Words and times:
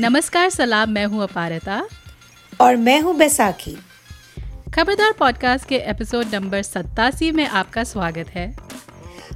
नमस्कार 0.00 0.50
सलाम 0.50 0.90
मैं 0.90 1.06
हूँ 1.06 1.22
अपारता। 1.22 1.88
और 2.60 2.76
मैं 2.76 3.00
हूँ 3.00 3.16
बैसाखी। 3.16 3.76
खबरदार 4.74 5.12
पॉडकास्ट 5.12 5.68
के 5.68 5.76
एपिसोड 5.76 6.26
नंबर 6.34 6.62
सत्तासी 6.62 7.30
में 7.30 7.46
आपका 7.46 7.84
स्वागत 7.84 8.28
है। 8.28 8.56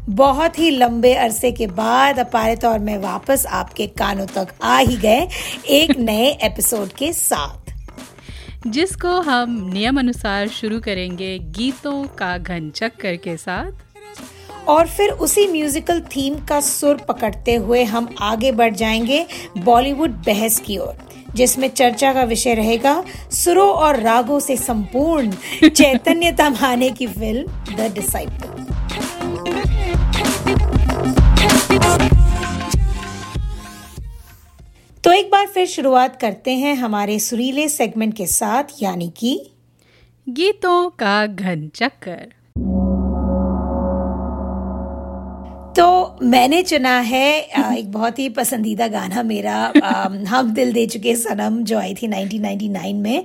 बहुत 0.08 0.58
ही 0.58 0.70
लंबे 0.70 1.14
अरसे 1.14 1.52
के 1.52 1.66
बाद 1.66 2.18
अपारित 2.18 2.64
और 2.64 2.78
मैं 2.78 2.98
वापस 2.98 3.46
आपके 3.46 3.86
कानों 3.86 4.26
तक 4.26 4.48
आ 4.62 4.78
ही 4.78 4.96
गए 4.96 5.28
एक 5.68 5.90
नए 5.98 6.30
एपिसोड 6.30 6.88
के 6.88 7.12
साथ। 7.12 7.72
जिसको 8.66 9.20
हम 9.20 9.70
नियम 9.72 9.98
अनुसार 9.98 10.48
शुरू 10.48 10.80
करेंगे 10.80 11.38
गीतों 11.38 12.04
का 12.04 12.38
घन 12.38 12.70
चक्कर 12.70 13.16
के 13.16 13.36
साथ। 13.36 13.91
और 14.68 14.88
फिर 14.88 15.10
उसी 15.10 15.48
म्यूजिकल 15.48 16.00
थीम 16.00 16.34
का 16.44 16.60
सुर 16.60 16.96
पकड़ते 16.96 17.54
हुए 17.54 17.84
हम 17.84 18.14
आगे 18.20 18.52
बढ़ 18.52 18.74
जाएँगे 18.74 19.26
बॉलीवुड 19.58 20.10
बहस 20.10 20.60
की 20.60 20.78
ओर 20.78 20.96
जिसमें 21.34 21.68
चर्चा 21.68 22.12
का 22.12 22.22
विषय 22.22 22.54
रहेगा 22.54 23.04
सुरों 23.32 23.68
और 23.68 24.00
रागों 24.00 24.40
से 24.40 24.56
संपूर्ण 24.56 25.32
चैतन्य 25.68 26.32
तमाने 26.32 26.90
की 26.90 27.06
फ़िल्म 27.06 27.76
द 27.76 27.92
डिसाइपल 27.94 28.52
तो 35.04 35.12
एक 35.12 35.30
बार 35.30 35.46
फिर 35.46 35.66
शुरुआत 35.66 36.20
करते 36.20 36.50
हैं 36.50 36.74
हमारे 36.74 37.18
सुरीले 37.18 37.68
सेगमेंट 37.68 38.16
के 38.16 38.26
साथ 38.26 38.64
यानी 38.82 39.12
कि 39.16 39.50
गीतों 40.28 40.90
का 40.90 41.26
घन 41.26 41.70
चक्कर। 41.74 42.41
मैंने 46.22 46.62
चुना 46.62 46.98
है 47.00 47.28
एक 47.78 47.90
बहुत 47.92 48.18
ही 48.18 48.28
पसंदीदा 48.28 48.86
गाना 48.88 49.22
मेरा 49.22 49.56
हम 50.28 50.52
दिल 50.54 50.72
दे 50.72 50.86
चुके 50.86 51.14
सनम 51.16 51.62
जो 51.64 51.78
आई 51.78 51.94
थी 51.94 52.08
1999 52.08 52.94
में। 52.94 53.24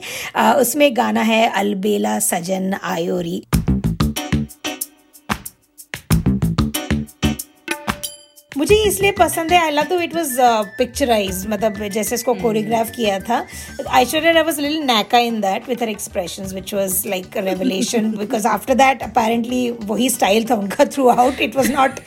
उसमें 0.55 0.97
गाना 0.97 1.21
है 1.21 1.47
अलबेला 1.49 2.17
सजन 2.19 2.73
आयोरी। 2.83 3.41
मुझे 8.57 8.75
इसलिए 8.75 9.11
पसंद 9.11 9.51
है 9.51 9.57
I 9.63 9.71
love 9.71 10.01
it 10.01 10.15
was 10.15 10.37
picturise 10.77 11.45
मतलब 11.49 11.87
जैसे 11.93 12.15
इसको 12.15 12.33
कोरियोग्राफ 12.33 12.89
किया 12.89 13.19
था। 13.19 13.45
ऐश्वर्या 13.99 14.41
वाज 14.41 14.59
लिटिल 14.59 14.81
नैका 14.83 15.17
in 15.17 15.39
that 15.41 15.69
with 15.69 15.81
her 15.81 15.89
expressions 15.89 16.53
which 16.53 16.73
was 16.73 17.03
like 17.07 17.37
revelation 17.37 18.11
because 18.11 18.47
after 18.47 18.73
that 18.73 19.03
apparently 19.03 19.69
वही 19.83 20.09
स्टाइल 20.09 20.49
था 20.49 20.55
उनका 20.55 20.85
throughout 21.07 21.41
it 21.41 21.55
was 21.55 21.71
not 21.71 21.99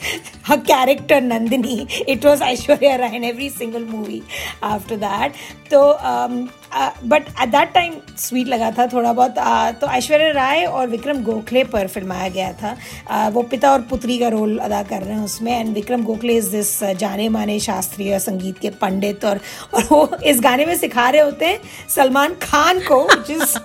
her 0.51 0.61
character 0.61 1.19
Nandini. 1.21 1.75
It 2.07 2.23
was 2.23 2.41
Aishwarya 2.41 2.99
Rai 2.99 3.15
in 3.15 3.23
every 3.23 3.49
single 3.49 3.85
movie 3.85 4.23
after 4.61 4.97
that. 4.97 5.35
So, 5.69 5.83
um, 5.99 6.49
तो 6.71 7.07
but 7.07 7.27
at 7.41 7.49
that 7.49 7.71
time 7.73 7.93
sweet 8.17 8.47
लगा 8.47 8.69
था 8.71 8.85
थोड़ा 8.87 9.11
बहुत 9.13 9.35
uh, 9.35 9.79
तो 9.81 9.87
ऐश्वर्या 9.87 10.31
राय 10.31 10.65
और 10.65 10.87
विक्रम 10.87 11.21
गोखले 11.23 11.63
पर 11.73 11.87
फिल्माया 11.87 12.29
गया 12.29 12.51
था 12.53 12.75
uh, 12.75 13.33
वो 13.33 13.41
पिता 13.43 13.71
और 13.71 13.81
पुत्री 13.89 14.17
का 14.19 14.27
रोल 14.27 14.57
अदा 14.57 14.81
कर 14.83 15.01
रहे 15.01 15.15
हैं 15.15 15.23
उसमें 15.23 15.51
and 15.59 15.73
Vikram 15.73 16.03
Gokhale 16.03 16.37
is 16.37 16.51
this 16.51 16.71
जाने 16.99 17.27
माने 17.29 17.59
शास्त्रीय 17.59 18.19
संगीत 18.19 18.59
के 18.59 18.69
पंडित 18.81 19.25
और 19.25 19.39
और 19.73 19.87
वो 19.91 20.07
इस 20.23 20.41
गाने 20.41 20.65
में 20.65 20.75
सिखा 20.77 21.09
रहे 21.09 21.21
होते 21.21 21.45
हैं 21.45 21.59
सलमान 21.95 22.35
खान 22.41 22.79
को 22.91 23.07
जिस 23.27 23.57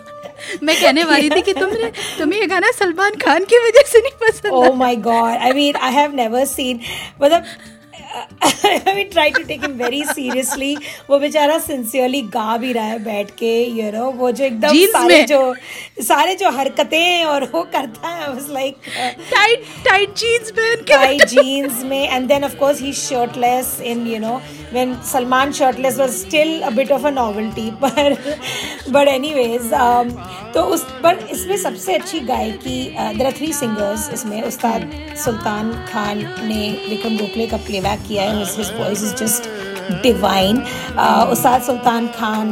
मैं 0.63 0.81
कहने 0.81 1.05
वाली 1.05 1.31
थी 1.31 1.43
कि 1.43 1.53
तुमने 1.53 1.91
तुम्हें 2.19 2.41
ये 2.41 2.47
गाना 2.47 2.71
सलमान 2.73 3.15
खान 3.25 3.45
की 3.53 3.59
वजह 3.59 3.89
से 3.93 3.99
नहीं 3.99 4.19
पसंद 4.23 4.53
ओह 4.53 4.75
my 4.77 4.97
God 5.07 5.37
I 5.37 5.53
mean 5.53 5.77
I 5.77 5.93
have 5.93 6.15
never 6.15 6.45
seen 6.47 6.81
मतलब 7.23 7.45
I 8.17 9.05
try 9.05 9.31
to 9.31 9.43
take 9.43 9.65
him 9.65 9.73
very 9.79 10.03
seriously 10.05 10.75
वो 11.11 11.19
बेचारा 11.19 11.59
सिंसियरली 11.59 12.23
गा 12.35 12.57
भी 12.57 12.73
रहा 12.73 12.85
है 12.85 12.99
बैठ 13.05 13.31
के 13.39 13.53
यू 13.63 13.83
you 13.83 13.93
नो 13.95 14.11
वो 14.13 14.31
जो 14.31 14.45
एकदम 14.45 14.77
सारे 14.93 15.23
जो 15.25 15.41
सारे 16.03 16.35
जो 16.35 16.51
हरकतें 16.59 17.25
और 17.25 17.45
वो 17.53 17.63
करता 17.73 18.09
है 18.09 18.29
was 18.29 18.51
like 18.51 18.77
tight 19.33 19.65
tight 19.85 20.15
jeans 20.19 20.51
पहन 20.51 20.83
के 20.83 20.95
टाइट 20.95 21.25
जीन्स 21.29 21.83
में 21.85 22.09
and 22.09 22.29
then 22.29 22.45
of 22.45 22.57
course 22.59 22.81
he 22.81 22.93
shirtless 23.03 23.81
in 23.85 24.07
you 24.07 24.19
know 24.21 24.41
when 24.73 25.01
Salman 25.03 25.53
shirtless 25.53 25.99
was 25.99 26.15
still 26.17 26.63
a 26.63 26.71
bit 26.71 26.91
of 26.91 27.05
a 27.05 27.11
novelty 27.11 27.71
पर 27.83 28.17
बट 28.91 29.09
anyways 29.09 29.73
um, 29.75 30.11
तो 30.55 30.63
उस 30.65 30.83
पर 31.03 31.19
इसमें 31.31 31.57
सबसे 31.57 31.95
अच्छी 31.95 32.21
गायकी 32.27 32.79
देर 33.19 33.31
थ्री 33.33 33.53
सिंगर्स 33.53 34.09
इसमें 34.13 34.43
उस्ताद 34.43 34.91
सुल्तान 35.25 35.73
खान 35.89 36.19
ने 36.45 36.69
विक्रम 36.89 37.17
गोखले 37.17 37.47
का 37.47 37.57
प्लेबैक 37.67 38.06
किया 38.09 38.23
है 38.23 38.45
his 38.45 38.73
voice 38.81 39.05
is 39.05 39.15
just 39.15 39.49
divine 40.03 40.57
Ustad 41.31 41.63
Sultan 41.63 42.07
Khan 42.09 42.49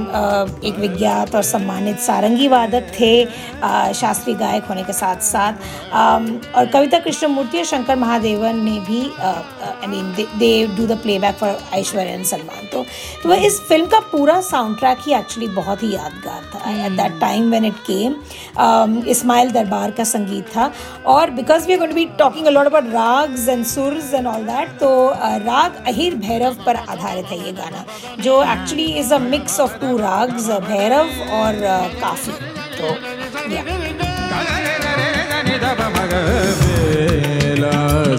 एक 0.64 0.78
विज्ञात 0.78 1.34
और 1.34 1.42
सम्मानित 1.42 1.98
सारंगी 1.98 2.48
वादक 2.48 2.92
थे 3.00 3.12
uh, 3.24 3.92
शास्त्रीय 3.92 4.36
गायक 4.36 4.64
होने 4.64 4.82
के 4.82 4.92
साथ 4.92 5.22
साथ। 5.22 5.52
Um, 5.52 6.28
और 6.54 6.66
कविता 6.66 6.98
कृष्णमूर्ति 6.98 7.58
और 7.58 7.64
शंकर 7.64 7.96
महादेवन 7.96 8.62
ने 8.64 8.78
भी 8.80 9.00
I 9.20 9.86
mean 9.86 10.12
they 10.38 10.52
do 10.76 10.86
the 10.86 10.98
playback 11.18 11.34
for 11.34 11.58
Aishwarya 11.74 12.22
Salman 12.22 12.66
तो 12.72 12.84
तो 13.22 13.28
वह 13.28 13.44
इस 13.46 13.60
फ़िल्म 13.60 13.86
का 13.86 13.98
पूरा 14.12 14.40
साउंड 14.40 14.78
ट्रैक 14.78 14.98
ही 15.00 15.14
एक्चुअली 15.14 15.48
बहुत 15.48 15.82
ही 15.82 15.92
यादगार 15.94 16.42
था 16.54 16.70
at 16.86 16.92
that 16.92 17.20
time 17.20 17.50
when 17.50 17.64
it 17.64 17.76
came 17.90 19.02
Ismail 19.08 19.50
Darbar 19.50 19.90
का 19.90 20.04
संगीत 20.04 20.48
था 20.56 20.70
और 21.06 21.30
because 21.30 21.66
we 21.66 21.72
are 21.72 21.78
going 21.78 21.92
to 21.92 21.96
be 21.96 22.04
talking 22.18 22.46
a lot 22.46 22.66
about 22.66 22.92
raags 22.94 23.48
and 23.48 23.64
surs 23.66 24.12
and 24.14 24.26
all 24.26 24.42
that 24.42 24.78
तो 24.80 24.90
uh, 25.08 25.43
राग 25.46 25.82
अहिर 25.86 26.14
भैरव 26.26 26.54
पर 26.66 26.76
आधारित 26.76 27.26
है 27.26 27.38
ये 27.44 27.52
गाना 27.52 27.84
जो 28.20 28.42
actually 28.44 28.86
is 29.00 29.14
a 29.14 29.18
mix 29.26 29.58
of 29.60 29.78
two 29.80 29.96
raags 29.98 30.48
Bhairav 30.68 31.08
और 31.40 31.60
काफ़ी 32.00 32.32
तो 32.78 32.96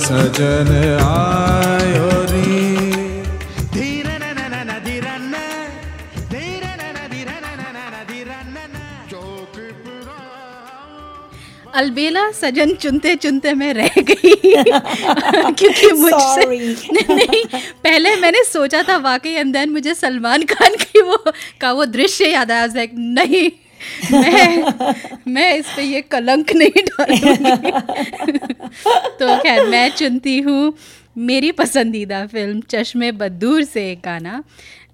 सजन 0.06 0.72
आयो 1.02 2.25
अलबेला 11.75 12.30
सजन 12.31 12.74
चुनते 12.74 13.16
चुनते 13.16 13.53
मैं 13.53 13.74
रह 13.74 13.96
गई। 14.00 14.31
क्योंकि 15.59 15.91
मुझसे 15.91 16.46
नहीं 17.13 17.44
पहले 17.84 18.16
मैंने 18.16 18.44
सोचा 18.44 18.84
था 18.84 18.97
वाकई 18.97 19.36
अंदर 19.36 19.69
मुझे 19.69 19.94
सलमान 19.94 20.44
खान 20.44 20.75
की 20.75 21.02
वो 21.02 21.18
का 21.62 21.72
वो 21.72 21.86
दृश्य 21.86 22.30
याद 22.30 22.52
आया 22.52 22.66
लाइक 22.66 22.91
नहीं 22.96 23.50
मैं 24.12 24.94
मैं 25.28 25.53
इस 25.58 25.66
पे 25.75 25.84
ये 25.84 26.02
कलंक 26.02 26.52
नहीं 26.53 26.84
डालूँगी. 26.86 27.72
तो 29.19 29.38
खैर 29.38 29.66
मैं 29.68 29.90
चुनती 29.90 30.40
हूँ 30.40 30.74
मेरी 31.18 31.52
पसंदीदा 31.52 32.25
फ़िल्म 32.28 32.62
चश्मे 32.69 33.12
बदूर 33.12 33.63
से 33.63 33.92
एक 33.92 34.00
गाना। 34.06 34.44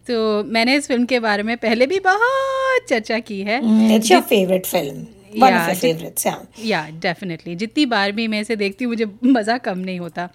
तो 0.07 0.43
मैंने 0.43 0.75
इस 0.75 0.87
फ़िल्म 0.87 1.05
के 1.05 1.19
बारे 1.19 1.43
में 1.43 1.55
पहले 1.57 1.85
भी 1.85 1.99
बहुत 1.99 2.87
चर्चा 2.89 3.19
की 3.19 3.39
है। 3.41 3.59
इट्स 3.95 4.11
योर 4.11 4.21
फेवरेट 4.21 4.65
फ़िल्म 4.65 5.05
या 6.65 6.87
डेफिनेटली 7.01 7.55
जितनी 7.55 7.85
बार 7.85 8.11
भी 8.11 8.27
मैं 8.27 8.41
इसे 8.41 8.55
देखती 8.55 8.85
हूँ 8.85 8.91
मुझे 8.91 9.05
मज़ा 9.25 9.57
कम 9.57 9.77
नहीं 9.77 9.99
होता। 9.99 10.29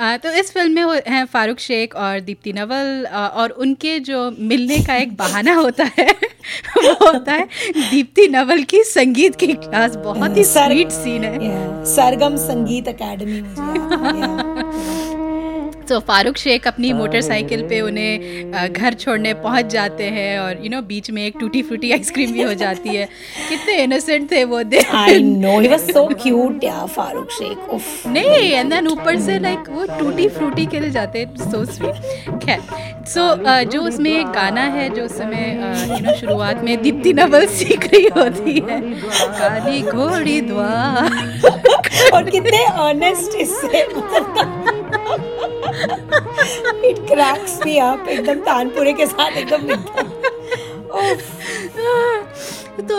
आ, 0.00 0.16
तो 0.16 0.32
इस 0.32 0.52
फ़िल्म 0.52 0.86
में 0.86 1.00
हैं 1.08 1.24
फारूक 1.24 1.58
शेख 1.58 1.94
और 1.96 2.20
दीप्ति 2.20 2.52
नवल 2.52 3.06
और 3.14 3.50
उनके 3.50 3.98
जो 4.00 4.30
मिलने 4.38 4.78
का 4.84 4.94
एक 4.94 5.16
बहाना 5.16 5.54
होता 5.54 5.84
है 5.98 6.06
वो 6.76 6.92
होता 7.06 7.32
है 7.32 7.48
दीप्ति 7.90 8.26
नवल 8.28 8.62
की 8.62 8.82
संगीत 8.82 9.36
की 9.36 9.46
क्लास 9.46 9.96
बहुत 9.96 10.36
ही 10.36 10.44
स्वीट 10.44 10.90
सीन 10.90 11.24
है। 11.24 11.84
सरगम 11.84 12.36
संगीत 12.36 12.88
अकेडमी 12.88 13.40
तो 15.88 15.98
फारूक 16.08 16.36
शेख 16.36 16.66
अपनी 16.66 16.92
मोटरसाइकिल 16.92 17.62
पे 17.68 17.80
उन्हें 17.80 18.72
घर 18.72 18.94
छोड़ने 18.94 19.32
पहुँच 19.36 19.66
जाते 19.72 20.04
हैं 20.10 20.38
और 20.38 20.64
यू 20.64 20.70
नो 20.70 20.80
बीच 20.88 21.10
में 21.10 21.24
एक 21.24 21.34
टूटी 21.40 21.62
फ्रूटी 21.62 21.92
आइसक्रीम 21.92 22.32
भी 22.32 22.42
हो 22.42 22.54
जाती 22.54 22.96
है। 22.96 23.06
कितने 23.48 23.76
इनोसेंट 23.82 24.30
थे 24.32 24.44
वो 24.44 24.62
they 24.64 24.80
I 24.94 25.18
know 25.22 25.58
he 25.60 25.68
was 25.68 25.90
so 25.90 26.06
cute 26.14 26.64
या 26.64 26.84
फारूक 26.86 27.30
शेख 27.32 27.70
उफ। 27.74 28.06
नहीं 28.06 28.50
एंड 28.50 28.70
देन 28.70 28.88
ऊपर 28.88 29.20
से 29.20 29.38
लाइक 29.38 29.70
वो 29.70 29.86
टूटी 29.98 30.28
फ्रूटी 30.28 30.66
के 30.66 30.80
लिए 30.80 30.90
जाते 30.90 31.18
हैं 31.18 31.50
सो 31.50 31.64
स्वीट 31.66 32.44
खैर 32.44 32.60
सो 33.08 33.22
जो 33.72 33.82
उसमें 33.82 34.10
एक 34.10 34.26
गाना 34.32 34.62
है 34.76 34.88
जो 34.94 35.04
उस 35.04 35.16
समय 35.18 35.44
यू 35.90 35.98
नो 36.00 36.16
शुरुआत 36.16 36.62
में 36.64 36.76
दीप्ति 36.82 37.12
नवल 37.12 37.46
सीख 37.48 37.88
रही 37.94 38.08
होती 38.16 38.54
है 38.68 38.80
काली 39.40 39.80
घोड़ी 39.82 40.40
द्वार। 40.40 41.06
और 42.14 42.30
कितने 42.30 42.64
ऑनेस्ट 42.80 43.36
इससे 43.40 43.82
इट 46.84 46.98
क्रैक्स 47.08 47.58
मी 47.66 47.78
अप 47.80 48.08
एकदम 48.08 48.40
तानपुरे 48.44 48.92
के 48.92 49.06
साथ 49.06 49.36
एकदम 49.36 49.62
तो 52.88 52.96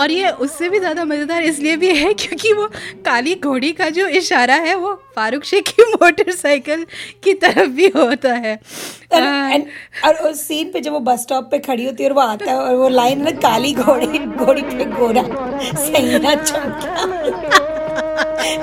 और 0.00 0.10
ये 0.10 0.30
उससे 0.44 0.68
भी 0.68 0.78
ज़्यादा 0.78 1.04
मज़ेदार 1.04 1.42
इसलिए 1.42 1.76
भी 1.76 1.94
है 1.96 2.12
क्योंकि 2.14 2.52
वो 2.52 2.66
काली 3.04 3.34
घोड़ी 3.34 3.70
का 3.72 3.88
जो 3.90 4.06
इशारा 4.18 4.54
है 4.64 4.74
वो 4.74 4.92
फारूक 5.16 5.44
शेख 5.44 5.68
की 5.68 5.82
मोटरसाइकिल 5.84 6.84
की 7.24 7.32
तरफ़ 7.34 7.68
भी 7.70 7.88
होता 7.96 8.32
है। 8.34 8.58
And, 9.14 9.64
और 10.06 10.14
उस 10.30 10.40
सीन 10.48 10.70
पे 10.72 10.80
जब 10.80 10.92
वो 10.92 11.00
बस 11.00 11.22
स्टॉप 11.22 11.50
पे 11.50 11.58
खड़ी 11.58 11.84
होती 11.84 12.02
है 12.02 12.08
और 12.08 12.14
वो 12.14 12.20
आता 12.22 12.50
है 12.50 12.56
और 12.58 12.74
वो 12.76 12.88
लाइन 12.88 13.22
में 13.24 13.36
काली 13.40 13.72
घोड़ी 13.74 14.18
घोड़ी 14.18 14.62
पे 14.62 14.84
घोड़ा 14.84 15.22
सही 15.22 16.18
ना 16.18 16.34
चमका। 16.34 17.63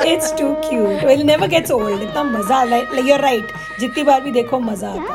It's 0.08 0.34
too 0.40 0.54
cute 0.66 1.04
will 1.06 1.24
never 1.26 1.48
gets 1.48 1.72
old 1.72 2.02
इतना 2.02 2.24
मज़ा 2.24 2.64
लाइक 2.66 2.88
यू 3.00 3.14
आर 3.14 3.22
राइट 3.22 3.48
जितनी 3.80 4.04
बार 4.04 4.22
भी 4.22 4.32
देखो 4.32 4.60
मज़ा 4.62 4.90
आता 4.90 5.02
है। 5.02 5.08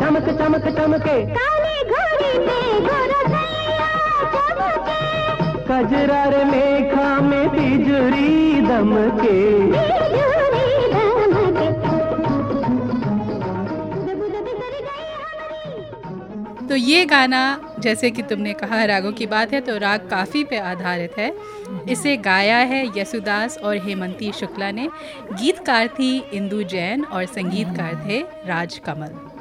चमक 0.00 0.26
चमक 0.38 0.64
चमके। 0.78 1.16
काली 1.34 1.76
घोड़ी 1.90 2.32
पे 2.46 2.60
कजरार 5.66 6.34
मेखा 6.44 7.08
में 7.20 7.48
तिजरी 7.50 8.60
दमके 8.62 9.40
तो 16.68 16.76
ये 16.76 17.04
गाना 17.06 17.40
जैसे 17.80 18.10
कि 18.10 18.22
तुमने 18.24 18.52
कहा 18.54 18.84
रागों 18.84 19.12
की 19.12 19.26
बात 19.26 19.52
है 19.52 19.60
तो 19.60 19.76
राग 19.78 20.08
काफ़ी 20.10 20.44
पे 20.44 20.58
आधारित 20.58 21.18
है। 21.18 21.30
इसे 21.88 22.16
गाया 22.16 22.56
है 22.56 22.98
यसुदास 22.98 23.58
और 23.58 23.76
हेमंती 23.76 24.32
शुक्ला 24.32 24.70
ने। 24.70 24.88
गीतकार 25.32 25.88
थी 25.88 26.18
इंदु 26.32 26.62
जैन 26.62 27.04
और 27.04 27.26
संगीतकार 27.26 28.04
थे 28.06 28.20
राज 28.46 28.78
कमल 28.78 29.31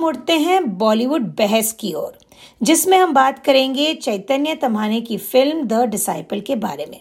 मुड़ते 0.00 0.32
हैं 0.32 0.62
बॉलीवुड 0.78 1.22
बहस 1.36 1.72
की 1.72 1.92
ओर, 1.94 2.18
जिसमें 2.62 2.96
हम 2.98 3.12
बात 3.14 3.44
करेंगे 3.44 3.92
चैतन्य 3.94 4.54
तमाने 4.54 5.00
की 5.00 5.16
फ़िल्म 5.18 5.66
द 5.66 5.84
डिसाइपल 5.90 6.40
के 6.40 6.56
बारे 6.56 6.86
में। 6.86 7.00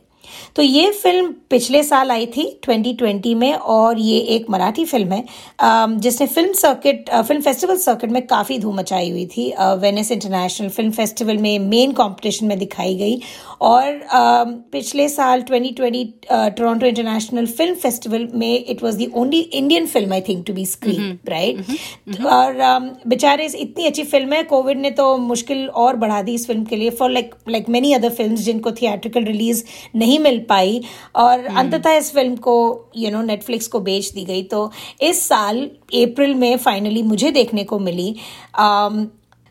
तो 0.55 0.61
ये 0.61 0.89
फ़िल्म 0.93 1.33
पिछले 1.49 1.83
साल 1.83 2.11
आई 2.11 2.25
थी 2.27 2.45
2020 2.67 3.35
में 3.35 3.53
और 3.53 3.99
ये 3.99 4.19
एक 4.35 4.49
मराठी 4.49 4.85
फ़िल्म 4.85 5.11
है 5.11 5.23
जिसने 5.99 6.27
film 6.27 6.53
circuit 6.53 7.09
film 7.09 7.41
festival 7.41 7.77
circuit 7.77 8.11
में 8.11 8.25
काफ़ी 8.27 8.57
धूम 8.59 8.79
मचाई 8.79 9.09
हुई 9.09 9.25
थी। 9.27 9.53
वेनिस 9.81 10.11
इंटरनेशनल 10.11 10.69
फ़िल्म 10.69 10.91
फेस्टिवल 10.91 11.37
में 11.37 11.59
मेन 11.59 11.91
कंपटीशन 11.91 12.45
में 12.45 12.57
दिखाई 12.59 12.95
गई 12.95 13.19
और 13.61 13.99
पिछले 14.71 15.07
साल 15.09 15.41
2020 15.43 16.05
टोरंटो 16.31 16.85
इंटरनेशनल 16.85 17.45
फ़िल्म 17.47 17.75
फेस्टिवल 17.75 18.27
में 18.33 18.65
it 18.65 18.83
was 18.83 18.95
the 18.97 19.11
only 19.15 19.39
Indian 19.39 19.85
film 19.87 20.13
I 20.13 20.21
think 20.27 20.45
to 20.47 20.53
be 20.53 20.65
screen 20.65 21.17
right 21.29 22.25
और 22.27 22.55
बेचारे 23.07 23.45
इतनी 23.59 23.85
अच्छी 23.85 24.03
फ़िल्म 24.03 24.33
है 24.33 24.43
कोविड 24.43 24.79
ने 24.79 24.91
तो 24.91 25.15
मुश्किल 25.17 25.67
और 25.83 25.95
बढ़ा 25.95 26.21
दी 26.21 26.33
इस 26.33 26.47
फ़िल्म 26.47 26.63
के 26.65 26.75
लिए 26.75 26.89
for 26.99 27.11
like 27.11 27.35
like 27.49 27.69
many 27.69 27.93
other 27.93 28.09
film 28.09 28.35
जिनको 28.47 28.71
थिएट्रिकल 28.71 29.23
रिलीज़ 29.23 29.63
नहीं 29.95 30.18
मिल 30.19 30.39
पाई। 30.49 30.81
और 31.15 31.47
हम्म। 31.47 31.59
अंततः 31.59 31.91
इस 31.91 32.13
फ़िल्म 32.13 32.35
को 32.35 32.85
यू 32.97 33.11
नो 33.11 33.21
नेटफ्लिक्स 33.21 33.67
को 33.67 33.79
बेच 33.79 34.11
दी 34.11 34.25
गई। 34.25 34.43
तो 34.43 34.71
इस 35.01 35.27
साल 35.27 35.61
अप्रैल 35.95 36.35
में 36.35 36.57
फाइनली 36.57 37.03
मुझे 37.03 37.31
देखने 37.31 37.63
को 37.63 37.79
मिली। 37.79 38.15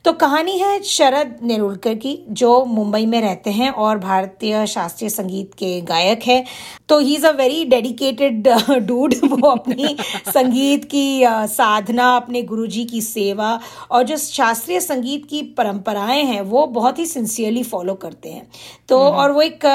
तो 0.08 0.12
कहानी 0.12 0.58
है 0.58 0.82
शरद 0.82 1.36
नेरुलकर 1.42 1.94
की 1.94 2.24
जो 2.30 2.64
मुंबई 2.64 3.06
में 3.06 3.20
रहते 3.20 3.50
हैं 3.50 3.70
और 3.70 3.98
भारतीय 3.98 4.66
शास्त्रीय 4.66 5.10
संगीत 5.10 5.54
के 5.54 5.80
गायक 5.80 6.22
है। 6.26 6.44
तो 6.88 6.98
he 6.98 7.14
is 7.14 7.26
a 7.26 7.30
very 7.30 7.64
dedicated 7.64 8.48
dude 8.70 9.14
वो 9.24 9.48
अपनी 9.48 9.96
संगीत 10.28 10.84
की 10.84 11.22
साधना 11.26 12.16
अपने 12.16 12.42
गुरुजी 12.42 12.84
की 12.84 13.00
सेवा 13.00 13.60
और 13.90 14.02
जो 14.02 14.16
शास्त्रीय 14.16 14.80
संगीत 14.80 15.26
की 15.30 15.42
परंपराएँ 15.42 16.24
हैं 16.24 16.40
वो 16.40 16.66
बहुत 16.66 16.98
ही 16.98 17.06
सिंसियरली 17.06 17.62
फॉलो 17.62 17.94
करते 17.94 18.28
हैं। 18.28 18.48
तो 18.88 18.98
हम्म। 18.98 19.16
और 19.16 19.32
वो 19.32 19.42
एक 19.42 19.66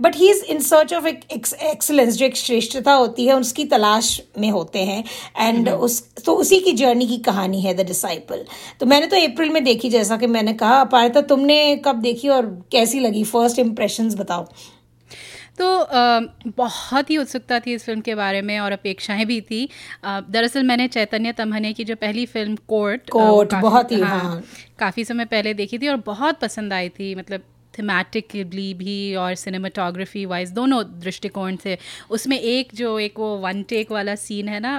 but 0.00 0.16
he 0.16 0.30
is 0.30 0.44
in 0.44 0.58
search 0.58 0.94
of 0.94 1.06
एक 1.06 1.24
एक्सलेंस 1.62 2.14
जो 2.14 2.26
एक 2.26 2.36
श्रेष्ठता 2.36 2.92
होती 2.92 3.26
है 3.26 3.36
उसकी 3.36 3.64
तलाश 3.64 4.20
में 4.38 4.50
होते 4.50 4.78
हैं। 4.78 5.04
And 5.38 5.68
hmm. 5.68 5.78
उस 5.78 6.02
तो 6.26 6.34
उसी 6.34 6.60
की 6.60 6.72
जर्नी 6.72 7.06
की 7.06 7.18
कहानी 7.18 7.60
है 7.60 7.74
द 7.74 7.86
डिसाइपल 7.86 8.44
तो 8.80 8.86
मैंने 8.86 9.06
तो 9.06 9.16
अप्रैल 9.16 9.50
में 9.50 9.63
देखी 9.64 9.90
जैसा 9.90 10.16
कि 10.16 10.26
मैंने 10.26 10.52
कहा 10.54 10.80
अपारिता 10.80 11.20
तुमने 11.30 11.76
कब 11.84 12.00
देखी 12.00 12.28
और 12.28 12.46
कैसी 12.72 13.00
लगी? 13.00 13.24
फ़र्स्ट 13.24 13.58
इम्प्रेशंस 13.58 14.14
बताओ। 14.14 14.46
तो 15.58 15.66
बहुत 16.56 17.10
ही 17.10 17.16
उत्सुकता 17.16 17.58
थी 17.60 17.74
इस 17.74 17.84
फ़िल्म 17.84 18.00
के 18.00 18.14
बारे 18.14 18.40
में 18.42 18.58
और 18.60 18.72
अपेक्षाएँ 18.72 19.24
भी 19.24 19.40
थी। 19.40 19.68
दरअसल 20.04 20.62
मैंने 20.62 20.88
चैतन्य 20.88 21.32
तमहने 21.32 21.72
की 21.72 21.84
जो 21.84 21.96
पहली 21.96 22.24
फ़िल्म 22.26 22.56
कोर्ट 22.68 23.10
कोर्ट 23.10 23.54
बहुत 23.54 23.92
ही 23.92 24.00
हाँ, 24.00 24.20
हाँ। 24.20 24.42
काफ़ी 24.78 25.04
समय 25.04 25.24
पहले 25.24 25.54
देखी 25.54 25.78
थी 25.78 25.88
और 25.88 26.02
बहुत 26.06 26.40
पसंद 26.40 26.72
आई 26.72 26.88
थी। 26.88 27.14
मतलब 27.14 27.42
थीमेटिकली 27.74 28.72
भी 28.74 29.14
और 29.16 29.34
सिनेमाटोग्राफी 29.36 30.24
वाइज 30.26 30.50
दोनों 30.52 30.82
दृष्टिकोण 31.00 31.56
से 31.56 31.76
उसमें 32.10 32.38
एक 32.38 32.74
जो 32.74 32.98
एक 33.00 33.18
वो 33.18 33.36
वन 33.38 33.62
टेक 33.68 33.92
वाला 33.92 34.14
सीन 34.16 34.48
है 34.48 34.60
ना 34.60 34.74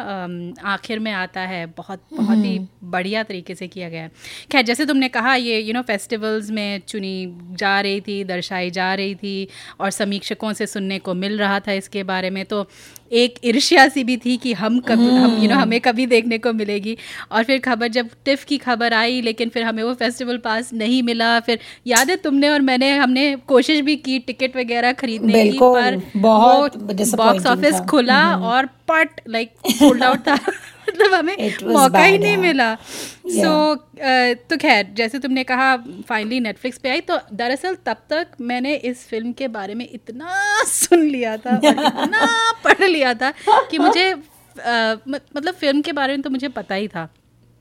आखिर 0.68 1.00
में 1.00 1.12
आता 1.14 1.42
है 1.44 1.66
बहुत 1.78 2.02
बहुत 2.14 2.38
ही 2.38 2.56
हम्म। 2.56 2.92
बढ़िया 2.92 3.24
तरीके 3.24 3.56
से 3.56 3.68
किया 3.68 3.90
गया 3.90 4.02
है 4.02 4.12
खैर 4.52 4.66
जैसे 4.66 4.86
तुमने 4.86 5.10
कहा 5.10 5.36
ये 5.36 5.60
यू 5.60 5.74
नो 5.74 5.82
फेस्टिवल्स 5.84 6.50
में 6.52 6.82
चुनी 6.88 7.16
जा 7.56 7.80
रही 7.80 8.02
थी 8.02 8.24
दर्शाई 8.26 8.72
जा 8.72 8.94
रही 8.96 9.16
थी 9.16 9.48
और 9.80 9.92
समीक्षकों 9.94 10.54
से 10.54 10.68
सुनने 10.68 11.00
को 11.00 11.14
मिल 11.16 11.38
रहा 11.38 11.60
था 11.60 11.72
इसके 11.76 12.04
बारे 12.06 12.30
में 12.30 12.44
तो 12.46 12.66
एक 13.12 13.36
ईर्ष्या 13.44 13.88
सी 13.88 14.04
भी 14.04 14.16
थी 14.18 14.36
कि 14.38 14.54
हम 14.54 14.80
कभी 14.81 15.07
हम 15.07 15.31
यू 15.34 15.48
नो 15.50 15.54
हम्म। 15.54 15.62
हमें 15.62 15.80
कभी 15.81 16.06
देखने 16.06 16.38
को 16.38 16.54
मिलेगी 16.54 16.98
और 17.31 17.44
फिर 17.44 17.60
खबर 17.60 17.88
जब 17.90 18.10
टिफ 18.25 18.44
की 18.44 18.57
खबर 18.57 18.94
आई 18.94 19.22
लेकिन 19.22 19.50
फिर 19.50 19.63
हमें 19.63 19.84
वो 19.84 19.94
फेस्टिवल 19.94 20.38
पास 20.38 20.74
नहीं 20.74 21.02
मिला 21.04 21.40
फिर 21.40 21.60
याद 21.88 22.10
है 22.10 22.16
तुमने 22.18 22.50
और 22.50 22.62
मैंने 22.63 22.92
हमने 22.98 23.36
कोशिश 23.48 23.81
भी 23.81 23.96
की 23.98 24.19
टिकट 24.22 24.57
वगैरह 24.57 24.94
खरीदने 24.96 25.44
की 25.44 25.57
पर 25.60 26.02
बहुत 26.18 26.78
बॉक्स 26.78 27.46
ऑफ़िस 27.48 27.80
खुला 27.90 28.22
हम्म। 28.24 28.46
और 28.46 28.66
पट 28.88 29.22
लाइक 29.28 29.54
सोल्ड 29.72 30.04
आउट 30.04 30.19
था 30.19 30.38
मतलब 30.96 31.14
हमें 31.14 31.54
मौका 31.64 32.04
ही 32.04 32.18
नहीं 32.18 32.38
मिला 32.38 32.74
सो 32.76 33.42
so, 33.42 33.80
uh, 33.80 34.50
तो 34.50 34.58
खैर 34.58 34.88
जैसे 34.94 35.20
तुमने 35.20 35.44
कहा 35.44 35.76
फाइनली 36.10 36.40
नेटफ्लिक्स 36.40 36.78
पे 36.78 36.90
आई 36.90 37.02
तो 37.02 37.20
दरअसल 37.34 37.75
तब 37.86 37.98
तक 38.10 38.28
मैंने 38.42 38.75
इस 38.75 39.08
फ़िल्म 39.08 39.32
के 39.32 39.48
बारे 39.48 39.75
में 39.75 39.88
इतना 39.92 40.38
सुन 40.64 41.08
लिया 41.08 41.38
था 41.38 41.60
इतना 41.64 42.52
पढ़ 42.64 42.84
लिया 42.84 43.14
था 43.14 43.34
कि 43.72 43.78
मुझे 43.78 44.14
uh, 44.14 44.98
मतलब 45.08 45.54
फ़िल्म 45.54 45.82
के 45.82 45.92
बारे 45.92 46.14
में 46.14 46.22
तो 46.22 46.30
मुझे 46.30 46.48
पता 46.48 46.75
ही 46.75 46.88
था 46.88 47.10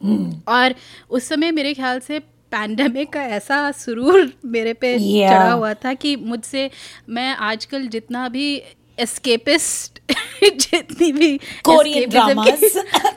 hmm. 0.00 0.33
और 0.49 0.75
उस 1.11 1.29
समय 1.29 1.50
मेरे 1.50 1.75
ख्याल 1.75 2.00
से 2.00 2.19
पैंडमिक 2.53 3.12
का 3.12 3.23
ऐसा 3.23 3.71
सुरूर 3.73 4.33
मेरे 4.45 4.73
पे 4.73 4.97
yeah. 4.97 5.31
चढ़ा 5.31 5.53
हुआ 5.53 5.75
था 5.75 5.95
कि 5.95 6.17
मुझसे 6.17 6.71
मैं 7.09 7.35
आजकल 7.37 7.87
जितना 7.87 8.29
भी 8.29 8.62
एस्केपिस्ट 8.99 10.01
जितनी 10.45 11.13
भी 11.13 11.37
कोरियन 11.65 12.11
ड्रामास 12.11 12.61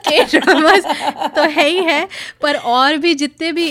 के 0.08 0.24
ड्रामास 0.24 0.84
तो 1.36 1.42
है 1.42 1.68
ही 1.68 1.82
है 1.84 2.08
पर 2.42 2.56
और 2.56 2.96
भी 2.96 3.14
जितने 3.14 3.52
भी 3.52 3.66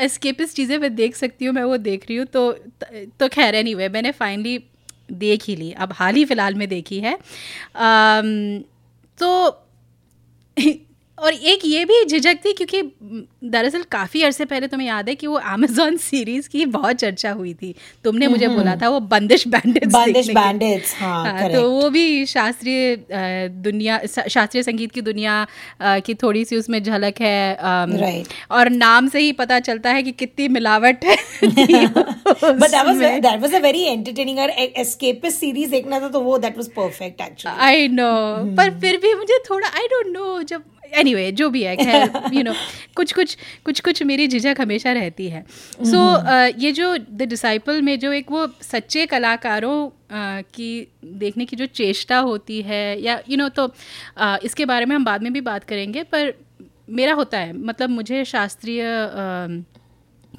एस्केपिस्ट 0.00 0.56
चीज़ें 0.56 0.78
मैं 0.78 0.94
देख 0.94 1.16
सकती 1.16 1.44
हूँ 1.44 1.54
मैं 1.54 1.64
वो 1.64 1.76
देख 1.76 2.06
रही 2.08 2.16
हूँ 2.16 2.26
तो 2.26 2.52
तो 3.18 3.28
खैर 3.28 3.54
एनी 3.54 3.74
anyway, 3.74 3.92
मैंने 3.92 4.10
फाइनली 4.10 4.64
देख 5.12 5.44
ही 5.44 5.56
ली 5.56 5.72
अब 5.72 5.92
हाल 5.92 6.14
ही 6.14 6.24
फ़िलहाल 6.24 6.54
में 6.54 6.68
देखी 6.68 7.00
है। 7.00 7.18
तो 9.18 9.48
और 11.22 11.32
एक 11.32 11.60
ये 11.64 11.84
भी 11.84 12.04
झिझक 12.04 12.38
थी 12.44 12.52
क्योंकि 12.52 12.82
दरअसल 13.44 13.82
काफ़ी 13.82 14.22
अरसे 14.22 14.44
पहले 14.44 14.66
तुम्हें 14.66 14.88
याद 14.88 15.08
है 15.08 15.14
कि 15.14 15.26
वो 15.26 15.34
अमेजोन 15.34 15.96
सीरीज़ 15.96 16.48
की 16.48 16.66
बहुत 16.66 16.96
चर्चा 16.96 17.30
हुई 17.30 17.54
थी। 17.54 17.74
तुमने 18.04 18.28
मुझे 18.28 18.46
हम्म। 18.46 18.56
बोला 18.56 18.76
था 18.76 18.88
वो 18.88 19.00
बंदिश 19.00 19.48
बैंडेट्स 19.48 19.94
बंदिश 19.94 20.28
बैंडेट्स 20.28 21.00
हाँ, 21.00 21.24
हाँ 21.24 21.52
तो 21.52 21.70
वो 21.70 21.90
भी 21.90 22.26
शास्त्रीय 22.26 22.96
दुनिया 23.62 24.06
शास्त्रीय 24.06 24.62
संगीत 24.62 24.92
की 24.92 25.00
दुनिया 25.00 25.46
की 25.82 26.14
थोड़ी 26.14 26.44
सी 26.44 26.56
उसमें 26.56 26.82
झलक 26.82 27.14
है 27.20 27.56
और 28.50 28.70
नाम 28.70 29.08
से 29.08 29.20
ही 29.20 29.32
पता 29.32 29.60
चलता 29.60 29.90
है 29.90 30.02
कि 30.02 30.12
कितनी 30.12 30.48
मिलावट 30.48 31.04
है। 31.04 31.16
वेरी 33.62 33.82
एंटरटेनिंग 33.82 34.38
और 34.38 34.50
एस्केपिस्ट 34.50 35.38
सीरीज़ 35.38 35.70
देखना 35.70 36.00
था 36.00 36.08
तो 36.08 36.20
वो 36.20 36.38
that 36.38 36.56
was 36.56 36.68
perfect 36.68 37.20
actually 37.20 37.60
I 37.60 37.88
know 37.88 38.12
पर 38.56 38.80
फिर 38.80 38.96
भी 38.96 39.14
मुझे 39.14 39.42
थोड़ा 39.50 39.68
आई 39.68 39.86
डोंट 39.86 40.16
नो 40.16 40.42
जब 40.42 40.62
एनी 40.94 41.10
anyway, 41.10 41.32
जो 41.32 41.50
भी 41.50 41.62
है 41.62 41.76
खैर 41.76 42.12
यू 42.34 42.42
नो 42.42 42.52
कुछ 42.96 43.12
कुछ 43.12 43.36
कुछ 43.64 43.80
कुछ 43.80 44.02
मेरी 44.02 44.28
झिझक 44.28 44.56
हमेशा 44.60 44.92
रहती 44.92 45.28
है। 45.28 45.44
सो 45.84 45.84
so, 45.84 46.24
uh, 46.24 46.62
ये 46.62 46.72
जो 46.72 46.98
द 46.98 47.22
डिसाइपल 47.22 47.82
में 47.82 47.98
जो 47.98 48.12
एक 48.12 48.30
वो 48.30 48.48
सच्चे 48.62 49.06
कलाकारों 49.06 49.88
uh, 49.88 50.48
की 50.54 50.88
देखने 51.04 51.44
की 51.44 51.56
जो 51.56 51.66
चेष्टा 51.66 52.18
होती 52.18 52.62
है 52.62 53.02
या 53.02 53.14
यू 53.14 53.22
you 53.28 53.38
नो 53.38 53.44
know, 53.44 53.56
तो 53.56 53.68
uh, 54.22 54.44
इसके 54.44 54.64
बारे 54.64 54.86
में 54.86 54.96
हम 54.96 55.04
बाद 55.04 55.22
में 55.22 55.32
भी 55.32 55.40
बात 55.40 55.64
करेंगे 55.64 56.02
पर 56.02 56.34
मेरा 56.90 57.14
होता 57.14 57.38
है 57.38 57.52
मतलब 57.52 57.90
मुझे 57.90 58.24
शास्त्रीय 58.24 58.82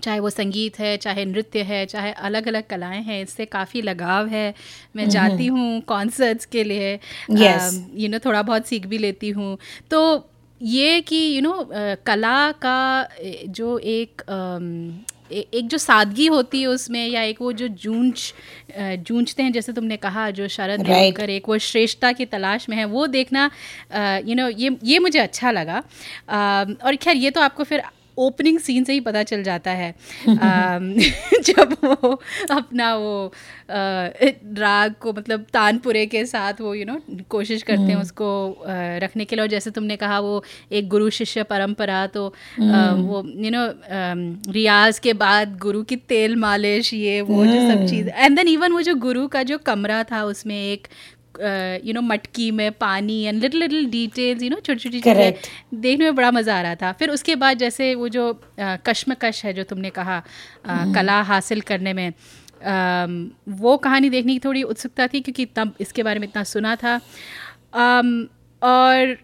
चाहे 0.03 0.19
वो 0.19 0.29
संगीत 0.29 0.79
है 0.79 0.97
चाहे 0.97 1.25
नृत्य 1.25 1.61
है 1.61 1.85
चाहे 1.85 2.11
अलग 2.11 2.47
अलग 2.47 2.67
कलाएँ 2.67 3.01
हैं 3.03 3.21
इससे 3.23 3.45
काफ़ी 3.45 3.81
लगाव 3.81 4.27
है। 4.27 4.53
मैं 4.95 5.09
जाती 5.09 5.47
हूँ 5.47 5.81
कॉन्सर्ट्स 5.81 6.45
के 6.45 6.63
लिए 6.63 6.93
यू 6.93 7.37
yes. 7.37 8.09
नो 8.09 8.19
थोड़ा 8.19 8.41
बहुत 8.41 8.67
सीख 8.67 8.85
भी 8.85 8.97
लेती 8.97 9.29
हूँ। 9.29 9.57
तो 9.91 10.29
ये 10.63 11.01
कि 11.01 11.15
यू 11.15 11.41
you 11.41 11.43
नो 11.43 11.53
know, 11.53 11.97
कला 12.05 12.51
का 12.51 13.07
जो 13.47 13.77
एक 13.79 14.21
एक 15.31 15.67
जो 15.67 15.77
सादगी 15.77 16.27
होती 16.27 16.61
है 16.61 16.67
उसमें 16.67 17.07
या 17.07 17.21
एक 17.21 17.41
वो 17.41 17.51
जो 17.51 17.67
जूझ 17.67 18.33
जूझते 18.99 19.43
हैं 19.43 19.51
जैसे 19.51 19.73
तुमने 19.73 19.97
कहा 19.97 20.29
जो 20.29 20.47
शरद 20.47 20.79
right. 20.79 21.19
एक 21.19 21.49
वो 21.49 21.57
श्रेष्ठता 21.57 22.11
की 22.11 22.25
तलाश 22.25 22.69
में 22.69 22.77
है 22.77 22.85
वो 22.85 23.07
देखना 23.07 23.49
यू 24.25 24.35
नो 24.35 24.47
ये 24.47 24.77
ये 24.83 24.99
मुझे 24.99 25.19
अच्छा 25.19 25.51
लगा 25.51 25.83
और 26.85 26.95
खैर 26.95 27.17
ये 27.17 27.31
तो 27.31 27.41
आपको 27.41 27.63
फिर 27.63 27.83
ओपनिंग 28.17 28.59
सीन 28.59 28.83
से 28.83 28.93
ही 28.93 28.99
पता 28.99 29.23
चल 29.23 29.43
जाता 29.43 29.71
है 29.71 29.93
जब 30.27 31.75
वो 31.83 32.11
अपना 32.51 32.93
वो 32.95 33.31
राग 33.69 34.93
को 35.01 35.13
मतलब 35.13 35.45
तानपुरे 35.53 36.05
के 36.05 36.25
साथ 36.25 36.61
वो 36.61 36.73
यू 36.73 36.83
you 36.83 36.87
नो 36.87 36.99
know, 36.99 37.23
कोशिश 37.29 37.63
करते 37.63 37.81
हैं 37.81 37.89
हम्म। 37.89 38.01
उसको 38.01 38.63
रखने 38.97 39.25
के 39.25 39.35
लिए 39.35 39.43
और 39.43 39.49
जैसे 39.49 39.71
तुमने 39.71 39.95
कहा 39.95 40.19
वो 40.19 40.43
एक 40.71 40.87
गुरु 40.89 41.09
शिष्य 41.11 41.43
परंपरा 41.45 42.05
तो 42.07 42.27
हम्म। 42.57 43.01
वो 43.03 43.23
यू 43.25 43.51
नो 43.51 43.65
रियाज 44.51 44.99
के 44.99 45.13
बाद 45.15 45.57
गुरु 45.59 45.83
की 45.83 45.95
तेल 46.07 46.35
मालिश 46.35 46.93
ये 46.93 47.21
वो 47.23 47.45
जो 47.45 47.59
सब 47.69 47.85
चीज़ 47.87 48.09
एंड 48.09 48.35
देन 48.35 48.47
इवन 48.47 48.71
वो 48.71 48.81
जो 48.81 48.95
गुरु 48.99 49.27
का 49.27 49.43
जो 49.43 49.57
कमरा 49.65 50.03
था 50.03 50.23
उसमें 50.25 50.55
एक 50.55 50.87
यू 51.39 51.93
नो 51.93 52.01
मटकी 52.01 52.51
में 52.51 52.71
पानी 52.71 53.21
and 53.23 53.41
little 53.41 53.59
little 53.59 53.85
details 53.85 54.43
you 54.43 54.49
know 54.49 54.55
छोटी 54.55 54.79
छोटी 54.79 54.99
चीज़ें 54.99 55.33
देखने 55.73 56.05
में 56.05 56.15
बड़ा 56.15 56.31
मज़ा 56.31 56.57
आ 56.57 56.61
रहा 56.61 56.75
था। 56.75 56.91
फिर 56.91 57.09
उसके 57.09 57.35
बाद 57.35 57.57
जैसे 57.57 57.95
वो 57.95 58.09
जो 58.09 58.41
कश्मकश 58.59 59.45
है 59.45 59.53
जो 59.53 59.63
तुमने 59.63 59.89
कहा 59.89 60.23
hmm. 60.23 60.95
कला 60.95 61.21
हासिल 61.21 61.61
करने 61.61 61.93
में 61.93 62.13
वो 63.49 63.77
कहानी 63.77 64.09
देखने 64.09 64.33
की 64.33 64.39
थोड़ी 64.39 64.63
उत्सुकता 64.63 65.07
थी 65.07 65.21
क्योंकि 65.21 65.45
तब 65.45 65.73
इसके 65.81 66.03
बारे 66.03 66.19
में 66.19 66.27
इतना 66.27 66.43
सुना 66.43 66.75
था। 66.75 66.95
और 68.61 69.17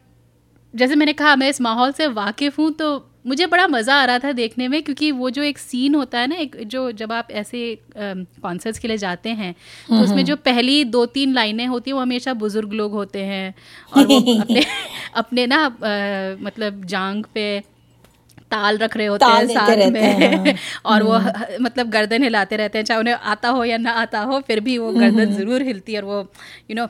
जैसे 0.75 0.95
मैंने 0.95 1.13
कहा 1.13 1.35
मैं 1.35 1.49
इस 1.49 1.61
माहौल 1.61 1.91
से 1.91 2.07
वाकिफ़ 2.07 2.55
हूँ 2.61 2.71
तो 2.71 3.08
मुझे 3.29 3.45
बड़ा 3.47 3.67
मज़ा 3.67 3.95
आ 3.95 4.05
रहा 4.05 4.19
था 4.19 4.31
देखने 4.31 4.67
में 4.67 4.81
क्योंकि 4.83 5.11
वो 5.13 5.29
जो 5.29 5.43
एक 5.43 5.57
सीन 5.57 5.95
होता 5.95 6.19
है 6.19 6.27
ना 6.27 6.35
एक 6.37 6.55
जो 6.67 6.91
जब 6.93 7.11
आप 7.11 7.31
ऐसे 7.33 7.59
कॉन्सर्ट्स 7.97 8.79
के 8.79 8.87
लिए 8.87 8.97
जाते 8.97 9.29
हैं 9.31 9.53
तो 9.53 9.93
हम्म, 9.93 10.03
उसमें 10.03 10.23
जो 10.25 10.33
हम्म। 10.33 10.43
पहली 10.45 10.83
दो 10.85 11.05
तीन 11.07 11.33
लाइनें 11.33 11.65
होती 11.67 11.91
हैं 11.91 11.95
वो 11.95 12.01
हमेशा 12.01 12.33
बुज़ुर्ग 12.35 12.73
लोग 12.73 12.91
होते 12.91 13.23
हैं 13.23 13.53
और 13.91 14.07
वो 14.07 14.19
अपने 14.39 14.63
अपने 15.15 15.45
ना 15.47 15.57
आ, 15.57 15.69
मतलब 16.41 16.83
जांग 16.85 17.23
पे 17.33 17.45
ताल 18.51 18.77
रख 18.77 18.97
रहे 18.97 19.07
होते 19.07 19.25
हैं 19.25 19.47
साथ 19.47 19.91
में 19.91 20.45
हाँ। 20.45 20.53
और 20.85 21.03
वो 21.03 21.13
हम्म। 21.17 21.63
मतलब 21.63 21.89
गर्दन 21.89 22.23
हिलाते 22.23 22.57
रहते 22.57 22.77
हैं 22.77 22.85
चाहे 22.85 22.99
उन्हें 22.99 23.13
आता 23.13 23.49
हो 23.49 23.63
या 23.65 23.77
ना 23.79 23.91
आता 24.01 24.19
हो 24.23 24.39
फिर 24.47 24.59
भी 24.59 24.77
वो 24.77 24.91
गर्दन 24.93 25.33
ज़रूर 25.33 25.63
हिलती 25.63 25.93
है 25.93 26.01
और 26.01 26.05
वो 26.05 26.19
यू 26.71 26.75
नो 26.75 26.87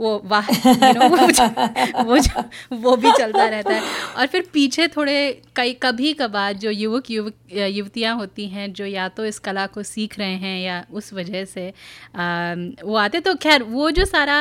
वो 0.00 0.20
वाह 0.24 0.46
you 0.46 0.92
know, 0.94 1.10
वो, 1.10 2.04
वो 2.04 2.18
जो 2.18 2.42
वो 2.76 2.96
भी 2.96 3.12
चलता 3.12 3.46
रहता 3.46 3.74
है। 3.74 3.82
और 4.16 4.26
फिर 4.26 4.46
पीछे 4.52 4.88
थोड़े 4.88 5.16
कई 5.56 5.72
कभी 5.82 6.12
कभार 6.14 6.52
जो 6.56 6.70
युवक 6.70 7.10
युवक 7.10 7.34
युवतियाँ 7.52 8.14
होती 8.16 8.46
हैं 8.48 8.72
जो 8.72 8.86
या 8.86 9.08
तो 9.08 9.24
इस 9.24 9.38
कला 9.38 9.66
को 9.66 9.82
सीख 9.82 10.18
रहे 10.18 10.34
हैं 10.36 10.58
या 10.62 10.84
उस 10.92 11.12
वजह 11.12 11.44
से 11.44 11.68
आ, 12.16 12.54
वो 12.84 12.96
आते 12.96 13.20
तो 13.20 13.34
खैर 13.34 13.62
वो 13.62 13.90
जो 13.90 14.04
सारा 14.04 14.38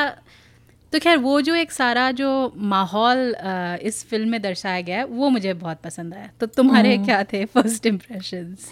तो 0.94 1.00
खैर 1.00 1.18
वो 1.18 1.40
जो 1.42 1.54
एक 1.56 1.72
सारा 1.72 2.10
जो 2.12 2.30
माहौल 2.58 3.36
इस 3.84 4.04
फ़िल्म 4.10 4.30
में 4.30 4.42
दर्शाया 4.42 4.82
गया 4.82 4.98
है 4.98 5.06
वो 5.06 5.30
मुझे 5.30 5.54
बहुत 5.54 5.78
पसंद 5.84 6.14
आया। 6.14 6.30
तो 6.40 6.46
तुम्हारे 6.46 6.96
हम्म। 6.96 7.06
क्या 7.06 7.24
थे 7.24 7.44
फ़र्स्ट 7.46 7.86
इम्प्रेशंस 7.86 8.68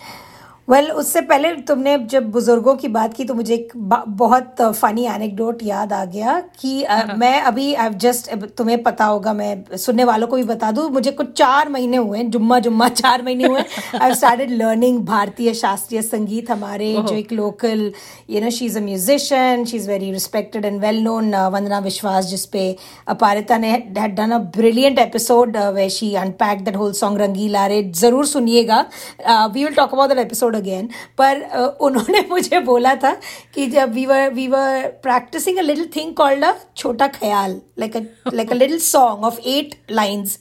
वेल 0.70 0.86
well, 0.86 0.98
उससे 0.98 1.22
पहले 1.22 1.52
तुमने 1.56 1.98
जब 1.98 2.30
बुज़ुर्गों 2.32 2.76
की 2.76 2.88
बात 2.88 3.14
की 3.14 3.24
तो 3.26 3.34
मुझे 3.34 3.54
एक 3.54 3.72
बहुत 4.08 4.62
फनी 4.62 5.06
एनेक्डोट 5.06 5.60
याद 5.64 5.94
आ 5.94 6.04
गया 6.06 6.40
कि 6.60 6.84
uh, 6.84 7.18
मैं 7.18 7.42
अभी 7.42 7.74
आई 7.74 7.90
जस्ट 7.90 8.30
तुम्हें 8.58 8.84
पता 8.84 9.06
होगा 9.06 9.34
मैं 9.34 9.78
सुनने 9.78 10.04
वालों 10.04 10.28
को 10.28 10.36
भी 10.36 10.44
बता 10.44 10.72
दूँ 10.72 10.90
मुझे 10.90 11.12
कुछ 11.12 11.32
चार 11.32 11.70
महीने 11.70 11.98
हुए 11.98 12.24
जुम्मा 12.24 12.60
जुम्मा 12.60 12.90
चार 12.90 13.22
महीने 13.22 13.48
हुए 13.48 13.64
आई 14.02 14.14
स्टार्टेड 14.14 14.52
लर्निंग 14.52 15.00
भारतीय 15.06 15.54
शास्त्रीय 15.54 16.02
संगीत 16.02 16.52
हमारे 16.52 16.94
जो 17.00 17.16
एक 17.16 17.32
local 17.32 17.92
you 18.30 18.42
know 18.42 18.50
she 18.50 18.66
is 18.66 18.78
a 18.78 18.82
musician 18.82 19.66
she 19.66 19.78
is 19.78 19.90
very 19.90 20.12
respected 20.12 20.66
and 20.66 20.80
well 20.82 21.02
known 21.02 21.36
Vandana 21.36 21.80
Vishwas 21.80 22.26
जिसपे 22.26 22.76
अपारिता 23.08 23.58
ने 23.58 23.72
had 23.72 24.16
done 24.16 24.32
a 24.32 24.40
brilliant 24.58 25.00
episode 25.00 25.58
way 25.58 25.90
she 25.90 26.14
unpack 26.16 26.64
that 26.64 26.76
whole 26.76 26.94
song 26.94 27.22
Rangeela 27.22 27.66
Re 27.66 27.84
ज़रूर 27.96 28.26
सुनिएगा। 28.26 28.86
We 29.28 29.64
will 29.64 29.74
talk 29.74 29.94
about 29.94 30.10
that 30.10 30.26
episode 30.26 30.58
again 30.60 30.90
पर 31.18 31.44
उन्होंने 31.82 32.26
मुझे 32.30 32.60
बोला 32.72 32.96
था 33.04 33.14
कि 33.56 33.68
जब 33.68 33.94
we 33.94 34.06
were 34.06 34.30
we 34.34 34.48
were 34.48 34.88
practising 35.04 35.58
a 35.58 35.62
little 35.62 35.90
thing 35.96 36.14
called 36.16 36.46
a 36.46 36.54
छोटा 36.78 37.08
ख्याल 37.20 37.62
like 37.80 37.96
like 38.34 38.52
a 38.52 38.56
little 38.56 38.80
song 38.88 39.24
of 39.26 39.40
eight 39.48 39.76
lines 39.92 40.38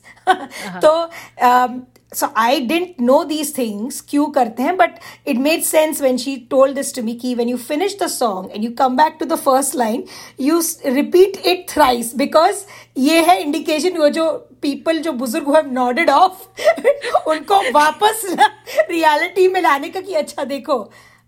तो 0.85 0.93
so 2.13 2.27
I 2.37 2.61
didn't 2.63 3.01
know 3.01 3.23
these 3.25 3.57
things 3.59 4.01
Q 4.11 4.27
करते 4.35 4.63
हैं 4.63 4.77
but 4.77 4.99
it 5.29 5.39
made 5.39 5.63
sense 5.63 6.01
when 6.03 6.17
she 6.19 6.37
told 6.51 6.75
this 6.75 6.95
to 6.95 7.03
me 7.03 7.15
की 7.15 7.35
when 7.35 7.49
you 7.49 7.57
finish 7.59 7.97
the 8.03 8.07
song 8.09 8.51
and 8.53 8.65
you 8.65 8.71
come 8.79 8.97
back 8.97 9.17
to 9.21 9.27
the 9.27 9.37
first 9.39 9.77
line 9.77 10.05
you 10.41 10.61
repeat 10.87 11.37
it 11.47 11.67
thrice 11.71 12.15
because 12.17 12.65
ये 12.99 13.21
है 13.23 13.41
indication 13.43 13.99
वो 13.99 14.09
जो 14.11 14.31
people 14.63 14.99
जो 15.01 15.13
बुज़ुर्ग 15.15 15.55
have 15.57 15.71
nodded 15.73 16.11
of 16.11 17.29
उनको 17.29 17.61
वापस 17.73 18.25
reality 18.91 19.47
में 19.49 19.61
लाने 19.63 19.89
का 19.89 20.01
कि 20.01 20.15
अच्छा 20.15 20.45
देखो 20.47 20.79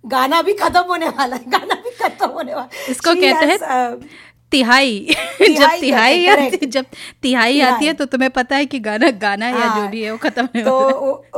गाना 0.04 0.40
भी 0.42 0.52
खत्म 0.54 0.80
होने 0.80 1.08
वाला 1.08 1.36
है 1.36 1.50
गाना 1.50 1.74
भी 1.76 1.90
खत्म 1.94 2.28
होने 2.28 2.54
वाला 2.54 2.68
इसको 2.90 3.14
कहते 3.14 3.46
हैं 3.46 3.58
uh, 3.58 4.04
तिहाई। 4.52 5.16
जब 5.40 5.70
तिहाई 5.80 6.26
आती 6.26 6.66
जब 6.68 6.84
तिहाई 7.22 7.60
आती 7.62 7.86
है 7.86 7.92
तो 7.92 8.04
तुम्हें 8.06 8.30
पता 8.32 8.56
है 8.56 8.66
कि 8.66 8.78
गाना 8.80 9.10
गाना 9.20 9.48
या 9.48 9.54
जो 9.56 9.80
हाँ। 9.80 9.90
भी 9.90 10.02
है 10.02 10.10
वो 10.10 10.18
खत्म 10.18 10.62
तो 10.62 10.76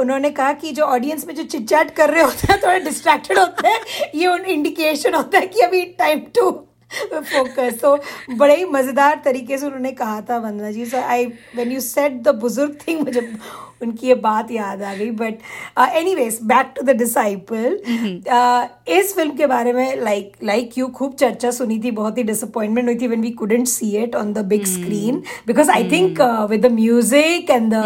उन्होंने 0.01 0.31
कहा 0.33 0.53
कि 0.55 0.73
जो 0.73 0.85
ऑडियंस 0.87 1.27
में 1.27 1.35
जो 1.35 1.43
चिटचैट 1.45 1.91
कर 1.97 2.11
रहे 2.11 2.23
होते 2.23 2.53
हैं 2.53 2.61
थोड़े 2.63 2.81
डिस्ट्रैक्टेड 2.81 3.39
होते 3.39 3.69
हैं 3.69 4.11
ये 4.15 4.27
उन 4.27 4.45
इंडिकेशन 4.57 5.15
होता 5.15 5.39
है 5.39 5.47
कि 5.47 5.61
अभी 5.61 5.83
टाइम 5.99 6.21
टू 6.37 6.51
फोकस 6.93 7.79
तो 7.83 7.97
बड़े 8.37 8.57
ही 8.57 8.65
मज़ेदार 8.71 9.21
तरीके 9.25 9.59
से 9.59 9.67
उन्होंने 9.67 9.93
कहा 9.93 10.21
था 10.21 10.39
Vandana 10.39 10.71
ji. 10.71 10.85
So 10.87 11.01
I 11.03 11.27
when 11.27 11.73
you 11.73 11.81
set 11.81 12.21
the 12.23 12.35
बुज़ुर्ग 12.41 12.77
थिंग 12.89 13.01
मुझे 13.01 13.21
उनकी 13.83 14.07
ये 14.07 14.15
बात 14.23 14.51
याद 14.51 14.83
आ 14.83 14.95
गई 14.95 15.11
but 15.19 15.39
anyways 16.15 16.39
back 16.45 16.73
to 16.77 16.83
the 16.83 16.97
disciple 16.97 17.79
इस 18.91 19.15
फ़िल्म 19.17 19.37
के 19.37 19.47
बारे 19.47 19.73
में 19.73 20.01
लाइक 20.03 20.33
लाइक 20.45 20.79
यू 20.79 20.87
खूब 20.97 21.15
चर्चा 21.15 21.51
सुनी 21.51 21.79
थी 21.85 21.91
बहुत 21.93 22.19
ही 22.19 22.23
डिसअपॉइंटमेंट 22.25 22.89
हुई 22.89 22.97
थी 22.99 23.07
when 23.07 23.21
we 23.23 23.31
couldn't 23.43 23.67
see 23.69 23.91
it 23.97 24.17
on 24.17 24.33
the 24.33 24.45
big 24.47 24.65
screen 24.67 25.23
because 25.47 25.71
I 25.71 25.91
think 25.91 26.21
with 26.51 26.67
the 26.67 26.73
music 26.73 27.51
and 27.51 27.73
the 27.75 27.85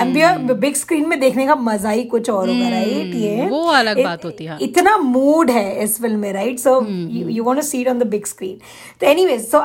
ambience 0.00 0.54
big 0.60 0.74
screen 0.76 1.08
में 1.08 1.18
देखने 1.20 1.46
का 1.46 1.54
मज़ा 1.62 1.90
ही 1.90 2.04
कुछ 2.06 2.30
और 2.30 2.48
होगा 2.48 2.68
राइट 2.68 3.06
hmm. 3.06 3.20
ये 3.20 3.48
वो 3.48 3.64
अलग 3.72 4.02
बात 4.04 4.24
होती 4.24 4.44
है 4.44 4.58
इतना 4.62 4.96
मूड 4.98 5.50
है 5.50 5.82
इस 5.84 6.00
फ़िल्म 6.02 6.18
में 6.18 6.32
right 6.32 6.58
so 6.58 6.80
you 6.86 7.44
want 7.44 7.58
to 7.58 7.66
see 7.66 7.80
it 7.80 7.88
on 7.88 7.98
the 7.98 8.06
big 8.08 8.26
screen 8.26 8.58
तो 9.00 9.06
एनीवेज 9.06 9.48
सो 9.48 9.58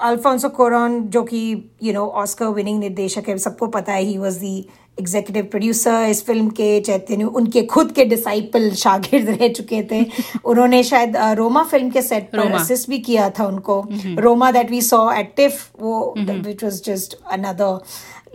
अल्फोंसो 0.00 0.48
कोरॉन 0.48 1.00
जो 1.08 1.22
कि 1.22 1.40
यू 1.82 1.92
नो 1.92 2.06
ऑस्कर 2.16 2.48
विनिंग 2.54 2.78
निर्देशक 2.80 3.28
है 3.28 3.36
सबको 3.38 3.66
पता 3.68 3.92
है 3.92 4.02
he 4.02 4.18
was 4.18 4.36
the 4.36 4.56
executive 5.00 5.44
producer 5.50 6.06
इस 6.10 6.24
फ़िल्म 6.26 6.48
के 6.50 6.80
चैतन्य 6.80 7.24
उनके 7.40 7.62
खुद 7.74 7.92
के 7.92 8.04
डिसाइपल 8.04 8.70
शागिर्द 8.82 9.28
रह 9.40 9.48
चुके 9.48 9.82
थे। 9.90 10.04
उन्होंने 10.44 10.82
शायद 10.82 11.16
रोमा 11.38 11.62
फ़िल्म 11.64 11.90
के 11.90 12.02
सेट 12.02 12.30
पर 12.32 12.52
असिस्ट 12.52 12.88
भी 12.90 12.98
किया 13.08 13.30
था 13.38 13.46
उनको। 13.46 13.80
Roma 14.20 14.50
that 14.52 14.70
we 14.70 14.80
saw 14.82 15.10
at 15.12 15.32
TIFF 15.36 15.66
वो 15.80 16.14
which 16.18 16.64
was 16.64 16.82
just 16.84 17.18
another 17.32 17.78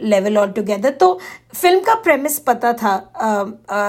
level 0.02 0.38
all 0.38 0.52
together 0.52 0.90
तो 1.00 1.08
फ़िल्म 1.54 1.80
का 1.80 1.94
प्रेमिस 2.04 2.38
पता 2.48 2.72
था 2.74 2.94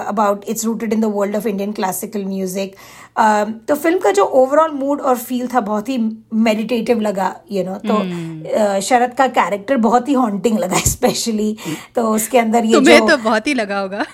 about 0.08 0.44
it's 0.48 0.64
rooted 0.64 0.92
in 0.92 1.00
the 1.00 1.12
world 1.14 1.36
of 1.36 1.46
Indian 1.48 1.72
classical 1.72 2.24
music 2.24 2.74
तो 3.18 3.74
फ़िल्म 3.74 3.98
का 3.98 4.10
जो 4.10 4.24
ओवरऑल 4.24 4.70
मूड 4.70 5.00
और 5.00 5.16
फील 5.16 5.48
था 5.54 5.60
बहुत 5.60 5.88
ही 5.88 5.98
मेडिटेटिव 6.34 7.00
लगा 7.00 7.36
यू 7.52 7.62
you 7.62 7.70
नो 7.70 7.76
know, 7.76 7.86
तो 7.86 7.94
hmm. 7.94 8.76
uh, 8.76 8.80
शरद 8.80 9.14
का 9.14 9.26
कैरेक्टर 9.26 9.76
बहुत 9.76 10.08
ही 10.08 10.12
हॉन्टिंग 10.12 10.58
लगा 10.58 10.78
स्पेशली 10.78 11.56
तो 11.94 12.08
उसके 12.08 12.38
अंदर 12.38 12.64
ये 12.64 12.72
तुम्हें 12.72 12.98
जो 12.98 13.08
तो 13.08 13.16
बहुत 13.16 13.46
ही 13.46 13.54
लगा 13.54 13.78
होगा। 13.78 14.04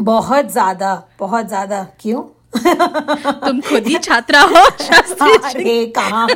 बहुत 0.00 0.52
ज़्यादा 0.52 1.02
बहुत 1.18 1.48
ज़्यादा 1.48 1.86
क्यों? 2.00 2.22
तुम 2.56 3.60
खुद 3.60 3.86
ही 3.86 3.98
छात्रा 3.98 4.40
हो 4.42 4.64
अरे 5.44 5.84
कहा? 5.98 6.26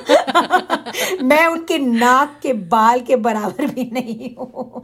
मैं 1.23 1.47
उनके 1.47 1.79
नाक 1.79 2.39
के 2.43 2.53
बाल 2.73 3.01
के 3.01 3.17
बराबर 3.19 3.67
भी 3.67 3.89
नहीं 3.93 4.35
हूँ। 4.37 4.83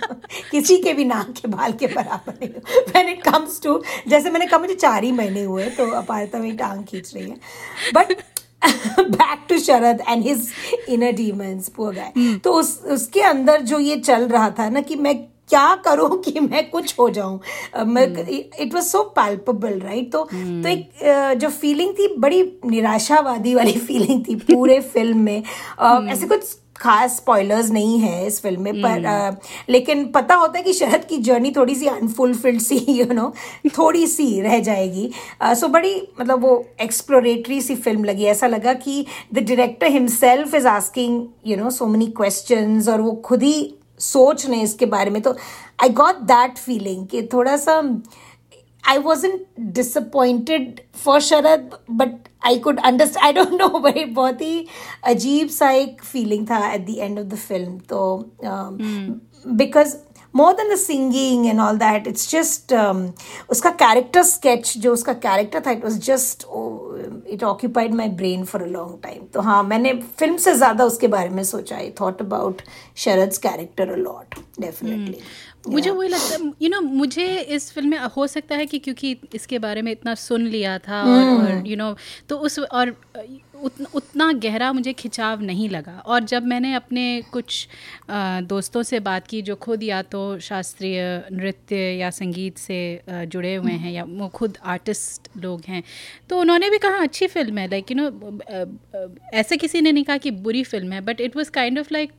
किसी 0.51 0.77
के 0.83 0.93
भी 0.93 1.05
नाक 1.05 1.33
के 1.41 1.49
बाल 1.49 1.73
के 1.73 1.87
बराबर 1.87 2.33
नहीं 2.33 2.51
हूँ। 2.51 2.85
व्हेन 2.89 3.09
इट 3.09 3.23
कम्स 3.23 3.61
टू 3.63 3.81
जैसे 4.09 4.31
मैंने 4.31 4.47
कहा 4.47 4.59
मुझे 4.59 4.75
चार 4.75 5.05
ही 5.05 5.13
महीने 5.13 5.43
हुए 5.43 5.69
तो 5.71 5.91
अपारता 5.93 6.39
मेरी 6.39 6.57
टांग 6.57 6.85
खींच 6.85 7.15
रही 7.15 7.29
है। 7.31 7.37
But 7.95 8.13
back 9.01 9.45
to 9.49 9.59
Sharad 9.59 10.03
and 10.09 10.23
his 10.25 10.49
inner 10.89 11.13
demons 11.13 11.69
poor 11.77 11.95
guy 11.95 12.37
तो 12.45 12.53
उस 12.53 12.79
उसके 12.93 13.21
अंदर 13.23 13.61
जो 13.63 13.79
ये 13.79 13.97
चल 13.99 14.29
रहा 14.29 14.51
था 14.59 14.69
ना 14.69 14.81
कि 14.81 14.97
मैं 14.97 15.15
क्या 15.55 15.75
करूँ 15.85 16.21
कि 16.23 16.41
मैं 16.41 16.69
कुछ 16.71 16.99
हो 16.99 17.09
जाऊँ 17.11 17.41
it 17.75 18.75
was 18.75 18.83
so 18.85 19.03
palpable 19.17 19.79
right 19.81 20.11
तो 20.13 20.23
hmm. 20.25 20.63
तो 20.63 20.69
एक 20.69 21.39
जो 21.39 21.49
फीलिंग 21.51 21.93
थी 21.95 22.15
बड़ी 22.19 22.43
निराशावादी 22.67 23.55
वाली 23.55 23.73
फीलिंग 23.87 24.25
थी 24.25 24.35
पूरे 24.45 24.81
फ़िल्म 24.83 25.19
में 25.19 25.43
hmm. 25.43 26.11
ऐसे 26.13 26.27
कुछ 26.27 26.55
खास 26.77 27.17
स्पॉयलर्स 27.17 27.71
नहीं 27.71 27.99
है 27.99 28.27
इस 28.27 28.41
फ़िल्म 28.43 28.63
में 28.63 28.81
पर 28.83 29.07
आ, 29.07 29.17
हम्म। 29.19 29.37
लेकिन 29.69 30.05
पता 30.13 30.35
होता 30.35 30.59
है 30.59 30.65
कि 30.65 30.73
शरद 30.73 31.05
की 31.05 31.17
जर्नी 31.19 31.51
थोड़ी 31.57 31.75
सी 31.75 31.87
अनफुलफिल्ड 31.87 32.61
सी 32.61 32.79
यू 32.89 33.07
नो 33.13 33.33
थोड़ी 33.69 34.07
सी 34.07 34.41
रह 34.41 34.59
जाएगी 34.61 35.11
सो 35.53 35.69
बड़ी 35.69 35.95
मतलब 36.21 36.43
वो 36.43 36.57
एक्सप्लोरेटरी 36.81 37.61
सी 37.61 37.77
फ़िल्म 37.77 38.05
लगी 38.05 38.25
ऐसा 38.27 38.47
लगा 38.47 38.73
कि 38.75 39.05
the 39.35 39.39
director 39.39 39.91
himself 39.91 40.55
is 40.55 40.69
asking 40.69 41.25
you 41.47 41.57
know 41.57 41.71
so 41.71 41.87
many 41.87 42.07
question 42.17 42.81
और 42.89 43.01
वो 43.01 43.13
खुद 43.25 43.43
ही 43.43 43.57
सोच 44.01 44.47
ने 44.47 44.61
इसके 44.63 44.87
बारे 44.87 45.11
में 45.11 45.21
तो 45.23 45.37
आई 45.83 45.89
गॉट 45.95 46.21
दैट 46.27 46.59
फीलिंग 46.59 47.07
कि 47.07 47.23
थोड़ा 47.33 47.57
सा 47.57 47.81
I 48.85 48.99
was 48.99 49.27
in 49.27 49.39
disappointed 49.73 50.81
for 50.95 51.21
Sharad 51.21 51.71
but 51.91 52.29
I 52.47 52.59
could 52.59 52.81
understand 52.81 53.25
I 53.25 53.33
don't 53.33 53.61
know 53.61 53.69
but 53.79 54.07
बहुत 54.15 54.41
ही 54.41 54.67
अजीब 55.05 55.49
सा 55.49 55.71
एक 55.73 56.03
फीलिंग 56.03 56.47
था 56.51 56.59
at 56.73 56.87
the 56.87 56.97
end 56.99 57.19
of 57.19 57.27
the 57.27 57.37
film 57.39 57.79
तो 57.89 58.17
because 59.47 59.95
uh, 59.95 60.01
mm. 60.01 60.14
More 60.37 60.53
than 60.53 60.75
the 60.75 60.79
singing 60.79 61.47
and 61.47 61.61
all 61.61 61.77
that 61.79 62.07
it's 62.07 62.31
just 62.31 62.75
उसका 63.51 63.71
character 63.83 64.23
sketch 64.25 64.77
जो 64.79 64.93
उसका 64.93 65.13
कैरेक्टर 65.27 65.63
था 65.67 65.71
it 65.71 65.85
was 65.85 65.99
just 66.01 66.47
it 67.29 67.45
occupied 67.45 67.95
my 67.95 68.09
brain 68.21 68.45
for 68.45 68.63
a 68.63 68.67
long 68.69 68.99
time 69.03 69.25
तो 69.35 69.41
हाँ 69.41 69.63
मैंने 69.63 69.93
film 70.19 70.37
से 70.37 70.55
ज़्यादा 70.55 70.85
उसके 70.85 71.09
बारे 71.09 71.29
में 71.29 71.43
सोचा 71.45 71.77
I 71.77 71.91
thought 72.01 72.21
about 72.23 72.63
Sharad 72.97 73.37
character 73.43 73.93
a lot 73.93 74.39
definitely 74.61 75.21
मुझे 75.69 75.91
वही 75.91 76.09
लगता 76.09 76.37
है 76.37 76.53
यू 76.63 76.69
नो 76.69 76.81
मुझे 76.81 77.27
इस 77.57 77.71
फ़िल्म 77.73 77.91
में 77.91 77.99
हो 78.17 78.27
सकता 78.27 78.57
है 78.57 78.67
कि 78.67 78.79
क्योंकि 78.79 79.17
इसके 79.35 79.59
बारे 79.59 79.83
में 79.83 79.91
इतना 79.93 80.15
सुन 80.15 80.47
लिया 80.47 80.79
था 80.79 81.03
mm. 81.05 81.41
और 81.41 81.67
यू 81.67 81.77
नो 81.77 81.85
you 81.85 81.93
know, 81.93 82.29
तो 82.29 82.37
उस 82.39 82.59
और 82.59 82.95
उत, 83.65 83.81
उतना 83.95 84.31
गहरा 84.35 84.73
मुझे 84.73 84.93
खिंचाव 84.95 85.43
नहीं 85.43 85.69
लगा। 85.71 85.93
और 85.99 86.25
जब 86.25 86.47
मैंने 86.47 86.73
अपने 86.75 87.05
कुछ 87.33 87.67
दोस्तों 88.45 88.83
से 88.83 89.01
बात 89.03 89.27
की 89.27 89.43
जो 89.43 89.55
खुद 89.57 89.83
या 89.83 90.01
तो 90.05 90.23
शास्त्रीय 90.41 91.03
नृत्य 91.33 91.77
या 91.99 92.11
संगीत 92.13 92.59
से 92.59 92.79
जुड़े 93.09 93.55
हुए 93.55 93.73
हैं 93.75 93.93
या 93.93 94.05
वो 94.05 94.29
खुद 94.35 94.59
आर्टिस्ट 94.67 95.29
लोग 95.43 95.63
हैं 95.69 95.83
तो 96.31 96.41
उन्होंने 96.41 96.71
भी 96.71 96.79
कहा 96.79 97.03
अच्छी 97.03 97.27
फ़िल्म 97.29 97.59
है। 97.59 97.69
लाइक 97.71 97.91
यू 97.91 97.97
नो 97.97 98.07
ऐसे 99.35 99.57
किसी 99.57 99.81
ने 99.81 99.93
नहीं 99.93 100.05
कहा 100.05 100.17
कि 100.17 100.31
बुरी 100.45 100.63
फ़िल्म 100.65 100.93
है 100.93 101.01
but 101.03 101.21
it 101.21 101.37
was 101.37 101.51
kind 101.51 101.79
of 101.79 101.89
like 101.93 102.13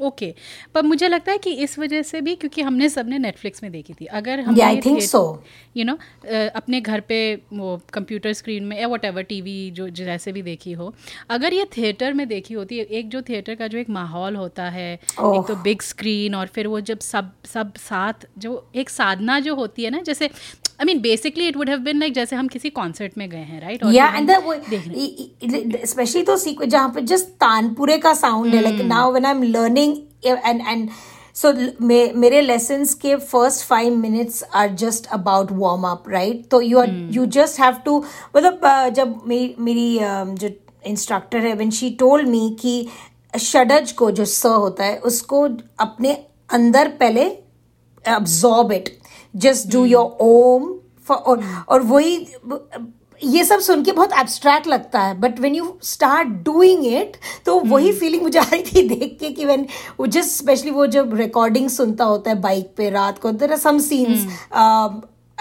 okay 0.00 0.32
पर 0.74 0.82
मुझे 0.82 1.08
लगता 1.08 1.32
है 1.32 1.38
कि 1.38 1.52
इस 1.64 1.78
वजह 1.78 2.02
से 2.02 2.20
भी 2.20 2.34
क्योंकि 2.36 2.62
हमने 2.62 2.88
सबने 2.88 3.18
नेटफ्लिक्स 3.18 3.62
में 3.62 3.70
देखी 3.72 3.94
थी। 3.94 4.06
अगर 4.06 4.40
हम 4.40 4.56
यू 5.76 5.84
नो 5.84 5.98
अपने 6.54 6.80
घर 6.80 7.00
पे 7.00 7.18
वो 7.52 7.80
कंप्यूटर 7.92 8.32
स्क्रीन 8.32 8.64
में 8.64 8.78
या 8.80 8.88
वट 8.88 9.04
एवर 9.04 9.22
टी 9.22 9.70
जो 9.70 9.88
जैसे 9.90 10.32
भी 10.32 10.42
देखी 10.42 10.72
हो। 10.80 10.94
अगर 11.30 11.54
ये 11.54 11.64
थिएटर 11.76 12.12
में 12.12 12.26
देखी 12.28 12.54
होती 12.54 12.78
है 12.78 12.84
एक 12.84 13.08
जो 13.08 13.22
थिएटर 13.22 13.54
का 13.54 13.66
जो 13.66 13.78
एक 13.78 13.90
माहौल 13.90 14.36
होता 14.36 14.64
है 14.68 14.98
oh. 14.98 15.34
एक 15.36 15.46
तो 15.48 15.56
बिग 15.56 15.82
स्क्रीन 15.82 16.34
और 16.34 16.46
फिर 16.46 16.66
वो 16.66 16.80
जब 16.80 16.98
सब 16.98 17.30
सब 17.54 17.74
साथ 17.76 18.26
जो 18.38 18.70
एक 18.74 18.90
साधना 18.90 19.38
जो 19.40 19.54
होती 19.54 19.84
है 19.84 19.90
ना 19.90 20.00
जैसे 20.00 20.26
I 20.80 20.84
mean 20.84 21.00
basically 21.00 21.46
it 21.48 21.56
would 21.56 21.68
have 21.70 21.78
been 21.78 21.98
like 21.98 22.14
जैसे 22.14 22.36
हम 22.36 22.48
किसी 22.48 22.70
कॉन्सर्ट 22.70 23.18
में 23.18 23.28
गए 23.30 23.44
हैं 23.44 23.60
राइट 23.60 23.80
या 23.92 24.08
एंड 24.16 24.30
स्पेशली 25.86 26.22
तो 26.22 26.36
जहाँ 26.66 26.88
पे 26.88 27.00
जस्ट 27.02 27.26
तानपुरे 27.40 27.98
का 27.98 28.14
साउंड 28.14 28.54
है 28.54 28.62
like 28.62 28.80
now 28.80 29.12
when 29.12 29.26
I 29.26 29.32
am 29.32 29.42
learning 29.42 29.96
and 30.24 30.62
and 30.68 30.88
so 31.34 31.52
मेरे 32.16 32.40
लेसन्स 32.40 32.94
के 32.94 33.16
first 33.16 33.64
five 33.66 33.96
minutes 33.96 34.42
are 34.54 34.68
just 34.74 35.06
about 35.06 35.48
warm 35.52 35.86
up 35.88 36.08
right 36.08 36.48
तो 36.50 36.60
you 36.60 36.78
are 36.78 36.90
you 37.12 37.26
just 37.36 37.60
have 37.60 37.76
to 37.84 38.04
मतलब 38.36 38.60
जब 38.96 39.20
मेरी 39.26 39.98
जो 40.34 40.48
इंस्ट्रक्टर 40.86 41.38
है 41.38 41.54
व्हेन 41.54 41.70
शी 41.70 41.90
टोल्ड 41.90 42.28
मी 42.28 42.56
कि 42.60 42.88
षडज 43.38 43.92
को 43.92 44.10
जो 44.10 44.24
स 44.24 44.46
होता 44.46 44.84
है 44.84 44.98
उसको 44.98 45.48
अपने 45.78 46.12
अंदर 46.50 46.88
पहले 46.88 47.24
absorb 48.08 48.72
it 48.72 48.98
just 49.36 49.68
do 49.68 49.84
your 49.84 50.16
ओम 50.20 50.74
और, 51.10 51.44
और 51.68 51.82
वही 51.82 52.26
ये 53.24 53.44
सब 53.44 53.60
सुन 53.60 53.82
के 53.84 53.92
बहुत 53.92 54.12
एब्स्ट्रैक्ट 54.12 54.66
लगता 54.66 55.00
है 55.00 55.20
but 55.20 55.40
when 55.40 55.54
you 55.54 55.78
start 55.82 56.28
doing 56.28 56.86
it 56.86 57.16
तो 57.46 57.60
वही 57.60 57.92
फीलिंग 57.92 58.14
hmm. 58.14 58.22
मुझे 58.22 58.38
आ 58.38 58.44
रही 58.52 58.62
थी 58.62 58.88
देख 58.88 59.16
के 59.20 59.30
कि 59.30 59.44
वेन 59.44 59.66
वो 60.00 60.06
जस्ट 60.06 60.30
स्पेशली 60.30 60.70
वो 60.70 60.86
जब 60.86 61.14
रिकॉर्डिंग 61.14 61.70
सुनता 61.70 62.04
होता 62.04 62.30
है 62.30 62.40
बाइक 62.40 62.74
पे 62.76 62.90
रात 62.90 63.18
को 63.18 63.30
there 63.30 63.52
are 63.52 63.58
some 63.58 63.78
scenes 63.78 64.26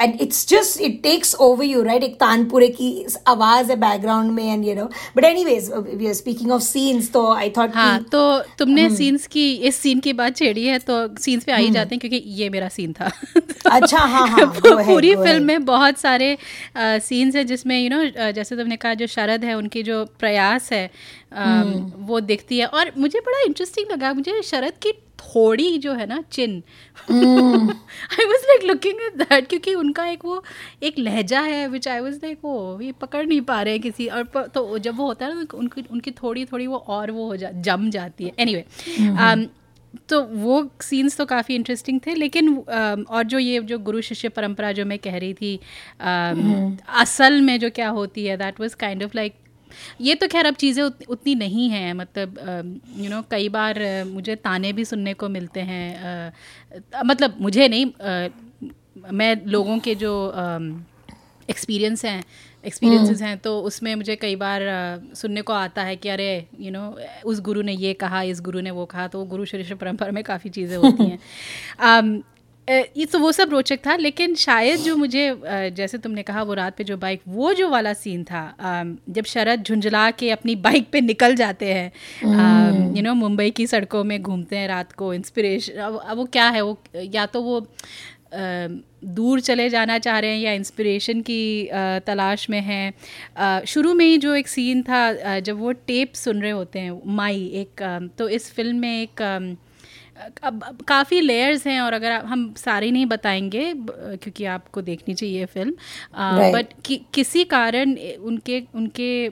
and 0.01 0.21
it's 0.21 0.47
just 0.49 0.81
it 0.81 1.01
takes 1.03 1.35
over 1.41 1.65
you 1.65 1.81
right 1.83 2.03
एक 2.03 2.15
तानपुरे 2.19 2.67
की 2.71 2.89
आवाज़ 3.27 3.71
है 3.71 3.75
बैकग्राउंड 3.79 4.31
में 4.31 4.43
and 4.43 4.65
you 4.65 4.75
know 4.75 4.85
but 5.17 5.23
anyways 5.23 5.71
we 5.71 6.07
are 6.07 6.13
speaking 6.13 6.51
of 6.51 6.61
scenes 6.63 7.11
तो 7.11 7.25
आई 7.33 7.49
थॉट 7.57 7.75
हाँ 7.75 8.03
तो 8.11 8.21
तुमने 8.59 8.89
सीन्स 8.89 9.21
hmm. 9.21 9.31
की 9.31 9.51
इस 9.69 9.75
सीन 9.75 9.99
की 9.99 10.13
बात 10.13 10.35
छेड़ी 10.35 10.65
है 10.65 10.79
तो 10.81 10.97
सीन्स 11.17 11.43
पे 11.43 11.51
आ 11.51 11.57
ही 11.57 11.65
hmm. 11.65 11.73
जाते 11.73 11.95
हैं 11.95 11.99
क्योंकि 11.99 12.23
ये 12.33 12.49
मेरा 12.49 12.69
सीन 12.69 12.93
था 12.93 13.11
अच्छा 13.71 13.97
हाँ 13.97 14.27
हाँ 14.27 14.45
पूरी 14.65 15.15
फ़िल्म 15.15 15.43
में 15.43 15.65
बहुत 15.65 15.97
सारे 15.97 16.37
सीन्स 16.77 17.35
है 17.35 17.43
जिसमें 17.43 17.79
यू 17.79 17.89
नो 17.89 18.31
जैसे 18.31 18.55
तुमने 18.55 18.75
कहा 18.77 18.93
जो 18.93 19.07
शरद 19.09 19.43
है 19.43 19.55
उनकी 19.55 19.83
जो 19.83 20.03
प्रयास 20.19 20.71
है 20.73 20.87
hmm. 20.89 21.75
वो 22.07 22.19
दिखती 22.21 22.59
है 22.59 22.65
और 22.67 22.91
मुझे 22.97 23.19
बड़ा 23.19 23.41
इंटरेस्टिंग 23.41 23.91
लगा 23.91 24.13
मुझे 24.13 24.41
शरद 24.43 24.73
की 24.81 24.93
थोड़ी 25.19 25.77
जो 25.77 25.93
है 25.93 26.05
ना 26.05 26.21
chin. 26.31 26.61
I 27.11 28.25
was 28.25 28.45
like 28.47 28.63
looking 28.65 29.01
at 29.01 29.17
that 29.17 29.47
क्योंकि 29.49 29.73
उनका 29.75 30.05
एक 30.07 30.25
वो 30.25 30.41
एक 30.83 30.99
लहजा 30.99 31.41
है 31.41 31.67
विच 31.67 31.87
आई 31.87 31.99
वॉज़ 31.99 32.17
लाइक 32.23 32.37
वो 32.43 32.79
ये 32.81 32.91
पकड़ 33.01 33.25
नहीं 33.25 33.41
पा 33.43 33.61
रहे 33.61 33.73
हैं 33.73 33.81
किसी। 33.81 34.07
और 34.07 34.47
तो 34.55 34.77
जब 34.79 34.97
वो 34.97 35.07
होता 35.07 35.25
है 35.25 35.35
ना 35.35 35.45
उनकी 35.53 35.85
उनकी 35.91 36.11
थोड़ी 36.13 36.45
थोड़ी 36.45 36.67
वो 36.67 36.77
और 36.77 37.11
वो 37.11 37.27
हो 37.27 37.35
जा 37.35 37.51
जम 37.61 37.89
जाती 37.89 38.23
है। 38.23 38.33
एनी 38.39 38.53
anyway, 38.53 38.65
um, 39.19 39.47
तो 40.09 40.21
वो 40.23 40.69
सीन्स 40.81 41.17
तो 41.17 41.25
काफ़ी 41.25 41.55
इंटरेस्टिंग 41.55 41.99
थे 42.07 42.13
लेकिन 42.15 42.55
और 42.57 43.23
जो 43.23 43.39
ये 43.39 43.59
जो 43.61 43.77
गुरु 43.79 44.01
शिष्य 44.01 44.29
परंपरा 44.29 44.71
जो 44.71 44.85
मैं 44.85 44.97
कह 44.99 45.17
रही 45.17 45.33
थी 45.33 45.59
हम्म। 46.01 46.77
असल 47.01 47.41
में 47.41 47.59
जो 47.59 47.69
क्या 47.69 47.89
होती 47.89 48.25
है 48.25 48.37
that 48.37 48.59
was 48.59 48.73
kind 48.75 49.03
of 49.03 49.11
like 49.15 49.33
ये 50.01 50.15
तो 50.15 50.27
खैर 50.27 50.45
अब 50.45 50.55
चीज़ें 50.55 50.83
उत, 50.83 50.99
उतनी 51.09 51.35
नहीं 51.35 51.69
हैं 51.69 51.93
मतलब 51.93 52.37
यू 52.97 53.09
नो 53.09 53.21
कई 53.31 53.49
बार 53.49 54.03
मुझे 54.07 54.35
ताने 54.35 54.73
भी 54.73 54.85
सुनने 54.85 55.13
को 55.13 55.29
मिलते 55.29 55.59
हैं 55.59 56.33
मतलब 57.05 57.35
मुझे 57.41 57.67
नहीं 57.67 57.85
मैं 59.13 59.45
लोगों 59.45 59.79
के 59.79 59.95
जो 59.95 60.33
एक्सपीरियंस 61.49 62.05
हैं 62.05 62.23
एक्सपीरियंसेस 62.65 63.21
हैं 63.21 63.37
तो 63.37 63.59
उसमें 63.61 63.95
मुझे 63.95 64.15
कई 64.15 64.35
बार 64.35 64.61
सुनने 65.15 65.41
को 65.41 65.53
आता 65.53 65.83
है 65.83 65.95
कि 65.95 66.09
अरे 66.09 66.47
यू 66.59 66.71
नो 66.71 66.99
उस 67.25 67.39
गुरु 67.39 67.61
ने 67.61 67.73
ये 67.73 67.93
कहा 67.93 68.21
इस 68.21 68.41
गुरु 68.41 68.59
ने 68.59 68.71
वो 68.71 68.85
कहा 68.85 69.07
तो 69.07 69.23
गुरु 69.25 69.45
शिष्य 69.45 69.75
परंपरा 69.75 70.11
में 70.11 70.23
काफ़ी 70.23 70.49
चीज़ें 70.49 70.77
होती 70.77 71.03
हैं। 71.03 71.19
ये 72.69 73.05
तो 73.05 73.19
वो 73.19 73.31
सब 73.31 73.49
रोचक 73.49 73.79
था 73.87 73.95
लेकिन 73.95 74.35
शायद 74.35 74.79
जो 74.79 74.95
मुझे 74.95 75.41
जैसे 75.75 75.97
तुमने 75.97 76.23
कहा 76.23 76.43
वो 76.43 76.53
रात 76.53 76.77
पे 76.77 76.83
जो 76.83 76.97
बाइक 76.97 77.21
वो 77.27 77.53
जो 77.53 77.69
वाला 77.69 77.93
सीन 77.93 78.23
था 78.23 78.43
जब 79.09 79.23
शरद 79.23 79.63
झुंझला 79.63 80.11
के 80.11 80.31
अपनी 80.31 80.55
बाइक 80.55 80.89
पे 80.91 81.01
निकल 81.01 81.35
जाते 81.35 81.73
हैं 81.73 81.91
यू 82.95 83.03
नो 83.03 83.13
मुंबई 83.13 83.49
की 83.49 83.67
सड़कों 83.67 84.03
में 84.03 84.21
घूमते 84.21 84.57
हैं 84.57 84.67
रात 84.67 84.91
को 84.91 85.13
इंस्पिरेशन 85.13 85.73
अब 85.73 86.17
वो 86.17 86.25
क्या 86.25 86.49
है 86.49 86.61
वो 86.61 86.77
या 86.95 87.25
तो 87.25 87.41
वो 87.41 87.67
दूर 88.31 89.39
चले 89.39 89.69
जाना 89.69 89.97
चाह 89.97 90.19
रहे 90.19 90.29
हैं 90.29 90.39
या 90.39 90.51
इंस्पिरेशन 90.51 91.21
की 91.21 91.69
तलाश 92.05 92.49
में 92.49 92.61
हैं। 92.61 93.63
शुरू 93.65 93.93
में 93.93 94.05
ही 94.05 94.17
जो 94.17 94.35
एक 94.35 94.47
सीन 94.47 94.81
था 94.81 95.39
जब 95.39 95.59
वो 95.59 95.71
टेप 95.71 96.13
सुन 96.13 96.41
रहे 96.41 96.51
होते 96.51 96.79
हैं 96.79 97.01
माई 97.05 97.45
एक 97.53 97.81
तो 98.17 98.29
इस 98.29 98.51
फ़िल्म 98.53 98.77
में 98.77 99.01
एक 99.01 99.21
अब 100.43 100.77
काफ़ी 100.87 101.21
लेयर्स 101.21 101.67
हैं 101.67 101.81
और 101.81 101.93
अगर 101.93 102.11
हम 102.11 102.53
सारे 102.57 102.91
नहीं 102.91 103.05
बताएँगे 103.05 103.73
क्योंकि 103.75 104.45
आपको 104.45 104.81
देखनी 104.81 105.13
चाहिए 105.13 105.45
फ़िल्म 105.45 105.71
बट 105.71 106.65
right. 106.65 106.85
कि, 106.85 107.05
किसी 107.13 107.43
कारण 107.43 107.95
उनके 108.19 108.63
उनके 108.75 109.29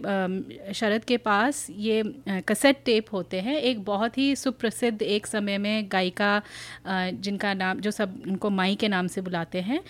शरद 0.73 1.03
के 1.03 1.17
पास 1.17 1.67
ये 1.69 2.03
कसेट 2.29 2.81
टेप 2.85 3.05
होते 3.11 3.39
हैं 3.39 3.57
एक 3.57 3.83
बहुत 3.83 4.17
ही 4.17 4.35
सुप्रसिद्ध 4.35 5.01
एक 5.01 5.27
समय 5.27 5.57
में 5.57 5.89
गायिका 5.91 6.41
जिनका 6.87 7.53
नाम 7.53 7.79
जो 7.79 7.91
सब 7.91 8.21
उनको 8.27 8.49
माई 8.49 8.75
के 8.75 8.87
नाम 8.87 9.07
से 9.07 9.21
बुलाते 9.21 9.61
हैं 9.61 9.81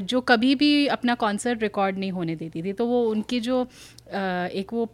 जो 0.00 0.20
कभी 0.20 0.54
भी 0.54 0.86
अपना 0.86 1.14
कॉन्सर्ट 1.14 1.62
रिकॉर्ड 1.62 1.98
नहीं 1.98 2.12
होने 2.12 2.36
देती 2.36 2.62
थी 2.62 2.72
तो 2.72 2.86
वो 2.86 3.04
उनकी 3.10 3.40
जो 3.40 3.68
एक 4.14 4.66
वो 4.72 4.90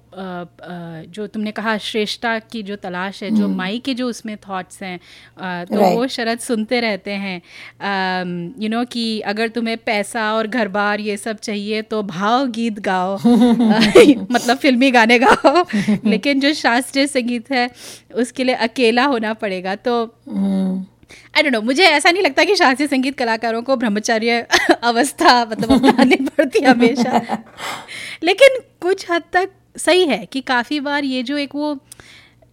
जो 1.11 1.27
तुमने 1.27 1.51
कहा 1.51 1.79
श्रेष्ठता 1.79 2.39
की 2.39 2.63
जो 2.63 2.77
तलाश 2.77 3.23
है 3.23 3.31
जो 3.31 3.49
माई 3.49 3.77
hmm. 3.77 3.85
के 3.85 3.95
जो 3.95 4.09
उसमें 4.09 4.37
थॉट्स 4.37 4.83
हैं 4.83 5.01
तो 5.65 5.97
वो 5.97 6.07
शरद 6.07 6.39
सुनते 6.39 6.81
रहते 6.81 7.11
हैं। 7.11 7.43
यू 8.59 8.69
नो 8.69 8.85
कि 8.85 9.21
अगर 9.21 9.49
तुम्हें 9.49 9.77
पैसा 9.77 10.35
और 10.35 10.47
घर 10.47 10.69
बार 10.69 11.01
ये 11.01 11.17
सब 11.17 11.39
चाहिए 11.39 11.83
तो 11.83 12.03
भाव 12.03 12.47
गीत 12.47 12.81
गाओ। 12.81 13.19
मतलब 14.31 14.57
फिल्मी 14.57 14.91
गाने 14.91 15.19
गाओ। 15.19 15.65
लेकिन 16.05 16.41
जो 16.41 16.55
शास्त्रीय 16.55 17.07
संगीत 17.07 17.51
है 17.51 17.71
उसके 18.15 18.45
लिए 18.45 18.55
अकेला 18.55 19.05
होना 19.05 19.35
पड़ेगा। 19.35 19.75
तो 19.75 20.15
आई 21.37 21.43
डोंट 21.43 21.55
नो 21.55 21.61
मुझे 21.61 21.85
ऐसा 21.85 22.11
नहीं 22.11 22.23
लगता 22.23 22.45
कि 22.45 22.57
शास्त्रीय 22.57 22.89
संगीत 22.89 23.19
कलाकारों 23.19 23.63
को 23.63 23.77
ब्रह्मचर्य 23.77 24.47
अवस्था 24.83 25.45
मतलब 25.45 25.73
अपनानी 25.73 26.17
पड़ती 26.39 26.59
हमेशा। 26.59 27.45
लेकिन 28.23 28.49
कुछ 28.81 29.11
हद 29.11 29.23
तक 29.33 29.51
सही 29.77 30.07
है 30.07 30.27
कि 30.27 30.41
काफ़ी 30.41 30.81
बार 30.81 31.05
ये 31.05 31.23
जो 31.23 31.39
एक 31.39 31.55
वो 31.55 31.79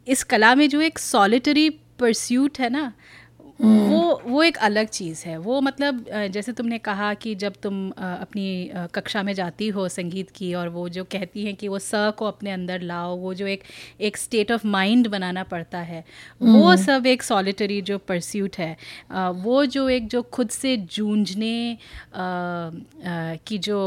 इस 0.08 0.24
कला 0.24 0.56
में 0.56 0.70
जो 0.70 0.82
एक 0.82 1.00
सॉलिटरी 1.00 1.70
परस्यूट 1.70 2.60
है 2.60 2.70
ना 2.70 2.94
वो 3.62 4.22
वो 4.26 4.42
एक 4.44 4.58
अलग 4.58 4.88
चीज़ 4.88 5.24
है 5.26 5.38
वो 5.38 5.60
मतलब 5.62 6.06
जैसे 6.32 6.52
तुमने 6.52 6.78
कहा 6.80 7.14
कि 7.14 7.34
जब 7.36 7.54
तुम 7.64 7.90
अपनी 7.92 8.72
कक्षा 8.94 9.24
में 9.24 9.34
जाती 9.34 9.68
हो 9.68 9.88
संगीत 9.90 10.30
की 10.30 10.54
और 10.54 10.70
वो 10.70 10.88
जो 10.90 11.04
कहती 11.04 11.46
हैं 11.46 11.56
कि 11.56 11.68
वो 11.68 11.80
स 11.80 12.12
को 12.18 12.26
अपने 12.26 12.52
अंदर 12.52 12.82
लाओ 12.82 13.16
वो 13.18 13.34
जो 13.34 13.48
एक 13.48 13.64
एक 14.02 14.18
स्टेट 14.18 14.52
ऑफ़ 14.52 14.66
माइंड 14.68 15.08
बनाना 15.08 15.44
पड़ता 15.44 15.80
है 15.82 16.04
वो 16.42 16.64
हम्म। 16.64 16.76
सब 16.76 17.06
एक 17.06 17.24
सॉलिटरी 17.24 17.82
जो 17.82 17.98
परस्यूट 17.98 18.58
है 18.58 18.76
वो 19.44 19.66
जो 19.68 19.88
एक 19.90 20.08
जो 20.08 20.22
खुद 20.32 20.50
से 20.50 20.76
जूझने 20.78 21.78
की 22.16 23.58
जो 23.60 23.80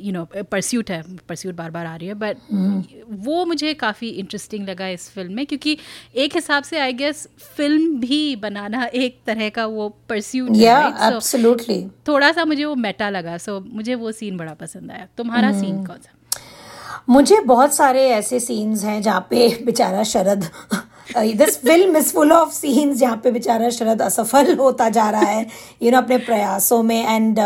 यू 0.00 0.12
नो 0.12 0.24
परस्यूट 0.24 0.90
है 0.90 1.02
परस्यूट 1.28 1.54
बार 1.54 1.70
बार 1.70 1.86
आ 1.86 1.96
रही 1.96 2.08
है 2.08 2.14
बट 2.14 2.36
mm. 2.36 2.82
वो 3.10 3.44
मुझे 3.44 3.74
काफ़ी 3.74 4.08
इंटरेस्टिंग 4.08 4.68
लगा 4.68 4.88
इस 4.88 5.10
फ़िल्म 5.10 5.32
में 5.32 5.46
क्योंकि 5.46 5.78
एक 6.16 6.34
हिसाब 6.34 6.62
से 6.62 6.78
आई 6.78 6.92
गेस 6.92 7.28
फ़िल्म 7.40 8.00
भी 8.00 8.36
बनाना 8.36 8.84
एक 8.84 9.20
तरह 9.26 9.48
का 9.48 9.66
वो 9.66 9.88
परस्यूट 10.08 10.50
yeah, 10.50 10.92
right? 10.92 11.22
so, 11.22 11.90
थोड़ा 12.08 12.32
सा 12.32 12.44
मुझे 12.44 12.64
वो 12.64 12.74
मेटा 12.74 13.10
लगा 13.10 13.38
सो 13.38 13.60
so, 13.60 13.66
मुझे 13.66 13.94
वो 13.94 14.12
सीन 14.12 14.36
बड़ा 14.36 14.54
पसंद 14.54 14.90
आया 14.90 15.08
तुम्हारा. 15.16 15.60
सीन 15.60 15.86
कौन 15.86 15.96
सा 15.96 16.12
मुझे 17.08 17.40
बहुत 17.46 17.74
सारे 17.74 18.08
ऐसे 18.10 18.40
सीन्स 18.40 18.84
हैं 18.84 19.00
जहाँ 19.02 19.26
पे 19.30 19.48
बेचारा 19.64 20.02
Sharad 20.04 20.48
this 21.16 21.58
film 21.58 21.96
is 21.96 22.12
full 22.12 22.32
of 22.32 22.52
scenes 22.52 22.98
जहाँ 22.98 23.16
पे 23.24 23.30
बेचारा 23.30 23.68
शरद 23.70 24.02
असफल 24.02 24.54
होता 24.54 24.88
जा 24.88 25.08
रहा 25.10 25.20
है 25.20 25.40
यू 25.40 25.46
you 25.80 25.92
नो 25.92 25.96
know, 25.96 26.02
अपने 26.04 26.18
प्रयासों 26.18 26.82
में 26.82 27.06
and 27.06 27.40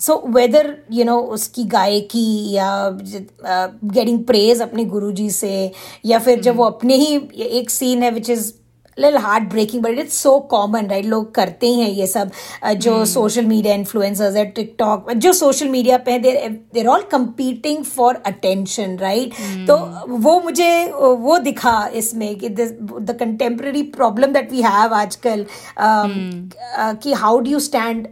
so 0.00 0.22
whether 0.28 0.74
you 0.92 1.04
know 1.04 1.18
उसकी 1.36 1.64
गायकी 1.64 2.52
या 2.52 2.70
गेटिंग 3.00 4.24
प्रेज 4.24 4.62
अपने 4.62 4.84
गुरुजी 4.84 5.30
से 5.30 5.70
या 6.06 6.18
फिर 6.18 6.40
जब 6.40 6.56
वो 6.56 6.64
अपने 6.64 6.96
ही 6.96 7.16
एक 7.58 7.70
सीन 7.70 8.02
है 8.02 8.10
which 8.10 8.30
is 8.30 8.52
lil 8.96 9.16
heart 9.16 9.44
breaking 9.50 9.82
but 9.82 9.98
it's 9.98 10.16
so 10.22 10.38
common 10.50 10.86
right 10.86 11.04
लोग 11.06 11.34
करते 11.34 11.72
हैं 11.72 11.88
ये 11.90 12.06
सब 12.06 12.30
जो 12.76 13.04
सोशल 13.06 13.46
मीडिया 13.46 13.74
इन्फ्लुएंसर्स 13.74 14.36
है 14.36 14.44
टिकटॉक 14.52 15.12
जो 15.16 15.32
सोशल 15.32 15.68
मीडिया 15.68 15.98
पे 16.06 16.18
they're 16.18 16.48
they're 16.74 16.86
all 16.86 17.02
competing 17.12 17.84
for 17.84 18.22
attention 18.26 18.96
right 18.98 19.34
तो 19.66 19.76
वो 20.08 20.38
मुझे 20.40 20.72
वो 20.94 21.38
दिखा 21.40 21.76
इसमें 21.94 22.34
कि 22.38 22.48
the 22.48 23.16
contemporary 23.20 23.82
problem 23.92 24.32
that 24.32 24.52
we 24.52 24.62
have 24.62 24.94
आजकल 24.94 25.46
कि 25.78 27.12
हाउ 27.14 27.38
डू 27.38 27.50
यू 27.50 27.60
स्टैंड 27.60 28.08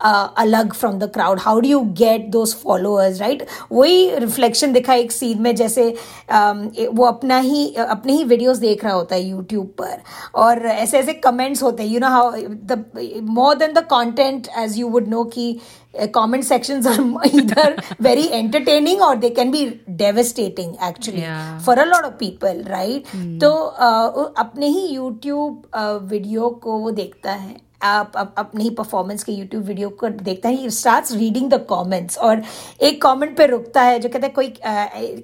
अलग 0.00 0.72
from 0.72 0.98
the 0.98 1.04
crowd 1.04 1.40
how 1.40 1.60
do 1.60 1.68
you 1.68 1.80
get 1.80 2.26
those 2.28 2.54
followers 2.54 3.20
right 3.20 3.46
वही 3.72 4.16
रिफ्लेक्शन 4.16 4.72
दिखा 4.72 4.94
एक 4.94 5.12
सीन 5.12 5.42
में 5.42 5.54
जैसे 5.56 5.96
um, 6.34 6.88
वो 6.94 7.04
अपना 7.04 7.38
ही 7.38 7.74
अपने 7.74 8.12
ही 8.12 8.24
वीडियोस 8.24 8.56
देख 8.56 8.84
रहा 8.84 8.94
होता 8.94 9.14
है 9.14 9.22
यूट्यूब 9.22 9.66
पर। 9.66 10.02
और 10.34 10.66
ऐसे 10.66 10.98
ऐसे 10.98 11.12
कमेंट्स 11.12 11.62
होते 11.62 11.82
हैं. 11.82 11.90
You 11.90 12.00
know 12.00 12.08
how 12.08 12.32
the 12.40 12.84
more 13.22 13.54
than 13.54 13.72
the 13.72 13.78
content 13.78 14.48
as 14.58 14.78
you 14.78 14.88
would 14.88 15.08
know 15.08 15.24
कि 15.24 15.60
comment 16.14 16.44
sections 16.44 16.86
are 16.86 17.02
either 17.24 17.76
very 18.00 18.30
entertaining 18.32 19.00
or 19.00 19.16
they 19.16 19.30
can 19.30 19.50
be 19.50 19.80
devastating 19.96 20.76
actually 20.78 21.20
yeah. 21.20 21.58
for 21.58 21.74
a 21.74 21.86
lot 21.86 22.04
of 22.04 22.18
people 22.18 22.62
right? 22.64 23.06
Hmm. 23.14 23.38
तो 23.38 23.50
uh, 23.86 24.34
अपने 24.38 24.66
ही 24.66 24.96
YouTube 24.98 25.54
video 26.10 26.50
uh, 26.54 26.60
को 26.60 26.78
वो 26.78 26.90
देखता 26.90 27.32
है। 27.32 27.65
आप 27.86 28.34
अपने 28.38 28.70
performance 28.70 29.24
के 29.24 29.32
यूट्यूब 29.32 29.64
वीडियो 29.64 29.88
को 29.88 30.08
देखता 30.08 30.48
है 30.48 30.70
स्टार्ट 30.70 31.12
रीडिंग 31.12 31.50
द 31.50 31.66
कॉमेंट्स 31.68 32.18
और 32.18 32.42
एक 32.80 33.02
कॉमेंट 33.02 33.36
पे 33.36 33.46
रुकता 33.46 33.82
है 33.82 33.98
जो 33.98 34.08
कहता 34.08 34.26
है 34.26 34.32
कोई 34.32 34.54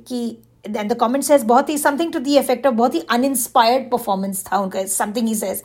कि 0.09 0.39
द 0.71 0.97
कॉमेंट 1.01 1.25
सेज 1.25 1.43
बहुत 1.43 1.69
ही 1.69 1.79
something 1.79 2.13
to 2.13 2.19
the 2.19 2.39
effect 2.39 2.67
of 2.67 2.75
बहुत 2.75 2.95
ही 2.95 3.01
अनइंस्पायर्ड 3.11 3.91
परफॉर्मेंस 3.91 4.45
था 4.53 4.59
उनका 4.59 4.87
something 4.87 5.29
he 5.29 5.35
says 5.35 5.63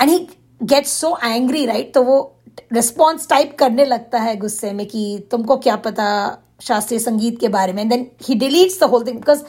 and 0.00 0.10
he 0.10 0.28
gets 0.62 0.90
so 0.90 1.18
angry 1.24 1.66
right 1.66 1.94
तो 1.94 2.02
वो 2.02 2.36
रिस्पॉन्स 2.72 3.28
टाइप 3.28 3.56
करने 3.58 3.84
लगता 3.84 4.18
है 4.18 4.36
गुस्से 4.36 4.72
में 4.72 4.86
कि 4.86 5.28
तुमको 5.30 5.56
क्या 5.56 5.76
पता 5.76 6.38
शास्त्रीय 6.60 7.00
संगीत 7.00 7.40
के 7.40 7.48
बारे 7.48 7.72
में। 7.72 7.88
Then 7.88 8.10
he 8.28 8.34
deletes 8.34 8.80
the 8.80 8.84
whole 8.84 9.06
thing 9.06 9.16
because 9.16 9.42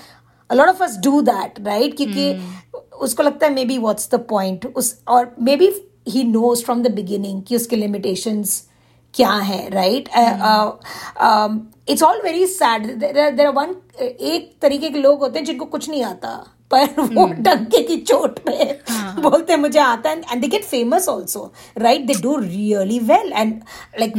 a 0.50 0.56
lot 0.56 0.70
of 0.70 0.82
us 0.82 0.96
do 1.06 1.12
that 1.22 1.60
right? 1.60 1.96
क्योंकि 1.98 2.34
mm. 2.34 2.76
उसको 3.00 3.24
लगता 3.24 3.48
है 3.48 3.54
may 3.54 3.66
be 3.66 3.78
what's 3.78 4.10
the 4.12 4.16
point 4.16 4.66
उस 4.76 5.04
और 5.08 5.36
maybe 5.56 5.68
he 6.08 6.24
knows 6.24 6.64
from 6.66 6.84
the 6.84 6.92
beginning 6.92 7.42
कि 7.44 7.56
उसके 7.56 7.76
लिमिटेशंस 7.76 8.62
क्या 9.14 9.32
है 9.50 9.70
right 9.70 10.10
it's 11.90 12.04
all 12.04 12.22
very 12.24 12.46
sad 12.48 12.88
there 13.04 13.48
one 13.50 13.76
एक 14.02 14.52
तरीके 14.62 14.90
के 14.90 15.00
लोग 15.00 15.20
होते 15.20 15.40
हैं 15.40 15.46
जिनको 15.46 15.66
कुछ 15.66 15.90
नहीं 15.90 16.04
आता 16.04 16.36
पर 16.72 16.86
वो 17.00 17.26
hmm. 17.26 17.34
डंके 17.40 17.82
की 17.84 17.98
चोट 17.98 18.40
पे 18.40 18.64
हाँ. 18.90 19.22
बोलते 19.22 19.56
मुझे 19.56 19.80
आता 19.80 20.10
है. 20.10 20.22
And 20.32 20.42
they 20.42 20.48
get 20.48 20.64
famous 20.64 21.08
also 21.10 21.52
right 21.78 22.06
they 22.06 22.14
do 22.22 22.36
really 22.38 23.00
well 23.00 23.32
and 23.34 23.54
like 24.00 24.14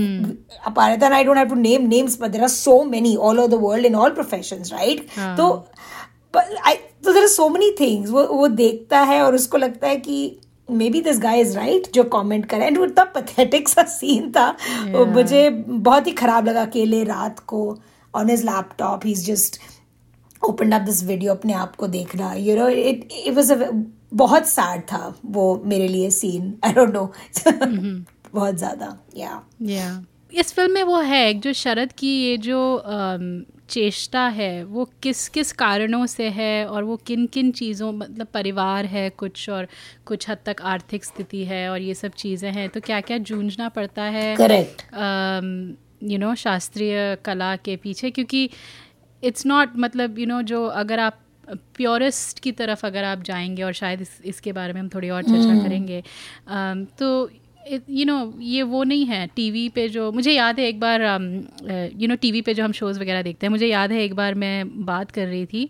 अपार 0.67 1.13
I 1.13 1.25
don't 1.25 1.37
have 1.37 1.49
to 1.49 1.55
name 1.55 1.89
names 1.89 2.19
but 2.21 2.31
there 2.31 2.43
are 2.43 2.49
so 2.49 2.83
many 2.85 3.17
all 3.17 3.41
over 3.41 3.49
the 3.49 3.61
world 3.63 3.87
in 3.87 3.95
all 3.95 4.11
profession 4.11 4.63
right 4.73 5.07
तो 5.37 5.49
I 6.37 6.75
तो 6.75 7.13
there 7.13 7.23
are 7.23 7.29
so 7.29 7.49
many 7.49 7.71
things 7.81 8.11
वो 8.11 8.25
वो 8.27 8.49
देखता 8.63 9.01
है 9.03 9.23
और 9.23 9.35
उसको 9.35 9.59
लगता 9.59 9.89
है 9.89 9.97
कि 9.97 10.19
may 10.69 10.89
be 10.91 11.01
this 11.01 11.19
guy 11.21 11.41
is 11.41 11.57
right 11.57 11.87
जो 11.95 12.05
कमेंट 12.13 12.47
करे. 12.47 12.67
एंड 12.67 12.79
इतना 12.85 13.05
पथेटिक 13.17 13.69
सा 13.69 13.83
सीन 13.85 14.31
था. 14.33 14.47
yeah. 14.57 15.07
मुझे 15.09 15.49
बहुत 15.51 16.07
ही 16.07 16.13
खराब 16.13 16.49
लगा 16.49 16.63
अकेले 16.63 17.03
रात 17.05 17.39
को 17.47 17.63
on 18.15 18.31
his 18.31 18.45
laptop 18.45 19.07
he 19.07 19.13
is 19.13 19.25
just 19.27 19.61
open 20.43 20.73
up 20.73 20.83
this 20.83 21.03
video 21.05 21.35
अपने 21.35 21.53
आप 21.55 21.77
को 21.77 21.87
देखना. 21.89 22.33
You 22.35 22.57
know 22.57 22.69
it 22.69 23.09
it 23.27 23.35
was 23.35 23.53
बहुत 24.15 24.47
सैड 24.49 24.83
था 24.93 25.15
वो 25.25 25.45
मेरे 25.67 25.89
लिए 25.89 26.11
सीन 26.11 26.55
आई 26.65 26.73
डोंट 26.73 26.95
नो 26.95 27.05
बहुत 28.35 28.57
ज़्यादा. 28.57 28.97
या 29.17 29.43
या 29.63 30.05
इस 30.35 30.53
फ़िल्म 30.55 30.73
में 30.75 30.83
वो 30.85 31.01
है 31.01 31.33
जो 31.35 31.53
शरद 31.53 31.93
की 31.99 32.09
ये 32.23 32.37
जो 32.39 32.61
um, 32.87 33.27
चेष्टा 33.69 34.29
है 34.29 34.65
वो 34.65 34.91
किस 35.03 35.29
किस 35.29 35.53
कारणों 35.53 36.07
से 36.07 36.29
है 36.29 36.67
और 36.67 36.85
वो 36.85 36.97
किन 36.97 37.27
किन 37.27 37.51
चीज़ों 37.51 37.93
मतलब 37.93 38.27
परिवार 38.27 38.87
है 38.87 39.11
कुछ 39.11 39.51
और 39.51 39.69
कुछ 40.07 40.31
हद 40.31 40.39
तक 40.47 40.57
आर्थिक 40.63 41.05
स्थिति 41.05 41.45
है 41.45 41.69
और 41.71 41.81
ये 41.81 41.95
सब 41.95 42.11
चीज़ें 42.11 42.53
हैं 42.53 42.69
तो 42.69 42.81
क्या 42.81 43.01
क्या 43.01 43.19
जूझना 43.19 43.69
पड़ता 43.69 44.03
है 44.03 44.37
करेक्ट 44.37 44.83
यू 46.03 46.19
नो 46.19 46.35
शास्त्रीय 46.35 47.17
कला 47.25 47.57
के 47.57 47.77
पीछे 47.77 48.11
क्योंकि 48.11 48.51
इट्स 49.25 49.47
नॉट 49.47 49.69
मतलब 49.77 50.19
यू 50.19 50.25
you 50.25 50.29
नो 50.29 50.35
know, 50.35 50.49
जो 50.49 50.67
अगर 50.67 51.01
आप 51.01 51.19
प्योरिस्ट 51.75 52.39
की 52.39 52.53
तरफ़ 52.53 52.87
अगर 52.87 53.05
आप 53.05 53.23
जाएँगे 53.23 53.63
और 53.63 53.73
शायद 53.73 54.01
इस, 54.01 54.21
इसके 54.25 54.53
बारे 54.53 54.73
में 54.73 54.81
हम 54.81 54.89
थोड़ी 54.89 55.11
और 55.11 55.23
चर्चा 55.23 55.55
hmm. 55.55 55.65
करेंगे 55.65 56.03
um, 56.47 56.99
तो 56.99 57.31
यू 57.67 58.05
नो 58.05 58.19
ये 58.41 58.63
वो 58.65 58.83
नहीं 58.85 59.07
है 59.07 59.27
टीवी 59.37 59.69
पे 59.69 59.89
जो 59.89 60.11
मुझे 60.13 60.33
याद 60.33 60.61
है 60.61 60.67
एक 60.67 60.81
बार 60.81 61.03
यू 61.95 62.09
नो 62.09 62.17
टीवी 62.17 62.43
पे 62.43 62.55
जो 62.55 62.65
हम 62.65 62.73
शोज़ 62.73 63.01
वगैरह 63.01 63.23
देखते 63.23 63.47
हैं 63.47 63.51
मुझे 63.51 63.67
याद 63.67 63.93
है 63.93 64.03
एक 64.03 64.15
बार 64.15 64.35
मैं 64.35 64.85
बात 64.87 65.11
कर 65.11 65.27
रही 65.27 65.47
थी 65.47 65.69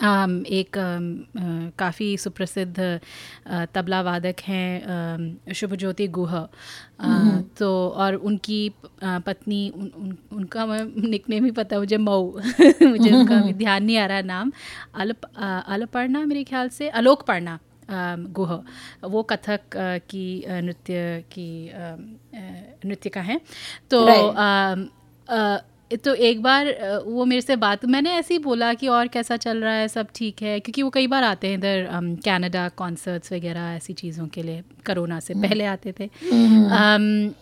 um, 0.00 0.44
एक 0.46 0.76
um, 0.76 1.76
काफ़ी 1.78 2.16
सुप्रसिद्ध 2.16 2.76
uh, 2.76 3.66
तबला 3.74 4.00
वादक 4.02 4.40
हैं 4.40 5.52
शुभज्योति 5.54 6.06
गुह 6.08 6.34
uh, 6.34 7.42
तो 7.58 7.70
और 7.88 8.14
उनकी 8.14 8.60
uh, 8.68 9.20
पत्नी 9.22 9.68
उन, 9.70 9.90
उन, 9.96 10.16
उनका 10.32 10.66
निकने 11.08 11.40
भी 11.40 11.50
पता 11.50 11.78
मुझे 11.78 11.96
मऊ 11.98 12.30
मुझे 12.82 13.10
उनका 13.10 13.40
ध्यान 13.52 13.84
नहीं 13.84 13.98
आ 13.98 14.06
रहा 14.06 14.20
नाम 14.24 14.52
अल 14.94 15.14
अलपर्णा 15.36 16.24
मेरे 16.26 16.44
ख्याल 16.44 16.68
से 16.68 16.88
अलोक 16.90 17.26
पर्णा 17.26 17.58
गुह। 17.90 18.64
वो 19.04 19.22
कथक 19.22 19.60
की 20.10 20.44
नृत्य 20.48 21.24
की 21.32 21.70
नृत्य 22.84 23.10
का 23.10 23.20
है। 23.20 23.40
तो 23.90 24.06
तो 26.04 26.14
एक 26.14 26.42
बार 26.42 26.66
वो 27.06 27.24
मेरे 27.24 27.40
से 27.40 27.56
बात 27.56 27.84
मैंने 27.84 28.10
ऐसे 28.10 28.34
ही 28.34 28.38
बोला 28.38 28.74
कि 28.74 28.88
और 28.88 29.08
कैसा 29.08 29.36
चल 29.36 29.58
रहा 29.58 29.72
है 29.72 29.88
सब 29.88 30.08
ठीक 30.14 30.42
है 30.42 30.60
क्योंकि 30.60 30.82
वो 30.82 30.90
कई 30.90 31.06
बार 31.06 31.24
आते 31.24 31.48
हैं 31.48 31.58
इधर 31.58 31.88
कनाडा 32.24 32.68
कॉन्सर्ट्स 32.68 33.32
वगैरह 33.32 33.60
ऐसी 33.60 33.92
चीज़ों 33.92 34.26
के 34.26 34.42
लिए 34.42 34.60
कोरोना 34.86 35.20
से 35.20 35.34
हम्म। 35.34 35.48
पहले 35.48 35.64
आते 35.64 35.94
थे। 36.00 36.06
Um, 36.06 37.34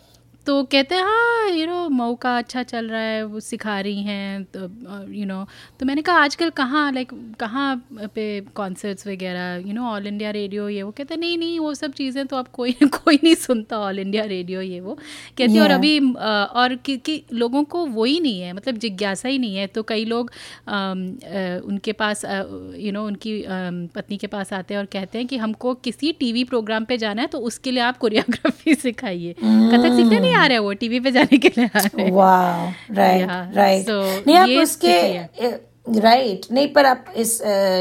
तो 0.47 0.63
कहते 0.63 0.95
हैं 0.95 1.03
हाँ 1.03 1.49
यू 1.49 1.65
नो 1.67 1.87
मौका 1.89 2.37
अच्छा 2.37 2.61
चल 2.63 2.87
रहा 2.89 2.99
है 3.01 3.23
वो 3.23 3.39
सिखा 3.39 3.79
रही 3.79 4.03
हैं 4.03 4.43
तो 4.55 4.59
यू 5.13 5.25
नो 5.25 5.43
तो 5.79 5.85
मैंने 5.85 6.01
कहा 6.01 6.15
आजकल 6.23 6.49
कहाँ 6.49 6.91
लाइक 6.91 7.11
कहाँ 7.39 7.75
पे 8.15 8.25
कॉन्सर्ट्स 8.55 9.07
वगैरह 9.07 9.63
you 9.67 9.73
know 9.73 9.85
All 9.85 10.07
India 10.07 10.31
Radio 10.31 10.69
ये 10.69 10.83
वो? 10.83 10.91
कहते 10.91 11.15
नहीं 11.15 11.37
नहीं 11.37 11.59
वो 11.59 11.73
सब 11.73 11.91
चीज़ें 11.93 12.25
तो 12.27 12.35
अब 12.37 12.47
कोई 12.53 12.71
कोई 12.83 13.19
नहीं 13.23 13.35
सुनता 13.35 13.79
ऑल 13.79 13.99
इंडिया 13.99 14.23
रेडियो 14.23 14.61
ये 14.61 14.79
वो। 14.79 14.93
कहती 15.37 15.53
yeah. 15.53 15.63
और 15.63 15.71
अभी 15.71 15.99
और 15.99 16.75
कि, 16.75 16.97
कि 16.97 17.23
लोगों 17.33 17.63
को 17.63 17.85
वो 17.85 18.03
ही 18.03 18.19
नहीं 18.19 18.41
है 18.41 18.53
मतलब 18.53 18.77
जिज्ञासा 18.77 19.29
ही 19.29 19.39
नहीं 19.39 19.55
है। 19.55 19.67
तो 19.67 19.83
कई 19.83 20.05
लोग 20.05 20.31
उनके 21.67 21.91
पास 21.91 22.25
यू 22.25 22.91
नो 22.91 23.05
उनकी 23.07 23.43
पत्नी 23.95 24.17
के 24.17 24.27
पास 24.27 24.53
आते 24.53 24.73
हैं 24.73 24.79
और 24.79 24.85
कहते 24.85 25.17
हैं 25.17 25.27
कि 25.27 25.37
हमको 25.37 25.73
किसी 25.73 26.11
टीवी 26.19 26.43
प्रोग्राम 26.43 26.85
पे 26.85 26.97
जाना 26.97 27.21
है 27.21 27.27
तो 27.27 27.39
उसके 27.51 27.71
लिए 27.71 27.83
आप 27.83 27.97
कोरियोग्राफी 27.97 28.75
सिखाइए। 28.87 29.35
कथक 29.43 29.95
सीखने 29.95 30.19
नहीं 30.19 30.33
आ 30.37 30.45
रहे 30.45 30.57
वो 30.59 30.73
टीवी 30.75 30.99
पे 30.99 31.11
जाने 31.11 31.37
के 31.37 31.51
लिए 31.57 31.69
आ 31.75 31.85
रहे 31.85 32.09
राइट 32.95 33.55
राइट 33.55 33.89
नहीं 34.27 34.37
आप 34.37 34.49
उसके 34.63 34.95
राइट 35.89 36.41
right. 36.41 36.51
नहीं 36.51 36.67
पर 36.73 36.85
आप 36.85 37.05
इस 37.17 37.31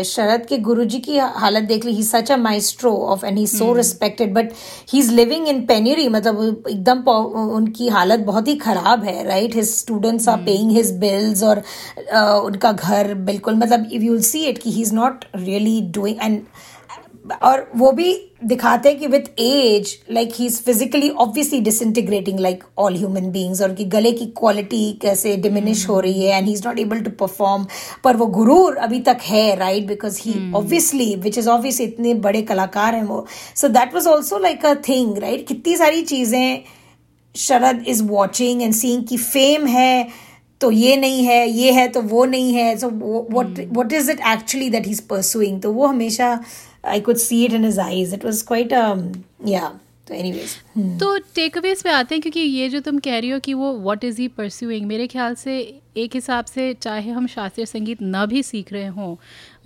शरद 0.06 0.44
के 0.48 0.58
गुरुजी 0.58 0.98
की 0.98 1.16
हालत 1.18 1.62
देख 1.62 1.84
ली 1.84 1.92
he 1.92 2.02
such 2.02 2.30
a 2.32 2.36
maestro 2.36 2.92
of 3.06 3.24
and 3.26 3.38
he 3.38 3.46
so 3.46 3.72
respected 3.74 4.32
but 4.34 4.52
he 4.92 4.98
is 4.98 5.10
living 5.12 5.48
in 5.48 5.64
penury 5.66 6.08
मतलब 6.08 6.66
एकदम 6.70 7.02
उनकी 7.08 7.88
हालत 7.88 8.20
बहुत 8.20 8.48
ही 8.48 8.54
खराब 8.56 9.04
है 9.04 9.24
right 9.24 9.54
his 9.54 9.70
students 9.70 10.28
are 10.28 10.38
paying 10.44 10.70
his 10.70 10.92
bills 10.98 11.42
और 11.42 11.62
uh, 11.62 12.46
उनका 12.46 12.72
घर 12.72 13.14
बिल्कुल 13.24 13.54
मतलब 13.54 13.88
इफ़ 13.92 14.02
यू 14.02 14.20
सी 14.22 14.44
इट 14.44 14.62
कि 14.62 14.70
he 14.70 14.82
is 14.82 14.94
not 14.94 15.24
really 15.36 15.80
doing 15.94 16.18
and 16.22 16.40
और 17.42 17.70
वो 17.76 17.90
भी 17.92 18.12
दिखाते 18.44 18.88
हैं 18.88 18.98
कि 18.98 19.06
with 19.06 19.28
age 19.40 19.94
like 20.12 20.32
he 20.34 20.46
is 20.46 20.60
physically 20.62 21.08
obviously 21.10 21.60
disintegrating 21.60 22.40
like 22.40 22.64
all 22.78 22.96
human 22.96 23.30
beings 23.32 23.62
और 23.62 23.68
उनकी 23.68 23.84
गले 23.94 24.12
की 24.12 24.26
क्वालिटी 24.38 24.92
कैसे 25.02 25.36
डिमिनिश 25.36 25.88
हो 25.88 25.98
रही 26.00 26.24
है 26.24 26.38
and 26.38 26.46
he 26.46 26.52
is 26.52 26.62
not 26.66 26.78
able 26.78 27.00
to 27.00 27.10
perform 27.20 27.66
पर 28.04 28.16
वो 28.16 28.26
गुरूर 28.36 28.76
अभी 28.76 29.00
तक 29.00 29.18
है 29.22 29.54
right 29.56 29.86
because 29.86 30.20
he 30.22 30.34
obviously 30.56 31.14
which 31.14 31.38
is 31.38 31.48
obvious 31.48 31.80
इतने 31.80 32.14
बड़े 32.26 32.42
कलाकार 32.42 32.94
हैं 32.94 33.04
वो। 33.04 33.26
So 33.56 33.68
that 33.68 33.94
was 33.94 34.08
also 34.08 34.38
like 34.38 34.66
a 34.66 34.74
thing 34.88 35.18
right 35.18 35.46
कितनी 35.48 35.76
सारी 35.76 36.02
चीज़ें 36.04 36.62
Sharad 37.34 37.84
is 37.88 38.02
watching 38.04 38.62
and 38.62 38.74
seeing 38.74 39.04
की 39.04 39.16
फेम 39.16 39.66
है 39.66 40.08
तो 40.60 40.70
ये 40.70 40.96
नहीं 40.96 41.24
है 41.24 41.48
ये 41.48 41.72
है 41.72 41.88
तो 41.88 42.00
वो 42.02 42.24
नहीं 42.24 42.54
है। 42.54 42.76
So 42.78 42.88
what 43.32 43.58
what 43.72 43.92
is 43.92 44.10
it 44.10 44.20
actually 44.28 44.70
that 44.70 44.86
he 44.86 44.92
is 44.92 45.02
pursuing 45.10 45.60
तो 45.62 45.72
वो 45.72 45.86
हमेशा 45.86 46.38
I 46.86 47.00
could 47.00 47.20
see 47.20 47.44
it 47.44 47.52
in 47.52 47.62
his 47.62 47.78
eyes. 47.78 48.12
It 48.12 48.24
was 48.24 48.42
quite 48.44 48.72
um 48.74 49.02
yeah. 49.46 49.70
तो 50.08 50.14
एनीवेज. 50.14 50.50
तो 51.00 51.16
टेक 51.34 51.56
अवेज 51.58 51.82
पे 51.82 51.90
आते 51.90 52.14
हैं 52.14 52.22
क्योंकि 52.22 52.40
ये 52.40 52.68
जो 52.68 52.80
तुम 52.80 52.98
कह 52.98 53.18
रही 53.18 53.30
हो 53.30 53.38
कि 53.40 53.54
वो 53.54 53.72
व्हाट 53.78 54.04
इज़ 54.04 54.20
ही 54.20 54.28
परस्यूइंग 54.36 54.86
मेरे 54.86 55.06
ख्याल 55.06 55.34
से 55.34 55.58
एक 55.96 56.14
हिसाब 56.14 56.44
से 56.44 56.72
चाहे 56.82 57.10
हम 57.10 57.26
शास्त्रीय 57.26 57.66
संगीत 57.66 58.02
ना 58.02 58.24
भी 58.26 58.42
सीख 58.42 58.72
रहे 58.72 58.86
हों 58.86 59.14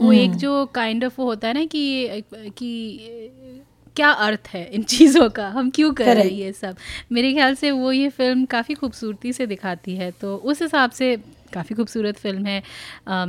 वो 0.01 0.13
hmm. 0.13 0.21
एक 0.21 0.37
जो 0.37 0.65
काइंड 0.75 1.05
ऑफ़ 1.05 1.15
वो 1.19 1.27
होता 1.27 1.49
है 1.49 1.55
ना 1.55 1.65
कि 1.65 2.23
कि 2.59 3.63
क्या 3.97 4.11
अर्थ 4.27 4.49
है 4.49 4.65
इन 4.75 4.83
चीज़ों 4.83 5.29
का 5.31 5.49
हम 5.49 5.71
क्यों 5.71 5.93
कर 5.93 6.15
रहे 6.15 6.25
हैं 6.25 6.31
ये 6.31 6.53
सब 6.53 6.77
मेरे 7.13 7.33
ख्याल 7.33 7.55
से 7.55 7.71
वो 7.71 7.93
ये 7.93 8.09
फ़िल्म 8.09 8.45
काफ़ी 8.45 8.75
खूबसूरती 8.75 9.33
से 9.33 9.47
दिखाती 9.47 9.97
है 9.97 10.11
तो 10.21 10.37
उस 10.37 10.63
हिसाब 10.63 10.91
से 10.91 11.17
काफ़ी 11.51 11.77
खूबसूरत 11.77 12.19
फ़िल्म 12.19 12.47
है। 12.47 12.63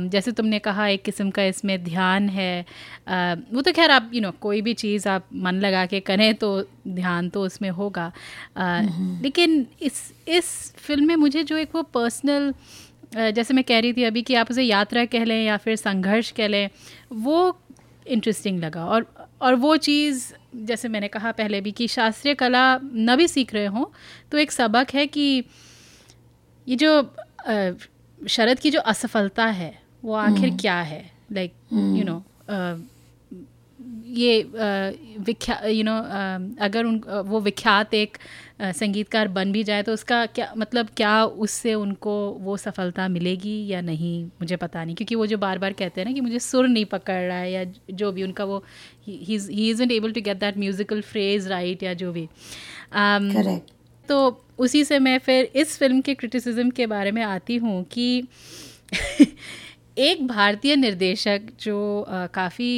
जैसे 0.08 0.32
तुमने 0.32 0.58
कहा 0.58 0.86
एक 0.88 1.02
किस्म 1.02 1.30
का 1.30 1.44
इसमें 1.44 1.82
ध्यान 1.84 2.28
है। 2.28 2.64
वो 3.52 3.60
तो 3.60 3.72
खैर 3.72 3.90
आप 3.90 4.02
यू 4.04 4.10
you 4.12 4.22
नो 4.22 4.28
know, 4.28 4.40
कोई 4.40 4.60
भी 4.62 4.74
चीज़ 4.74 5.08
आप 5.08 5.26
मन 5.34 5.60
लगा 5.60 5.84
के 5.86 6.00
करें 6.02 6.34
तो 6.34 6.60
ध्यान 6.88 7.28
तो 7.28 7.42
उसमें 7.42 7.70
होगा। 7.70 8.12
लेकिन 9.22 9.66
इस 9.82 10.02
इस 10.28 10.74
फ़िल्म 10.78 11.06
में 11.06 11.16
मुझे 11.16 11.42
जो 11.44 11.56
एक 11.56 11.74
वो 11.74 11.82
पर्सनल 11.94 12.52
जैसे 13.14 13.54
मैं 13.54 13.64
कह 13.64 13.78
रही 13.80 13.92
थी 13.92 14.04
अभी 14.04 14.22
कि 14.22 14.34
आप 14.34 14.50
उसे 14.50 14.62
यात्रा 14.62 15.04
कह 15.04 15.24
लें 15.24 15.44
या 15.44 15.56
फिर 15.56 15.76
संघर्ष 15.76 16.30
कह 16.30 16.48
लें 16.48 16.68
वो 17.12 17.58
इंटरेस्टिंग 18.06 18.60
लगा। 18.60 18.84
और 18.86 19.06
और 19.42 19.54
वो 19.54 19.76
चीज़ 19.78 20.32
जैसे 20.66 20.88
मैंने 20.88 21.08
कहा 21.08 21.30
पहले 21.32 21.60
भी 21.60 21.70
कि 21.72 21.88
शास्त्रीय 21.88 22.34
कला 22.34 22.64
न 22.84 23.16
भी 23.16 23.26
सीख 23.28 23.54
रहे 23.54 23.66
हों 23.66 23.84
तो 24.32 24.38
एक 24.38 24.52
सबक 24.52 24.94
है 24.94 25.06
कि 25.06 25.44
ये 26.66 26.76
जो 26.76 27.00
शरद 28.28 28.58
की 28.58 28.70
जो 28.70 28.80
असफलता 28.80 29.46
है 29.46 29.82
वो 30.04 30.14
आखिर 30.14 30.48
hmm. 30.48 30.60
क्या 30.60 30.80
है? 30.80 31.10
लाइक 31.32 31.52
यू 31.72 32.04
नो 32.04 32.24
ये 34.06 34.42
विख्या 35.18 35.66
यू 35.66 35.84
नो 35.84 35.96
अगर 36.64 36.84
उन 36.84 36.98
वो 37.26 37.40
विख्यात 37.40 37.94
एक 37.94 38.18
संगीतकार 38.62 39.28
बन 39.28 39.52
भी 39.52 39.64
जाए 39.64 39.82
तो 39.82 39.92
उसका 39.92 40.26
क्या 40.26 40.54
मतलब 40.58 40.88
क्या 40.96 41.24
उससे 41.24 41.74
उनको 41.74 42.30
वो 42.30 42.56
सफलता 42.56 43.08
मिलेगी 43.08 43.66
या 43.66 43.80
नहीं 43.80 44.24
मुझे 44.24 44.56
पता 44.56 44.84
नहीं। 44.84 44.96
क्योंकि 44.96 45.14
वो 45.14 45.26
जो 45.26 45.38
बार 45.38 45.58
बार 45.58 45.72
कहते 45.72 46.00
हैं 46.00 46.08
ना 46.08 46.14
कि 46.14 46.20
मुझे 46.20 46.38
सुर 46.38 46.68
नहीं 46.68 46.84
पकड़ 46.84 47.20
रहा 47.22 47.38
है 47.38 47.52
या 47.52 47.64
जो 47.90 48.12
भी 48.12 48.22
उनका 48.22 48.44
वो 48.44 48.64
he 49.06 49.34
is 49.70 49.82
able 49.82 50.12
to 50.12 50.20
get 50.20 50.36
that 50.36 50.58
musical 50.58 51.00
phrase 51.00 51.48
right 51.48 51.82
या 51.82 51.94
जो 51.94 52.12
भी। 52.12 52.28
um, 52.96 53.60
तो 54.08 54.44
उसी 54.62 54.84
से 54.84 54.98
मैं 54.98 55.18
फिर 55.20 55.50
इस 55.56 55.76
फ़िल्म 55.78 56.00
के 56.00 56.14
क्रिटिसिज्म 56.14 56.70
के 56.70 56.86
बारे 56.86 57.12
में 57.12 57.22
आती 57.24 57.56
हूँ 57.58 57.82
कि 57.92 58.06
एक 60.00 60.26
भारतीय 60.26 60.76
निर्देशक 60.76 61.46
जो 61.60 61.78
काफ़ी 62.34 62.72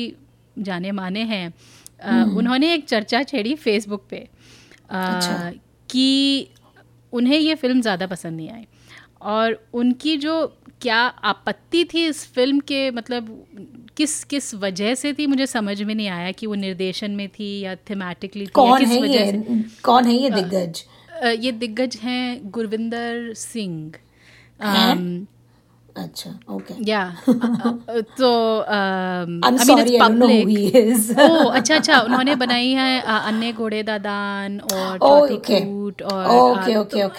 जाने 0.58 0.92
माने 0.92 1.22
हैं 1.24 1.46
हम्म। 2.02 2.36
उन्होंने 2.38 2.72
एक 2.74 2.88
चर्चा 2.88 3.22
छेड़ी 3.22 3.54
फेसबुक 3.56 4.04
पे 4.10 4.18
अच्छा। 4.92 5.52
कि 5.88 6.48
उन्हें 7.12 7.38
ये 7.38 7.54
फ़िल्म 7.54 7.80
ज़्यादा 7.80 8.06
पसंद 8.06 8.36
नहीं 8.36 8.50
आई 8.50 8.66
और 9.22 9.58
उनकी 9.74 10.16
जो 10.16 10.34
क्या 10.80 10.98
आपत्ति 11.24 11.84
थी 11.84 12.06
इस 12.06 12.26
फ़िल्म 12.32 12.60
के 12.62 12.90
मतलब 12.90 13.28
किस 13.96 14.22
किस 14.24 14.54
वजह 14.56 14.94
से 14.94 15.12
थी 15.12 15.26
मुझे 15.26 15.46
समझ 15.46 15.80
में 15.82 15.94
नहीं 15.94 16.08
आया 16.08 16.32
कि 16.32 16.46
वो 16.46 16.54
निर्देशन 16.56 17.10
में 17.10 17.28
थी 17.28 17.48
या 17.60 17.74
थीमेटिकली 17.90 18.46
थी 18.46 18.50
कौन 18.52 18.84
है 18.84 19.06
ये 19.08 19.32
कौन 19.82 20.04
है 20.04 20.14
ये 20.14 20.30
दिग्गज 20.30 20.84
ये 21.22 21.52
दिग्गज 21.52 21.96
हैं 21.96 22.50
गुरविंदर 22.50 23.32
सिंह। 23.36 23.92
अच्छा 25.96 26.38
ओके 26.50 26.74
या 26.84 27.16
तो 28.18 28.58
अच्छा 31.50 31.76
अच्छा 31.76 32.00
उन्होंने 32.00 32.34
बनाई 32.34 32.68
है 32.68 33.00
अन्य 33.00 33.52
घोड़े 33.52 33.82
दादान 33.82 34.60
और 34.60 34.98
चौथी 34.98 35.36
कूट 35.64 36.02
और 36.02 36.26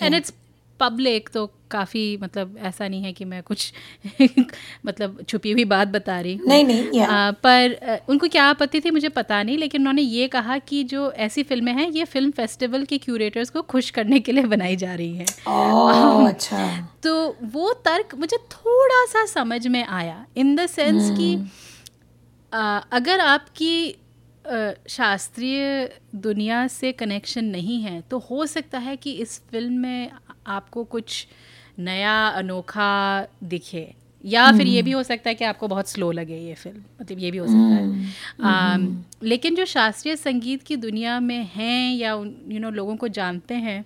एंड 0.04 0.16
इट्स 0.16 0.34
पब्लिक 0.80 1.30
तो 1.30 1.46
काफ़ी 1.72 2.18
मतलब 2.22 2.56
ऐसा 2.58 2.88
नहीं 2.88 3.04
है 3.04 3.12
कि 3.14 3.26
मैं 3.26 3.42
कुछ 3.44 3.74
मतलब 4.86 5.18
छुपी 5.30 5.52
हुई 5.52 5.66
बात 5.66 5.88
बता 5.88 6.20
रही 6.20 6.36
हूँ। 6.36 6.48
नहीं 6.48 6.64
नहीं 6.66 7.02
आ, 7.02 7.32
पर 7.32 7.74
आ, 7.74 7.98
उनको 8.10 8.28
क्या 8.28 8.44
आपत्ति 8.44 8.82
थी 8.82 8.92
मुझे 8.92 9.10
पता 9.10 9.42
नहीं 9.44 9.58
लेकिन 9.58 9.82
उन्होंने 9.82 10.02
ये 10.02 10.28
कहा 10.28 10.58
कि 10.58 10.84
जो 10.84 11.12
ऐसी 11.12 11.44
फ़िल्में 11.44 11.74
हैं 11.74 11.90
ये 11.90 12.06
फ़िल्म 12.06 12.32
फेस्टिवल 12.32 12.86
के 12.86 12.98
क्यूरेटर्स 12.98 13.50
को 13.50 13.62
खुश 13.62 13.90
करने 13.90 14.20
के 14.20 14.32
लिए 14.32 14.44
बनाई 14.46 14.76
जा 14.76 14.94
रही 14.94 15.16
हैं। 15.16 15.26
अच्छा। 16.28 16.90
तो 17.04 17.16
वो 17.44 17.74
तर्क 17.86 18.16
मुझे 18.16 18.38
थोड़ा 18.38 19.06
सा 19.06 19.26
समझ 19.26 19.68
में 19.68 19.84
आया 19.86 20.26
इन 20.38 20.56
द 20.56 20.66
सेंस 20.66 21.12
कि 21.18 21.34
हम्म। 21.34 22.82
अगर 22.92 23.20
आपकी 23.20 23.96
शास्त्रीय 24.90 25.90
दुनिया 26.16 26.68
से 26.68 26.92
कनेक्शन 26.92 27.46
नहीं 27.46 27.82
है 27.82 28.02
तो 28.02 28.18
हो 28.20 28.46
सकता 28.46 28.80
है 28.80 28.96
कि 28.96 29.12
इस 29.12 29.40
फ़िल्म 29.52 29.74
में 29.74 30.12
आपको 30.48 30.84
कुछ 30.86 31.26
नया 31.80 32.16
अनोखा 32.30 33.28
दिखे 33.46 33.88
या 34.24 34.52
फिर 34.52 34.68
ये 34.68 34.82
भी 34.82 34.92
हो 34.92 35.02
सकता 35.04 35.30
है 35.30 35.36
कि 35.36 35.46
आपको 35.46 35.68
बहुत 35.68 35.90
स्लो 35.90 36.12
लगे 36.12 36.38
ये 36.38 36.54
फ़िल्म 36.54 36.84
मतलब 37.02 37.20
ये 37.20 37.32
भी 37.32 37.38
हो 37.38 37.46
सकता 37.46 37.58
है 37.58 37.84
हम्म, 37.84 38.06
हम्म। 38.44 39.28
लेकिन 39.28 39.56
जो 39.56 39.66
शास्त्रीय 39.66 40.16
संगीत 40.16 40.64
की 40.64 40.76
दुनिया 40.78 41.20
में 41.20 41.44
हैं 41.56 41.96
या 41.96 42.14
यू 42.14 42.60
नो 42.60 42.70
लोगों 42.72 42.96
को 42.96 43.08
जानते 43.10 43.56
हैं 43.66 43.84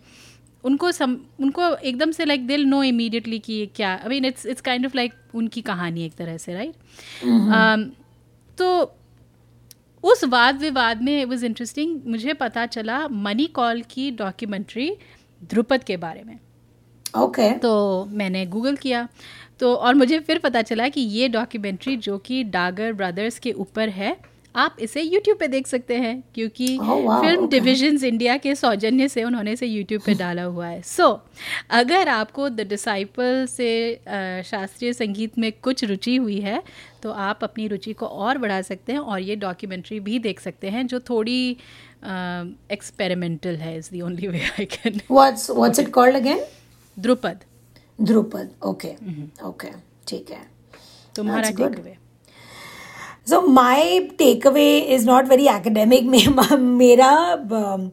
उनको 0.63 0.91
सम 0.91 1.17
उनको 1.39 1.73
एकदम 1.75 2.11
से 2.11 2.25
लाइक 2.25 2.47
दिल 2.47 2.65
नो 2.65 2.81
इमीडिएटली 2.83 3.39
कि 3.39 3.53
ये 3.53 3.65
क्या 3.75 3.93
I 3.93 4.09
mean 4.09 4.25
it's 4.25 4.45
it's 4.45 4.61
kind 4.61 4.85
of 4.85 4.95
like 4.95 5.13
उनकी 5.35 5.61
कहानी 5.61 6.05
एक 6.05 6.13
तरह 6.13 6.37
से 6.37 6.53
राइट 6.53 6.73
right? 6.73 7.93
तो 8.57 8.95
उस 10.03 10.23
वाद 10.23 10.59
विवाद 10.59 11.01
में 11.01 11.21
इट 11.21 11.27
वॉज़ 11.27 11.45
इंटरेस्टिंग 11.45 11.99
मुझे 12.07 12.33
पता 12.35 12.65
चला 12.67 13.07
मनी 13.07 13.45
कॉल 13.53 13.81
की 13.89 14.11
डॉक्यूमेंट्री 14.17 14.91
ध्रुपद 15.41 15.83
के 15.83 15.97
बारे 15.97 16.23
में 16.23 16.37
ओके 17.17 17.41
okay. 17.41 17.61
तो 17.61 18.05
मैंने 18.11 18.45
गूगल 18.45 18.75
किया 18.75 19.07
तो 19.59 19.73
और 19.75 19.93
मुझे 19.95 20.19
फिर 20.19 20.39
पता 20.39 20.61
चला 20.61 20.87
कि 20.89 21.01
ये 21.01 21.27
डॉक्यूमेंट्री 21.29 21.95
जो 21.97 22.17
कि 22.17 22.43
डागर 22.43 22.93
ब्रदर्स 22.93 23.39
के 23.39 23.51
ऊपर 23.51 23.89
है 23.89 24.17
आप 24.55 24.75
इसे 24.81 25.03
YouTube 25.03 25.37
पे 25.39 25.47
देख 25.47 25.67
सकते 25.67 25.95
हैं 25.95 26.23
क्योंकि 26.35 26.67
Oh, 26.77 26.85
wow, 26.85 27.19
film 27.21 27.39
okay. 27.39 27.49
Divisions 27.51 28.03
India 28.03 28.37
के 28.37 28.55
सौजन्य 28.55 29.07
से 29.07 29.23
उन्होंने 29.23 29.51
इसे 29.51 29.67
YouTube 29.67 30.05
पे 30.05 30.13
डाला 30.19 30.43
हुआ 30.43 30.67
है 30.67 30.81
सो 30.81 31.03
so, 31.03 31.19
अगर 31.69 32.09
आपको 32.09 32.49
द 32.49 32.61
डिसाइपल 32.67 33.45
से 33.49 33.69
शास्त्रीय 34.45 34.93
संगीत 34.93 35.37
में 35.37 35.51
कुछ 35.61 35.83
रुचि 35.83 36.15
हुई 36.15 36.39
है 36.39 36.61
तो 37.03 37.11
आप 37.27 37.43
अपनी 37.43 37.67
रुचि 37.67 37.93
को 37.93 38.05
और 38.05 38.37
बढ़ा 38.37 38.61
सकते 38.61 38.93
हैं 38.93 38.99
और 38.99 39.19
ये 39.19 39.35
डॉक्यूमेंट्री 39.35 39.99
भी 39.99 40.19
देख 40.19 40.39
सकते 40.39 40.69
हैं 40.69 40.85
जो 40.87 40.99
थोड़ी 40.99 41.57
एक्सपेरिमेंटल 42.71 43.55
है 43.55 43.77
is 43.77 43.89
the 43.91 44.01
only 44.01 44.27
way 44.27 44.39
I 44.39 44.65
can 44.65 44.99
What's 45.11 45.49
what's 45.61 45.83
it 45.85 45.91
called 45.97 46.19
again? 46.21 46.41
Dhrupad. 46.97 47.39
Dhrupad 48.01 48.49
okay 48.65 48.93
okay 49.45 49.67
ठीक 50.07 50.31
है। 50.31 50.41
तुम्हारा 51.15 51.49
good 51.49 51.75
so 53.29 53.41
my 53.41 53.99
takeaway 54.47 54.79
is 54.95 55.05
not 55.05 55.27
very 55.27 55.47
academic 55.47 56.03
मेरा 56.59 57.11
um, 57.37 57.89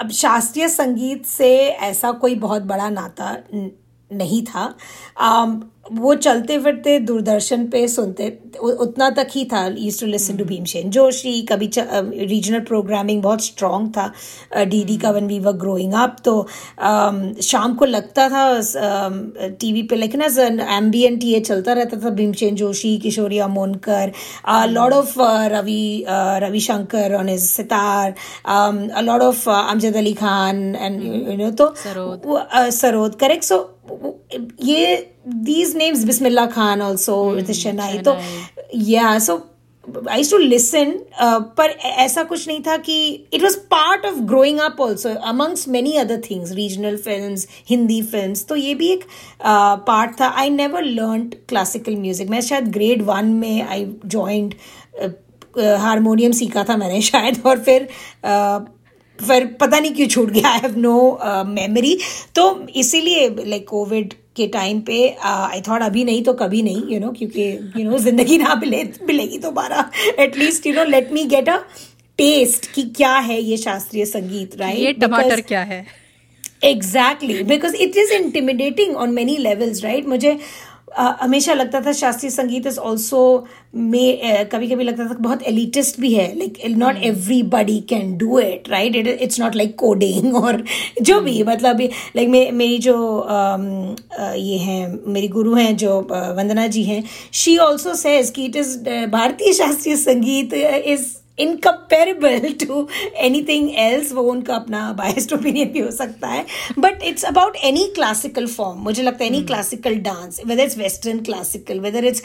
अब 0.00 0.10
शास्त्रीय 0.10 0.68
संगीत 0.68 1.26
से 1.26 1.50
ऐसा 1.68 2.12
कोई 2.12 2.34
बहुत 2.34 2.62
बड़ा 2.62 2.88
नाता 2.90 3.36
नहीं 4.10 4.42
था। 4.44 4.74
um, 5.22 5.62
वो 5.92 6.14
चलते 6.14 6.58
फिरते 6.58 6.98
दूरदर्शन 6.98 7.66
पे 7.70 7.86
सुनते 7.88 8.28
उतना 8.60 9.08
तक 9.10 9.28
ही 9.30 9.44
था 9.52 9.66
use 9.66 10.00
to 10.00 10.06
listen 10.06 10.36
to 10.36 10.44
Bhimsen 10.44 10.90
Joshi 10.90 11.40
कभी 11.50 11.70
रीजनल 11.76 12.60
प्रोग्रामिंग 12.60 13.22
बहुत 13.22 13.44
स्ट्रांग 13.44 13.88
था 13.96 14.06
डीडी 14.64 14.96
का 14.96 15.10
when 15.10 15.26
we 15.26 15.38
were 15.40 15.52
growing 15.62 15.92
up 16.02 16.16
तो 16.24 16.34
शाम 17.42 17.74
को 17.74 17.84
लगता 17.84 18.28
था 18.28 18.44
टीवी 19.60 19.82
पे 19.82 19.96
लेकिन 19.96 20.22
एज 20.22 20.38
एम्बियंट 20.38 21.24
ये 21.24 21.40
चलता 21.40 21.72
रहता 21.72 22.00
था 22.04 22.10
Bhimsen 22.16 22.56
Joshi 22.56 22.96
Kishori 22.98 23.38
Amonkar 23.38 24.12
lord 24.68 24.94
of 24.94 25.14
Ravi 25.54 26.04
Ravishankar 26.46 27.14
on 27.14 27.28
is 27.28 27.46
sitar 27.46 28.14
lord 29.04 29.22
of 29.22 29.48
Amjad 29.50 29.96
Ali 29.96 30.14
Khan 30.14 30.74
and 30.74 31.02
you 31.02 31.36
know 31.36 31.50
तो 31.60 31.74
सरोद। 32.70 33.14
करेक्ट 33.20 33.44
सो 33.44 33.58
ये 34.64 34.96
these 35.26 35.76
names 35.76 36.04
Bismillah 36.04 36.46
Khan 36.46 36.82
also 36.82 37.30
with 37.30 37.52
shehnai 37.52 37.98
तो 37.98 38.16
yeah 38.74 39.18
so 39.18 39.36
I 40.10 40.24
to 40.24 40.38
listen 40.38 40.92
पर 41.58 41.70
ऐसा 42.04 42.22
कुछ 42.22 42.46
नहीं 42.48 42.60
था 42.60 42.76
कि 42.76 42.96
it 43.34 43.42
was 43.42 43.56
part 43.70 44.06
of 44.06 44.14
growing 44.14 44.58
up 44.60 44.80
also 44.80 45.08
amongst 45.08 45.68
many 45.68 45.92
other 45.96 46.20
things 46.30 46.52
regional 46.52 46.96
film 46.96 47.36
Hindi 47.70 48.00
film 48.02 48.34
तो 48.48 48.56
ये 48.56 48.74
भी 48.74 48.88
एक 48.92 49.04
पार्ट 49.86 50.20
था. 50.20 50.28
I 50.28 50.50
never 50.50 50.84
learn 50.84 51.28
classical 51.48 51.96
music 51.96 52.30
मैं 52.30 52.40
शायद 52.40 52.68
ग्रेड 52.72 53.02
वन 53.02 53.26
में 53.26 53.62
आई 53.62 53.86
ज्वाइंट 54.06 54.54
हारमोनियम 55.58 56.32
सीखा 56.32 56.64
था 56.64 56.76
मैंने 56.76 57.00
शायद 57.02 57.42
और 57.46 57.58
फिर 57.58 57.82
uh, 57.82 58.75
फिर 59.20 59.46
पता 59.60 59.78
नहीं 59.78 59.92
क्यों 59.94 60.06
छूट 60.08 60.30
गया 60.30 60.48
आई 60.48 60.60
हैव 60.62 60.78
नो 60.78 60.96
मेमोरी 61.46 61.98
तो 62.34 62.44
इसीलिए 62.76 63.28
लाइक 63.38 63.66
कोविड 63.68 64.14
के 64.36 64.46
टाइम 64.54 64.80
पे 64.80 65.08
आई 65.24 65.60
थॉट 65.68 65.82
अभी 65.82 66.04
नहीं 66.04 66.22
तो 66.22 66.32
कभी 66.40 66.62
नहीं 66.62 66.94
यू 66.94 67.00
नो 67.00 67.10
क्योंकि 67.18 67.50
यू 67.76 67.90
नो 67.90 67.98
ज़िंदगी 67.98 68.38
ना 68.38 68.54
मिले 68.54 68.82
मिलेगी 69.06 69.38
दोबारा. 69.38 69.90
At least 70.18 70.66
you 70.66 70.74
know 70.74 70.84
let 70.84 71.12
me 71.12 71.24
get 71.24 71.48
a 71.48 71.56
taste 72.18 72.72
कि 72.72 72.82
क्या 72.96 73.14
है 73.18 73.40
ये 73.42 73.56
शास्त्रीय 73.56 74.04
संगीत 74.06 74.56
राइट 74.60 74.78
ये 74.78 74.92
टमाटर 74.92 75.40
क्या 75.40 75.62
है? 75.62 75.84
Exactly 76.64 77.42
because 77.42 77.74
it 77.76 77.96
is 77.96 78.12
intimidating 78.12 78.96
on 78.96 79.10
many 79.14 79.36
levels 79.38 79.82
right 79.84 80.06
मुझे 80.08 80.38
uh, 80.98 81.12
हमेशा 81.20 81.54
लगता 81.54 81.80
था 81.80 81.92
शास्त्रीय 81.92 82.30
संगीत 82.30 82.66
इज़ 82.66 82.78
ऑल्सो 82.80 83.22
मे 83.74 84.46
कभी 84.52 84.68
कभी 84.68 84.84
लगता 84.84 85.04
था 85.04 85.14
बहुत 85.18 85.42
एलिटिस्ट 85.42 86.00
भी 86.00 86.12
है 86.14 86.26
like 86.38 86.58
not 86.76 87.02
everybody 87.04 87.78
can 87.88 88.16
do 88.18 88.38
it 88.38 88.68
right 88.68 88.96
it 88.96 89.06
it's 89.08 89.40
not 89.40 89.56
like 89.56 89.76
coding 89.78 90.36
और 90.36 90.62
जो 91.02 91.20
भी 91.20 91.42
मतलब 91.42 91.80
लाइक 91.80 92.28
मे, 92.28 92.50
मेरी 92.50 92.78
जो 92.78 92.96
ये 94.36 94.56
हैं 94.58 95.12
मेरी 95.12 95.28
गुरु 95.28 95.54
हैं 95.54 95.76
जो 95.76 96.00
uh, 96.02 96.36
वंदना 96.36 96.66
जी 96.68 96.82
हैं 96.84 97.02
शी 97.34 97.56
ऑल्सो 97.58 97.94
सेज 97.94 98.30
कि 98.30 98.44
इट 98.44 98.56
इज़ 98.56 98.78
भारतीय 99.10 99.52
शास्त्रीय 99.52 99.96
संगीत 99.96 100.54
is 100.54 101.06
incomparable 101.38 102.52
to 102.64 102.86
anything 103.24 103.70
else 103.78 104.12
वो 104.12 104.22
उनका 104.30 104.54
अपना 104.54 104.80
बायस्ड 104.98 105.32
ओपिनियन 105.32 105.68
भी 105.72 105.80
हो 105.80 105.90
सकता 105.90 106.28
है. 106.28 106.44
But 106.78 107.02
it's 107.02 107.24
about 107.24 107.56
any 107.64 107.86
classical 107.94 108.46
form 108.46 108.78
मुझे 108.80 109.02
लगता 109.02 109.24
है 109.24 109.30
any 109.30 109.42
classical 109.46 109.94
dance 110.00 110.40
whether 110.46 110.62
it's 110.64 110.78
western 110.78 111.22
classical 111.24 111.80
whether 111.80 112.04
it's 112.04 112.22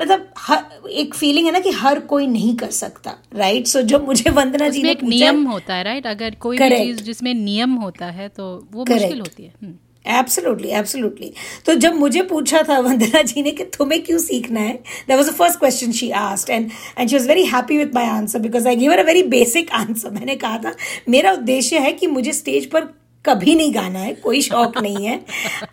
मतलब 0.00 0.88
एक 0.90 1.14
फीलिंग 1.14 1.46
है 1.46 1.52
ना 1.52 1.60
कि 1.60 1.70
हर 1.80 2.00
कोई 2.14 2.26
नहीं 2.26 2.54
कर 2.56 2.70
सकता 2.80 3.16
राइट 3.36 3.66
सो 3.66 3.82
जो 3.82 3.98
मुझे 4.06 4.30
वंदना 4.30 4.68
जी 4.68 4.82
ने 4.82 4.90
एक 4.90 5.02
नियम 5.04 5.44
होता 5.46 5.74
है 5.74 5.82
राइट 5.84 6.06
अगर 6.06 6.34
कोई 6.40 6.58
चीज़ 6.58 7.02
जिसमें 7.02 7.32
नियम 7.34 7.74
होता 7.84 8.06
है 8.10 8.28
तो 8.28 8.44
वो 8.72 8.84
मुश्किल 8.90 9.20
होती 9.20 9.42
है। 9.42 9.52
हम्म। 9.62 9.74
एब्सोल्युटली 10.08 10.68
एब्सोल्युटली 10.68 11.32
तो 11.66 11.74
जब 11.74 11.94
मुझे 11.94 12.22
पूछा 12.22 12.62
था 12.68 12.78
वंदना 12.78 13.22
जी 13.22 13.42
ने 13.42 13.50
कि 13.50 13.64
तुम्हें 13.78 14.02
क्यों 14.02 14.18
सीखना 14.18 14.60
है 14.60 14.74
that 15.08 15.16
was 15.16 15.28
the 15.28 15.32
first 15.32 15.58
question 15.58 15.92
she 15.92 16.10
asked 16.10 16.50
and 16.50 16.70
and 16.98 17.08
she 17.08 17.16
was 17.16 17.26
very 17.28 17.44
happy 17.44 17.78
with 17.78 17.94
my 17.94 18.06
answer 18.08 18.38
because 18.38 18.68
I 18.68 18.76
give 18.76 18.92
a 18.92 19.02
very 19.02 19.22
basic 19.38 19.70
answer 19.70 20.10
मैंने 20.10 20.36
कहा 20.36 20.58
था 20.58 20.74
मेरा 21.08 21.32
उद्देश्य 21.32 21.78
है 21.78 21.92
कि 21.92 22.06
मुझे 22.06 22.32
स्टेज 22.32 22.70
पर 22.70 22.88
कभी 23.26 23.54
नहीं 23.54 23.74
गाना 23.74 23.98
है 23.98 24.12
कोई 24.14 24.40
शौक 24.42 24.78
नहीं 24.82 25.06
है। 25.06 25.20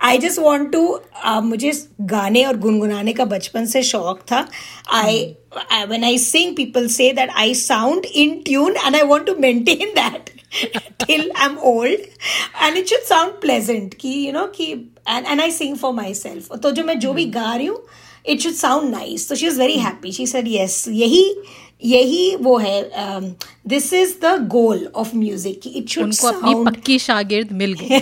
आई 0.04 0.17
जस्ट 0.17 0.39
वॉन्ट 0.39 0.72
टू 0.72 1.00
मुझे 1.43 1.72
गाने 2.02 2.43
और 2.43 2.58
गुनगुनाने 2.60 3.13
का 3.13 3.26
बचपन 3.26 3.65
से 3.65 3.84
शौक 3.84 4.22
था। 4.32 4.48
आई 4.91 5.36
when 5.89 6.04
I 6.04 6.15
sing, 6.17 6.56
people 6.56 6.88
say 6.89 7.12
that 7.12 7.34
I 7.38 7.54
sound 7.54 8.08
in 8.22 8.32
tune 8.43 8.78
and 8.86 8.96
I 8.96 9.04
want 9.04 9.28
to 9.28 9.36
maintain 9.46 9.93
that. 9.98 10.32
till 11.03 11.31
I'm 11.37 11.59
old. 11.59 12.01
And 12.61 12.77
it 12.77 12.88
should 12.88 13.05
sound 13.05 13.40
pleasant. 13.40 13.99
कि, 13.99 14.09
you 14.09 14.33
know, 14.33 14.49
कि, 14.49 14.88
and, 15.07 15.27
and 15.27 15.40
I 15.40 15.51
sing 15.51 15.77
for 15.77 15.92
myself. 15.92 16.49
तो 16.62 16.71
जो 16.71 16.85
मैं 16.85 16.99
जो 16.99 17.12
भी 17.12 17.25
गा 17.25 17.57
रही 17.57 17.66
हूँ, 17.66 17.83
it 18.25 18.42
should 18.42 18.57
sound 18.57 18.90
nice. 18.90 19.27
So 19.27 19.35
she 19.35 19.47
was 19.47 19.57
very 19.57 19.77
happy. 19.77 20.11
She 20.11 20.27
said, 20.27 20.47
yes, 20.47 20.87
यही 20.88 21.35
यही 21.86 22.36
वो 22.41 22.58
है 22.58 22.82
this 23.67 23.91
is 23.93 24.13
the 24.22 24.36
goal 24.52 24.86
of 24.96 25.15
music 25.17 25.67
it 25.67 25.89
should 25.89 26.04
उनको 26.04 26.28
अपनी 26.28 26.52
साउंड 26.52 26.67
पक्की 26.67 26.98
शागिर्द 27.00 27.52
मिल 27.62 27.74
गई। 27.82 27.96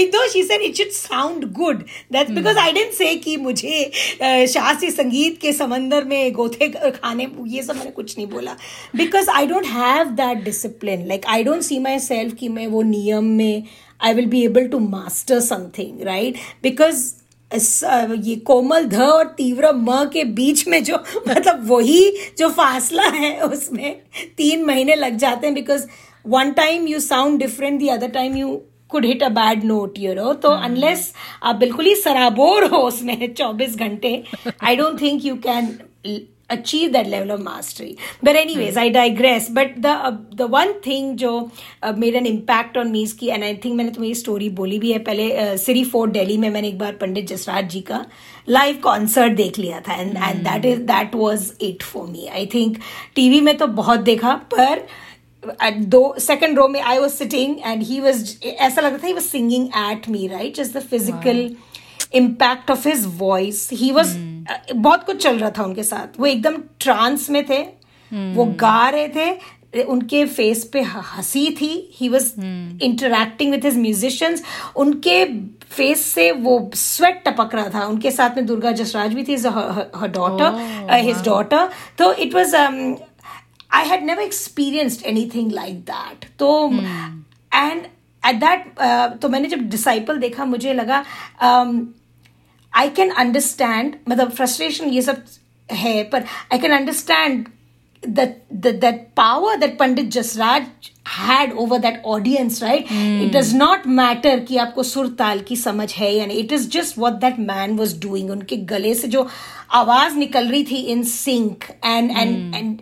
एक 0.00 0.10
दो 0.12 0.26
she 0.32 0.42
said 0.42 0.62
it 0.62 0.76
should 0.76 0.90
sound 0.92 1.44
good 1.52 1.82
that's 2.12 2.30
because 2.30 2.58
I 2.58 2.72
didn't 2.72 2.92
say 2.92 3.14
कि 3.16 3.36
मुझे 3.36 3.90
शास्त्रीय 4.20 4.90
संगीत 4.90 5.38
के 5.42 5.52
समंदर 5.52 6.04
में 6.04 6.32
गोथे 6.32 6.68
खाने 6.68 7.28
ये 7.46 7.62
सब 7.62 7.76
मैंने 7.76 7.90
कुछ 7.90 8.16
नहीं 8.18 8.26
बोला। 8.28 8.56
Because 8.96 9.30
I 9.30 9.46
don't 9.46 9.66
have 9.66 10.10
that 10.22 10.44
discipline 10.44 11.06
like 11.08 11.26
I 11.26 11.44
don't 11.44 11.62
see 11.62 11.78
myself 12.00 12.34
कि 12.40 12.48
मैं 12.48 12.66
वो 12.66 12.82
नियम 12.92 13.24
में 13.40 13.62
I 14.00 14.14
will 14.14 14.26
be 14.26 14.44
able 14.44 14.66
to 14.68 14.78
master 14.78 15.40
something 15.40 16.02
right 16.06 16.36
because 16.62 17.04
ये 17.50 18.34
कोमल 18.46 18.84
ध 18.86 19.00
और 19.02 19.26
तीव्र 19.38 19.72
म 19.74 20.04
के 20.12 20.24
बीच 20.34 20.66
में 20.68 20.82
जो 20.84 20.96
मतलब 21.28 21.66
वही 21.68 22.10
जो 22.38 22.48
फासला 22.50 23.08
है 23.08 23.38
उसमें 23.42 23.94
तीन 24.36 24.64
महीने 24.64 24.94
लग 24.94 25.16
जाते 25.16 25.46
हैं 25.46 25.54
because 25.54 25.86
one 26.24 26.52
time 26.52 26.86
you 26.88 27.00
sound 27.00 27.38
different 27.38 27.78
the 27.80 27.88
other 27.88 28.08
time 28.10 28.36
you 28.36 28.60
could 28.90 29.04
hit 29.04 29.22
a 29.22 29.28
bad 29.30 29.64
note 29.64 29.98
your 29.98 30.18
हो 30.18 30.32
तो 30.34 30.48
अनलेस 30.60 31.12
आप 31.42 31.56
बिल्कुल 31.56 31.86
ही 31.86 31.94
सराबोर 31.96 32.64
हो 32.64 32.82
उसमें 32.82 33.34
चौबीस 33.38 33.76
घंटे 33.76 34.22
I 34.62 34.76
don't 34.76 35.00
think 35.00 35.24
you 35.24 35.34
can 35.46 35.76
achieve 36.54 36.92
that 36.92 37.08
level 37.08 37.30
of 37.30 37.42
mastery. 37.42 37.96
But 38.22 38.36
anyways 38.36 38.76
i 38.76 38.88
digress. 38.90 39.48
But 39.50 39.80
the 39.86 39.94
uh, 40.08 40.16
the 40.32 40.48
one 40.48 40.74
thing 40.80 41.16
जो 41.16 41.32
uh, 41.82 41.92
made 41.94 42.16
an 42.16 42.26
impact 42.26 42.76
on 42.76 42.92
me 42.92 43.04
इसकी 43.04 43.32
and 43.34 43.44
I 43.44 43.54
think 43.56 43.76
मैंने 43.76 43.90
तुम्हें 43.92 44.12
स्टोरी 44.14 44.48
बोली 44.56 44.78
भी 44.78 44.92
है 44.92 44.98
पहले 45.04 45.56
सिरी 45.58 45.84
फोर्ट 45.92 46.12
दिल्ली 46.12 46.36
में 46.38 46.48
मैंने 46.50 46.68
एक 46.68 46.78
बार 46.78 46.92
पंडित 47.00 47.28
जसराज 47.28 47.70
जी 47.70 47.80
का 47.90 48.04
लाइव 48.48 48.80
कॉन्सर्ट 48.82 49.36
देख 49.36 49.58
लिया 49.58 49.80
था 49.88 49.94
and 49.94 50.16
and 50.16 50.44
that 50.44 50.64
is 50.66 50.80
that 50.92 51.14
was 51.14 51.52
it 51.62 51.82
for 51.82 52.06
me 52.08 52.26
I 52.26 52.46
think 52.54 52.78
TV 53.14 53.40
में 53.40 53.56
तो 53.56 53.66
बहुत 53.80 54.00
देखा 54.10 54.34
पर 54.54 54.86
at 55.62 55.78
दो 55.94 56.02
सेकंड 56.18 56.58
रो 56.58 56.66
में 56.68 56.80
I 56.80 56.98
was 56.98 57.10
sitting 57.10 57.56
and 57.64 57.82
he 57.82 58.00
was 58.00 58.36
ऐसा 58.44 58.80
लग 58.80 58.90
रहा 58.90 58.98
था 58.98 59.06
he 59.06 59.12
was 59.12 59.22
singing 59.22 59.66
at 59.90 60.08
me 60.08 60.26
right 60.28 60.56
just 60.56 60.76
the 60.76 60.80
physical 60.90 61.48
impact 62.14 62.70
of 62.70 62.88
his 62.88 63.04
voice 63.18 63.68
he 63.72 63.90
was 63.92 64.16
बहुत 64.74 65.04
कुछ 65.04 65.22
चल 65.22 65.38
रहा 65.38 65.50
था 65.58 65.62
उनके 65.62 65.82
साथ। 65.84 66.20
वो 66.20 66.26
एकदम 66.26 66.56
ट्रांस 66.80 67.28
में 67.30 67.44
थे। 67.48 67.62
वो 68.34 68.44
गा 68.60 68.88
रहे 68.88 69.08
थे। 69.08 69.82
उनके 69.82 70.24
फेस 70.26 70.62
पे 70.72 70.80
हँसी 70.82 71.50
थी। 71.60 71.68
He 71.94 72.08
was 72.08 72.32
interacting 72.40 73.50
with 73.52 73.64
his 73.64 73.76
musicians 73.78 74.42
उनके 74.76 75.24
फेस 75.70 76.04
से 76.06 76.30
वो 76.32 76.70
स्वेट 76.74 77.22
टपक 77.26 77.54
रहा 77.54 77.68
था। 77.74 77.84
उनके 77.86 78.10
साथ 78.10 78.36
में 78.36 78.46
दुर्गा 78.46 78.72
जसराज 78.72 79.14
भी 79.14 79.24
थी 79.24 79.36
हर 79.36 80.08
डॉटर 80.14 80.94
हिज 80.94 81.24
डॉटर 81.24 81.68
तो 81.98 82.12
it 82.12 82.34
was 82.34 82.56
I 82.56 83.88
had 83.88 84.04
never 84.04 84.22
experienced 84.22 85.04
anything 85.06 85.52
like 85.52 85.80
that 85.84 86.28
तो 86.38 86.70
एंड 86.70 87.82
एट 88.22 88.36
दैट 88.44 88.72
तो 89.22 89.28
मैंने 89.28 89.48
जब 89.48 89.68
डिसाइपल 89.70 90.18
देखा 90.18 90.44
मुझे 90.44 90.74
लगा 90.74 91.04
आई 92.74 92.90
कैन 92.96 93.10
अंडरस्टैंड 93.10 93.96
मतलब 94.08 94.30
फ्रस्ट्रेशन 94.32 94.88
ये 94.90 95.02
सब 95.02 95.24
है 95.68 96.02
पर 96.12 96.24
I 96.52 96.58
can 96.58 96.72
understand 96.72 97.46
that 98.02 99.06
power 99.16 99.56
that 99.56 99.78
Pandit 99.78 100.08
Jasraj 100.12 100.90
had 101.08 101.52
over 101.52 101.78
that 101.78 102.02
audience 102.06 102.62
right 102.62 102.86
it 102.92 103.32
does 103.36 103.54
not 103.54 103.86
matter 104.00 104.40
कि 104.40 104.56
आपको 104.56 104.82
सुर 104.82 105.08
ताल 105.18 105.40
की 105.48 105.56
समझ 105.56 105.92
है 105.92 106.12
या 106.14 106.26
नहीं. 106.26 106.38
It 106.38 106.52
is 106.52 106.68
just 106.70 106.98
what 106.98 107.12
that 107.20 107.38
man 107.38 107.76
was 107.76 107.98
doing 108.00 108.30
उनके 108.30 108.56
गले 108.72 108.94
से 108.94 109.08
जो 109.08 109.26
आवाज़ 109.74 110.16
निकल 110.16 110.48
रही 110.48 110.64
थी 110.64 110.80
in 110.92 111.02
sync 111.04 111.64
and 111.84 112.10
and 112.10 112.54
and 112.54 112.78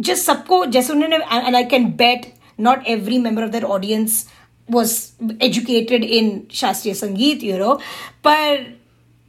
just 0.00 0.24
सबको 0.24 0.64
जैसे 0.66 0.92
उन्होंने 0.92 1.16
and 1.16 1.56
I 1.56 1.64
can 1.64 1.90
bet 1.96 2.26
not 2.60 2.86
every 2.88 3.18
member 3.18 3.44
of 3.44 3.50
that 3.50 3.64
audience 3.64 4.26
was 4.68 4.98
educated 5.42 6.04
in 6.04 6.40
शास्त्रीय 6.54 6.94
संगीत 6.94 7.44
यूरो 7.44 7.74
पर 8.24 8.77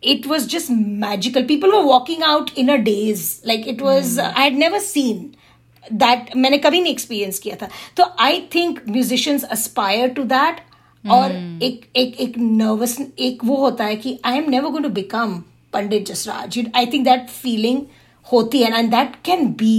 it 0.01 0.25
was 0.25 0.47
just 0.47 0.69
magical. 0.69 1.43
People 1.43 1.71
were 1.71 1.85
walking 1.85 2.23
out 2.23 2.57
in 2.57 2.69
a 2.69 2.77
daze. 2.77 3.41
Like 3.45 3.67
it 3.67 3.81
was, 3.81 4.17
mm. 4.17 4.33
I 4.35 4.43
had 4.45 4.55
never 4.55 4.79
seen 4.79 5.35
that. 5.91 6.35
मैंने 6.35 6.57
कभी 6.57 6.81
नहीं 6.81 6.93
experience 6.93 7.39
किया 7.39 7.55
था 7.61 7.69
तो 7.97 8.03
I 8.19 8.41
think 8.55 8.81
musicians 8.89 9.43
aspire 9.57 10.09
to 10.17 10.23
that 10.33 10.61
और 11.11 11.31
एक 11.63 11.85
एक 11.97 12.19
एक 12.21 12.37
नर्वस 12.37 12.97
एक 13.19 13.43
वो 13.45 13.55
होता 13.57 13.85
है 13.85 13.95
कि 13.95 14.17
I 14.25 14.37
am 14.37 14.49
never 14.51 14.69
going 14.69 14.85
to 14.85 14.89
become 15.01 15.33
Pandit 15.73 16.05
Jasraj 16.07 16.59
I 16.75 16.85
think 16.93 17.05
that 17.05 17.29
feeling 17.29 17.81
होती 18.31 18.61
है 18.63 18.77
and 18.79 18.91
that 18.91 19.15
can 19.25 19.47
be 19.61 19.75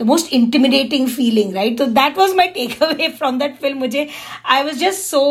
the 0.00 0.04
most 0.04 0.30
intimidating 0.30 1.06
feeling, 1.06 1.52
right? 1.54 1.78
So 1.78 1.86
that 1.86 2.16
was 2.16 2.34
my 2.34 2.48
takeaway 2.48 3.12
from 3.20 3.38
that 3.38 3.58
film. 3.60 3.78
Mujhe, 3.80 4.10
I 4.44 4.62
was 4.62 4.78
just 4.78 5.06
so 5.12 5.22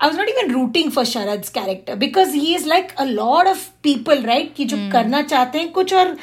I 0.00 0.08
was 0.08 0.18
not 0.18 0.28
even 0.28 0.50
rooting 0.52 0.90
for 0.90 1.04
Sharad 1.06 1.48
character 1.54 1.96
because 1.96 2.34
he 2.34 2.54
is 2.54 2.66
like 2.68 2.92
a 2.92 3.04
lord 3.04 3.48
of 3.48 3.68
people 3.82 4.22
right 4.24 4.54
कि 4.54 4.64
जो 4.64 4.76
mm. 4.76 4.92
करना 4.92 5.22
चाहते 5.24 5.58
हैं 5.58 5.70
कुछ 5.72 5.94
और 5.94 6.16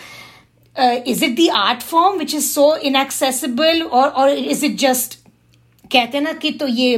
is 0.75 1.23
it 1.25 1.35
the 1.35 1.47
art 1.57 1.81
form 1.83 2.17
which 2.19 2.35
is 2.35 2.45
so 2.45 2.75
inaccessible 2.83 3.81
और 3.83 4.29
is 4.29 4.65
it 4.65 4.77
just 4.79 5.19
कहते 5.91 6.17
हैं 6.17 6.23
ना 6.23 6.31
कि 6.33 6.51
तो 6.51 6.67
ये 6.67 6.97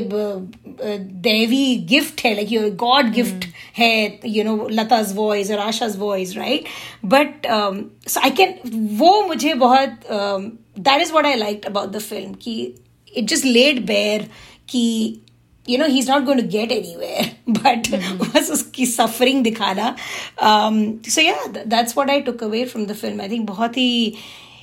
देवी 1.24 1.76
गिफ्ट 1.90 2.22
है 2.26 2.34
लाइक 2.36 2.76
गॉड 2.78 3.12
गिफ्ट 3.14 3.46
है 3.78 4.20
यू 4.26 4.44
नो 4.44 4.68
लताज 4.72 5.14
वॉयज 5.16 5.52
और 5.52 5.60
Asha's 5.60 5.98
voice 5.98 6.38
right 6.38 6.66
but 7.06 7.48
I 7.48 8.30
can 8.38 8.54
वो 8.98 9.22
मुझे 9.28 9.54
बहुत 9.56 10.08
that 10.80 11.02
is 11.02 11.14
what 11.14 11.26
I 11.26 11.36
like 11.36 11.66
about 11.66 11.92
the 11.92 12.00
film 12.02 12.34
कि 12.44 12.56
इट 13.14 13.26
जस्ट 13.26 13.46
लेड 13.46 13.86
बेयर 13.86 14.28
कि 14.70 14.86
You 15.69 15.79
know 15.79 15.87
he 15.89 15.99
is 15.99 16.11
not 16.11 16.25
going 16.25 16.41
to 16.41 16.47
get 16.49 16.73
any 16.73 16.95
where 16.97 17.31
but 17.49 17.89
बस 18.23 18.51
उसकी 18.51 18.87
suffering 18.87 19.43
दिखाना 19.45 19.95
so 20.41 21.21
yeah 21.21 21.47
that's 21.57 21.97
what 21.97 22.11
I 22.11 22.21
took 22.31 22.43
away 22.45 22.65
from 22.65 22.87
the 22.87 22.95
film 23.03 23.21
I 23.21 23.29
think 23.31 23.47
बहुत 23.47 23.77
ही 23.77 24.15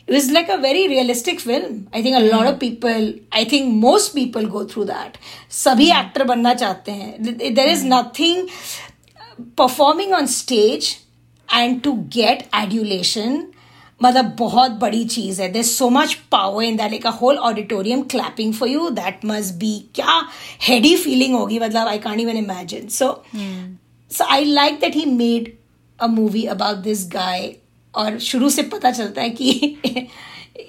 it 0.07 0.13
was 0.15 0.29
like 0.31 0.49
a 0.49 0.57
very 0.57 0.87
realistic 0.87 1.39
film. 1.39 1.87
I 1.93 2.01
think 2.01 2.17
a 2.17 2.21
lot 2.21 2.47
of 2.47 2.59
people, 2.59 3.13
I 3.31 3.43
think 3.45 3.73
most 3.83 4.13
people 4.15 4.47
go 4.55 4.63
through 4.71 4.85
that. 4.87 5.17
सभी 5.57 5.89
actor 5.99 6.23
बनना 6.31 6.53
चाहते 6.53 6.91
हैं 6.91 7.37
There 7.55 7.69
is 7.75 7.83
nothing 7.91 8.41
performing 9.61 10.13
on 10.19 10.27
stage 10.27 10.89
and 11.49 11.83
to 11.85 11.93
get 12.17 12.43
adulation 12.63 13.39
मतलब 14.02 14.36
बहुत 14.38 14.70
बड़ी 14.70 15.04
चीज़ 15.04 15.42
है। 15.42 15.52
This 15.52 15.78
so 15.78 15.88
much 15.88 16.14
power 16.14 16.64
in 16.64 16.76
that 16.76 16.90
like 16.90 17.06
a 17.06 17.10
whole 17.10 17.36
auditorium 17.36 18.02
clapping 18.02 18.54
for 18.54 18.68
you 18.68 18.90
that 18.90 19.20
must 19.24 19.54
be 19.54 19.84
क्या 19.94 20.28
हेडी 20.62 20.96
फीलिंग 20.96 21.34
होगी 21.34 21.58
मतलब 21.58 21.88
I 21.88 21.98
can't 21.98 22.20
even 22.20 22.36
imagine 22.36 22.88
so 22.88 23.24
so 24.10 24.24
I 24.24 24.44
like 24.44 24.80
that 24.80 24.96
he 24.96 25.04
made 25.04 25.52
a 26.00 26.06
movie 26.06 26.44
about 26.44 26.76
this 26.76 27.08
guy 27.08 27.54
और 27.94 28.18
शुरू 28.18 28.50
से 28.50 28.62
पता 28.62 28.90
चलता 28.90 29.22
है 29.22 29.30
कि 29.30 29.50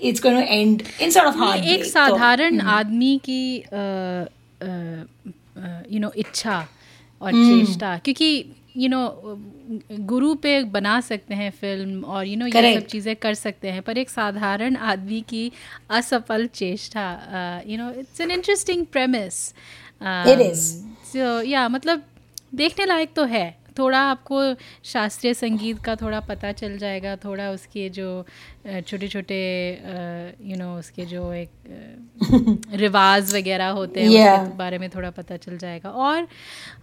it's 0.01 0.21
going 0.21 0.39
to 0.39 0.45
end 0.47 0.83
in 1.01 1.11
sort 1.11 1.27
of 1.27 1.37
heart 1.37 1.63
एक 1.63 1.85
साधारण 1.85 2.59
तो, 2.59 2.67
आदमी 2.67 3.21
की 3.25 3.55
you 3.55 3.61
uh, 3.61 4.27
know 4.63 4.97
uh, 4.97 5.33
uh, 5.63 5.95
you 5.95 6.03
know, 6.03 6.17
इच्छा 6.17 6.67
और 7.21 7.31
चेष्टा 7.31 7.97
क्योंकि 7.97 8.45
यू 8.77 8.89
नो 8.89 9.01
गुरु 10.07 10.33
पे 10.35 10.63
बना 10.71 10.99
सकते 11.01 11.35
हैं 11.35 11.49
फ़िल्म 11.51 12.03
और 12.05 12.25
यू 12.25 12.37
नो 12.37 12.47
ये 12.47 12.73
सब 12.75 12.85
चीज़ें 12.85 13.15
कर 13.15 13.33
सकते 13.33 13.71
हैं 13.71 13.81
पर 13.81 13.97
एक 13.97 14.09
साधारण 14.09 14.75
आदमी 14.91 15.21
की 15.21 15.51
असफल 15.91 16.47
चेष्टा 16.53 17.07
you 17.67 17.77
know 17.77 17.89
it's 17.99 18.21
an 18.21 18.31
interesting 18.31 18.85
premise 18.85 19.53
yeah 21.47 21.67
मतलब 21.69 22.03
देखने 22.55 22.85
लायक 22.85 23.13
तो 23.13 23.23
है 23.25 23.45
थोड़ा 23.79 23.99
आपको 23.99 24.55
शास्त्रीय 24.83 25.33
संगीत 25.33 25.79
का 25.79 25.95
थोड़ा 25.95 26.19
पता 26.19 26.51
चल 26.51 26.77
जाएगा 26.77 27.15
थोड़ा 27.15 27.49
उसके 27.49 27.89
जो 27.89 28.25
छोटे 28.87 29.07
छोटे 29.07 29.39
यू 30.41 30.57
नो 30.57 30.79
उसके 30.79 31.05
जो 31.05 31.33
एक 31.33 31.49
रिवाज 32.73 33.35
वगैरह 33.35 33.67
होते 33.67 34.01
हैं 34.01 34.09
yeah. 34.09 34.43
उसके 34.43 34.57
बारे 34.57 34.77
में 34.77 34.89
थोड़ा 34.89 35.09
पता 35.09 35.37
चल 35.37 35.57
जाएगा। 35.57 35.89
और 35.89 36.27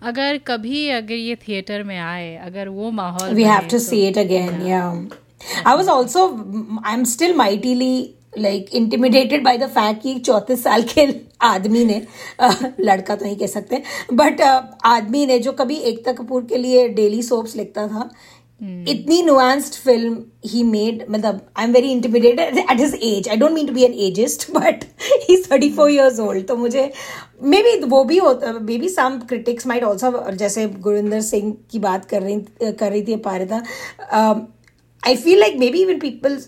अगर 0.02 0.38
कभी 0.38 0.88
अगर 0.88 1.14
ये 1.14 1.36
थिएटर 1.36 1.82
में 1.82 1.98
आए 1.98 2.36
अगर 2.36 2.68
वो 2.68 2.90
माहौल 2.90 3.34
we 3.34 3.44
have 3.44 3.68
to 3.70 3.78
see 3.78 4.06
it 4.06 4.18
again 4.18 4.66
yeah 4.66 5.08
I 5.66 5.76
was 5.76 5.88
also 5.88 6.28
I 6.86 6.94
am 6.94 7.04
still 7.04 7.34
mightily 7.34 8.14
like 8.38 8.70
intimidated 8.74 9.44
by 9.44 9.58
the 9.58 9.68
fact 9.70 10.02
कि 10.02 10.18
चौंतीस 10.20 10.62
साल 10.64 10.82
के 10.88 11.08
आदमी 11.44 11.84
ने 11.84 12.02
लड़का 12.80 13.16
तो 13.16 13.24
नहीं 13.24 13.36
कह 13.36 13.46
सकते 13.48 13.82
बट 14.12 14.40
आदमी 14.86 15.26
ने 15.26 15.38
जो 15.38 15.52
कभी 15.54 15.76
एकता 15.84 16.12
कपूर 16.12 16.44
के 16.44 16.58
लिए 16.58 16.88
डेली 16.90 17.22
सोप्स 17.22 17.56
लिखता 17.56 17.86
था 17.88 18.10
Hmm. 18.60 18.88
इतनी 18.88 19.22
नुआंस्ड 19.22 19.74
फ़िल्म 19.84 20.22
ही 20.46 20.62
मेड 20.64 21.04
मतलब 21.10 21.40
I 21.58 21.64
am 21.64 21.72
very 21.72 21.88
intimidated 21.92 22.58
at 22.58 22.80
his 22.80 22.94
age 22.94 23.28
I 23.28 23.36
don't 23.36 23.52
mean 23.52 23.66
to 23.66 23.72
be 23.72 23.82
an 23.84 23.94
ageist 24.02 24.46
but 24.50 24.84
he 25.22 25.36
thirty 25.42 25.70
four 25.72 25.90
years 25.90 26.20
old 26.20 26.46
तो 26.48 26.56
मुझे 26.56 26.90
मे 27.44 27.62
बी 27.62 27.76
वो 27.86 28.02
भी 28.04 28.18
होता 28.18 28.52
maybe 28.78 28.88
some 28.88 29.18
critics 29.28 29.66
might 29.66 29.84
also 29.84 30.30
जैसे 30.32 30.66
गुरिंदर 30.80 31.20
सिंह 31.22 31.52
की 31.72 31.78
बात 31.80 32.04
कर 32.04 32.22
रही 32.22 32.40
कर 32.62 32.90
रही 32.90 33.02
थी 33.02 33.16
Parita 33.26 33.62
I 35.02 35.16
feel 35.16 35.40
like 35.40 35.58
maybe 35.70 35.82
even 35.82 35.98
people 35.98 36.38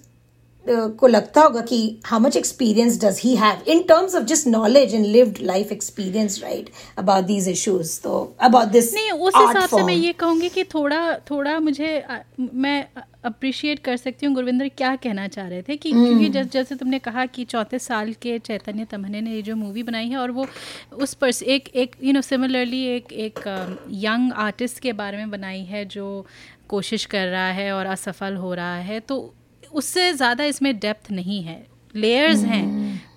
को 0.68 1.06
लगता 1.06 1.42
होगा 1.42 1.60
कि 1.60 1.78
how 2.06 2.20
much 2.20 2.36
experience 2.36 3.00
does 3.04 3.20
he 3.20 3.34
have 3.36 3.62
in 3.68 3.82
terms 3.82 4.14
of 4.14 4.24
just 4.24 4.46
knowledge 4.46 4.94
and 4.94 5.06
lived 5.06 5.38
life 5.42 5.72
experience 5.72 6.40
right 6.42 6.70
about 6.98 7.24
these 7.24 7.48
issues 7.48 8.00
तो 8.02 8.36
अबाउट 8.40 8.68
दिस 8.68 8.94
नहीं 8.94 9.10
उस 9.10 9.34
हिसाब 9.36 9.68
से 9.68 9.82
मैं 9.82 9.94
ये 9.94 10.12
कहूँगी 10.12 10.48
कि 10.48 10.64
थोड़ा 10.64 11.02
थोड़ा 11.30 11.58
मुझे 11.60 12.02
मैं 12.38 12.84
अप्रिशिएट 13.24 13.78
कर 13.78 13.96
सकती 13.96 14.26
हूँ 14.26 14.34
गुरविंदर 14.34 14.68
क्या 14.68 14.94
कहना 14.96 15.26
चाह 15.28 15.48
रहे 15.48 15.62
थे 15.62 15.76
कि 15.76 15.92
mm. 15.92 16.06
क्योंकि 16.06 16.28
जैसे 16.28 16.48
जैसे 16.48 16.74
तुमने 16.74 16.98
कहा 16.98 17.24
कि 17.26 17.44
चौथे 17.44 17.78
साल 17.78 18.12
के 18.12 18.38
चैतन्य 18.38 18.84
तमहने 18.84 19.20
ने 19.20 19.32
ये 19.32 19.42
जो 19.42 19.56
मूवी 19.56 19.82
बनाई 19.82 20.08
है 20.08 20.16
और 20.16 20.30
वो 20.30 20.46
उस 20.96 21.14
पर 21.14 21.30
एक 21.44 21.68
एक 21.76 21.96
यू 22.02 22.12
नो 22.12 22.20
सिमिलरली 22.20 22.84
एक 22.86 23.12
एक 23.12 23.40
यंग 24.04 24.32
आर्टिस्ट 24.32 24.78
के 24.78 24.92
बारे 24.92 25.16
में 25.16 25.30
बनाई 25.30 25.62
है 25.64 25.84
जो 25.84 26.26
कोशिश 26.68 27.04
कर 27.04 27.26
रहा 27.26 27.50
है 27.50 27.72
और 27.72 27.86
असफल 27.86 28.36
हो 28.36 28.54
रहा 28.54 28.76
है 28.76 29.00
तो 29.00 29.18
उससे 29.76 30.12
ज़्यादा 30.12 30.44
इसमें 30.44 30.78
डेप्थ 30.78 31.10
नहीं 31.10 31.42
है। 31.42 31.66
लेयर्स 31.94 32.42
हैं 32.44 32.66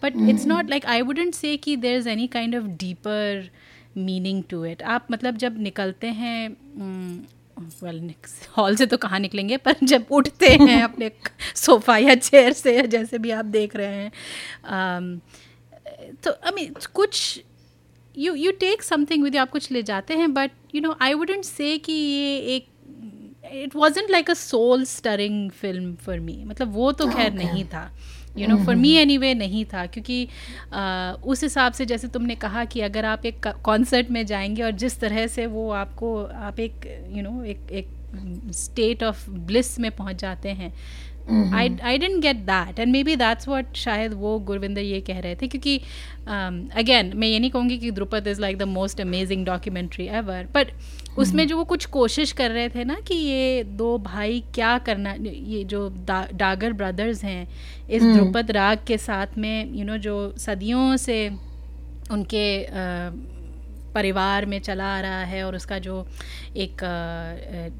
but 0.03 0.13
it's 0.29 0.45
not 0.45 0.69
like 0.69 0.85
I 0.85 1.01
wouldn't 1.01 1.33
say 1.33 1.57
कि 1.57 1.75
there 1.75 1.97
is 1.97 2.09
any 2.09 2.27
kind 2.27 2.55
of 2.55 2.63
deeper 2.63 3.49
meaning 3.97 4.43
to 4.49 4.65
it 4.65 4.83
आप 4.83 5.07
मतलब 5.11 5.37
जब 5.37 5.59
निकलते 5.61 6.07
हैं 6.07 6.49
वेल 7.83 7.99
mm, 7.99 8.57
हॉल 8.57 8.75
से 8.75 8.85
तो 8.85 8.97
कहाँ 8.97 9.19
निकलेंगे 9.19 9.57
पर 9.57 9.75
जब 9.83 10.05
उठते 10.11 10.47
हैं 10.47 10.81
अपने 10.89 11.11
सोफ़ा 11.55 11.97
या 11.97 12.15
चेयर 12.15 12.53
से 12.53 12.75
या 12.77 12.85
जैसे 12.85 13.17
भी 13.17 13.31
आप 13.31 13.45
देख 13.45 13.75
रहे 13.75 13.95
हैं 13.95 14.11
um, 14.61 15.19
तो 16.23 16.31
आई 16.31 16.51
मीन 16.55 16.73
कुछ 16.93 17.43
you 18.17 18.33
you 18.35 18.51
take 18.51 18.83
something 18.83 19.23
with 19.23 19.37
आप 19.37 19.49
कुछ 19.49 19.71
ले 19.71 19.83
जाते 19.83 20.13
हैं 20.13 20.33
but 20.33 20.51
you 20.75 20.81
know 20.81 20.97
I 21.01 21.13
wouldn't 21.13 21.43
say 21.43 21.77
कि 21.77 21.93
ये 21.93 22.37
एक 22.55 22.67
it 23.53 23.75
wasn't 23.75 24.11
like 24.11 24.29
a 24.29 24.33
soul 24.33 24.83
stirring 24.85 25.49
film 25.51 25.93
for 25.95 26.19
me 26.19 26.43
मतलब 26.45 26.73
वो 26.73 26.91
तो 26.91 27.07
खैर 27.07 27.31
okay. 27.31 27.43
नहीं 27.43 27.63
था। 27.65 27.89
You 28.37 28.47
know 28.47 28.57
for 28.57 28.75
me 28.75 28.91
anyway 29.17 29.33
नहीं 29.33 29.65
था 29.65 29.85
क्योंकि 29.85 30.25
uh, 30.25 31.23
उस 31.23 31.43
हिसाब 31.43 31.73
से 31.73 31.85
जैसे 31.85 32.07
तुमने 32.07 32.35
कहा 32.35 32.65
कि 32.65 32.81
अगर 32.81 33.05
आप 33.05 33.25
एक 33.25 33.47
कॉन्सर्ट 33.47 34.11
में 34.11 34.25
जाएँगे 34.25 34.63
और 34.63 34.71
जिस 34.71 34.99
तरह 34.99 35.27
से 35.27 35.45
वो 35.45 35.69
आपको 35.71 36.23
आप 36.23 36.59
एक 36.59 36.71
यू 37.09 37.15
you 37.15 37.23
नो 37.23 37.29
know, 37.29 37.45
एक 37.45 37.71
एक 37.71 37.87
स्टेट 38.53 39.03
ऑफ़ 39.03 39.29
ब्लिस 39.29 39.79
में 39.79 39.91
पहुँच 39.91 40.15
जाते 40.15 40.49
हैं। 40.49 40.73
I 41.53 41.75
I 41.83 41.97
didn't 41.97 42.21
get 42.21 42.35
that 42.35 42.79
and 42.79 42.91
maybe 43.03 43.15
that's 43.15 43.47
what 43.47 43.73
शायद 43.75 44.13
वो 44.13 44.37
गुरविंदर 44.39 44.81
ये 44.81 45.01
कह 45.01 45.19
रहे 45.19 45.35
थे 45.35 45.47
क्योंकि 45.47 45.77
अगेन 46.27 47.09
um, 47.09 47.15
मैं 47.15 47.27
ये 47.27 47.39
नहीं 47.39 47.51
कहूँगी 47.51 47.77
कि 47.77 47.91
Dhrupad 47.91 48.27
is 48.27 48.41
like 48.41 48.57
the 48.57 48.63
most 48.63 49.01
amazing 49.01 49.45
documentary 49.45 50.07
ever 50.07 50.47
but 50.53 50.71
उसमें 51.19 51.47
जो 51.47 51.57
वो 51.57 51.63
कुछ 51.63 51.85
कोशिश 51.87 52.31
कर 52.31 52.51
रहे 52.51 52.69
थे 52.69 52.83
ना 52.83 52.95
कि 53.07 53.15
ये 53.15 53.63
दो 53.77 53.97
भाई 53.97 54.43
क्या 54.55 54.77
करना 54.77 55.13
ये 55.21 55.63
जो 55.63 55.89
दा, 55.89 56.25
डागर 56.33 56.73
ब्रदर्स 56.73 57.23
हैं 57.23 57.47
इस 57.89 58.01
हम्म। 58.01 58.13
द्रुपद 58.13 58.51
राग 58.51 58.77
के 58.87 58.97
साथ 58.99 59.37
में 59.37 59.75
यू 59.75 59.85
नो 59.85 59.97
जो 59.99 60.17
सदियों 60.37 60.95
से 60.97 61.27
उनके 62.11 62.63
आ, 62.63 63.11
परिवार 63.93 64.45
में 64.45 64.59
चला 64.59 64.85
आ 64.87 64.99
रहा 65.01 65.23
है 65.23 65.43
और 65.43 65.55
उसका 65.55 65.77
जो 65.79 66.05
एक 66.57 66.81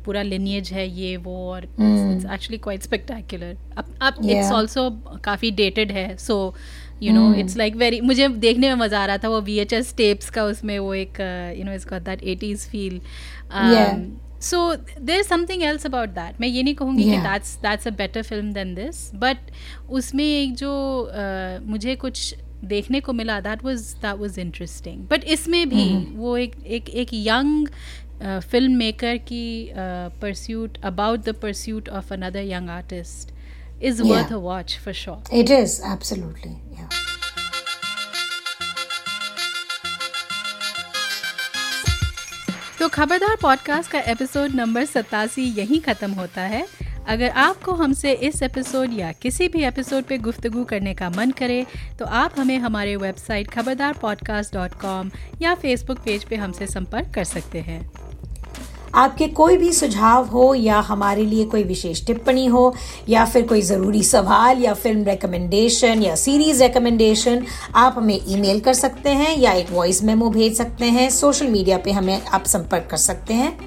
पूरा 0.06 0.22
लिनियज 0.22 0.72
है 0.74 0.88
ये 0.90 1.16
वो 1.18 1.36
और 1.50 1.64
एक्चुअली 1.64 2.58
क्वाइट 2.58 2.84
स्पेक्टेकुलर 2.84 3.56
अब 3.78 3.94
अब 4.02 4.18
इट्स 4.26 4.52
आल्सो 4.52 4.90
काफ़ी 5.24 5.52
डेटेड 5.52 5.92
है 5.92 6.16
so 6.18 6.38
you 7.02 7.14
know 7.14 7.34
it's 7.34 7.58
like 7.58 7.76
very 7.76 8.02
मुझे 8.02 8.28
देखने 8.40 8.70
में 8.70 8.86
मज़ा 8.86 9.02
आ 9.02 9.06
रहा 9.06 9.18
था 9.18 9.30
वो 9.30 9.42
वी 9.42 9.58
एच 9.60 9.74
एस 9.74 9.94
टेप्स 9.98 10.30
का 10.30 10.44
उसमें 10.46 10.78
वो 10.80 10.94
एक 10.96 11.20
यू 11.58 11.66
नो 11.66 11.72
इज़ 11.72 11.78
इसका 11.78 12.00
that 12.00 12.24
eighties 12.26 12.68
feel 12.70 13.00
so 14.42 14.60
there 15.02 15.24
something 15.24 15.64
else 15.64 15.86
about 15.86 16.10
that 16.10 16.42
मैं 16.42 16.48
ये 16.48 16.64
नहीं 16.64 16.76
कहूँगी 16.76 17.04
कि 17.04 17.18
that's 17.22 17.56
that's 17.62 17.88
a 17.88 17.92
better 17.94 18.22
film 18.24 18.54
than 18.54 18.74
this 18.76 19.10
but 19.16 19.52
उसमें 19.92 20.24
एक 20.26 20.54
जो 20.56 20.72
uh, 21.12 21.68
मुझे 21.70 21.96
कुछ 21.96 22.34
देखने 22.66 23.00
को 23.00 23.14
मिला 23.14 23.40
that 23.40 23.64
was 23.64 23.82
that 24.02 24.20
was 24.20 24.40
interesting 24.40 25.08
but 25.08 25.24
इसमें 25.26 25.68
भी 25.70 25.84
mm-hmm. 25.86 26.16
वो 26.18 26.38
एक 26.38 26.56
एक 26.68 26.90
एक 26.92 27.10
यंग 27.14 27.68
फ़िल्म 28.22 28.72
मेकर 28.78 29.18
की 29.18 29.72
pursuit 30.22 30.78
about 30.84 31.20
the 31.20 31.36
pursuit 31.42 31.90
of 31.90 32.14
another 32.14 32.44
young 32.44 32.70
artist 32.70 33.34
is 33.82 34.00
yeah. 34.00 34.10
worth 34.10 34.32
a 34.32 34.40
watch 34.40 34.78
for 34.78 34.94
sure. 34.94 35.22
It 35.32 35.50
is 35.50 35.82
absolutely. 35.84 36.58
Yeah. 36.72 36.90
तो 42.80 42.88
खबरदार 42.88 43.36
पॉडकास्ट 43.42 43.92
का 43.92 44.00
एपिसोड 44.00 44.52
नंबर 44.56 44.86
सतासी 44.86 45.44
यहीं 45.58 45.80
ख़त्म 45.82 46.12
होता 46.12 46.42
है 46.42 46.66
अगर 47.08 47.30
आपको 47.30 47.74
हमसे 47.74 48.12
इस 48.28 48.42
एपिसोड 48.44 48.94
या 48.94 49.12
किसी 49.12 49.48
भी 49.50 49.64
एपिसोड 49.66 50.04
पे 50.04 50.18
गुफ्तगू 50.18 50.64
करने 50.64 50.94
का 50.94 51.10
मन 51.10 51.32
करे 51.32 51.66
तो 52.00 52.06
आप 52.06 52.40
हमें 52.40 52.58
हमारे 52.58 52.96
website 52.96 53.50
Khabardar 53.52 53.98
podcast 54.02 54.54
dot 54.54 54.74
com 54.82 55.12
या 55.42 55.56
फेसबुक 55.56 56.00
पेज 56.00 56.24
पे 56.24 56.36
हमसे 56.36 56.68
संपर्क 56.68 57.14
कर 57.16 57.24
सकते 57.24 57.60
हैं 57.62 57.82
आपके 59.00 59.28
कोई 59.34 59.58
भी 59.58 59.72
सुझाव 59.74 60.26
हो 60.28 60.54
या 60.56 60.80
हमारे 60.88 61.26
लिए 61.26 61.46
कोई 61.46 61.64
विशेष 61.64 62.06
टिप्पणी 62.06 62.46
हो 62.48 62.74
या 63.10 63.26
फिर 63.26 63.46
कोई 63.48 63.62
ज़रूरी 63.62 64.04
सवाल 64.04 64.62
या 64.62 64.74
फ़िल्म 64.74 65.04
रिकमेंडेशन 65.06 66.02
या 66.04 66.16
सीरीज़ 66.16 66.64
रिकमेंडेशन 66.64 67.46
आप 67.76 67.96
हमें 67.98 68.20
ईमेल 68.28 68.60
कर 68.60 68.74
सकते 68.74 69.10
हैं 69.12 69.36
या 69.38 69.52
एक 69.54 69.72
वॉइस 69.72 70.04
मेमो 70.04 70.30
भेज 70.30 70.58
सकते 70.58 70.86
हैं। 70.88 71.10
सोशल 71.10 71.48
मीडिया 71.48 71.78
पे 71.78 71.92
हमें 71.92 72.22
आप 72.24 72.46
संपर्क 72.46 72.88
कर 72.92 72.98
सकते 72.98 73.34
हैं। 73.34 73.58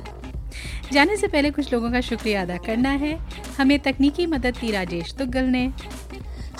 जाने 0.92 1.16
से 1.16 1.28
पहले 1.28 1.50
कुछ 1.50 1.72
लोगों 1.72 1.90
का 1.92 2.00
शुक्रिया 2.00 2.42
अदा 2.42 2.56
करना 2.66 2.88
है। 2.88 3.18
हमें 3.58 3.78
तकनीकी 3.78 4.26
मदद 4.26 4.56
दी 4.60 4.70
राजेश 4.70 5.14
तुगल 5.18 5.44
ने। 5.46 5.70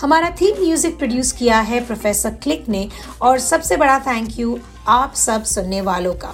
हमारा 0.01 0.29
थीम 0.31 0.63
म्यूज़िक 0.63 0.97
प्रोड्यूस 0.97 1.31
किया 1.31 1.59
है 1.61 1.85
प्रोफेसर 1.85 2.29
क्लिक 2.43 2.69
ने 2.69 2.87
और 3.21 3.39
सबसे 3.39 3.77
बड़ा 3.77 3.99
थैंक 3.99 4.39
यू 4.39 4.57
आप 4.87 5.13
सब 5.15 5.43
सुनने 5.43 5.81
वालों 5.81 6.13
का। 6.15 6.33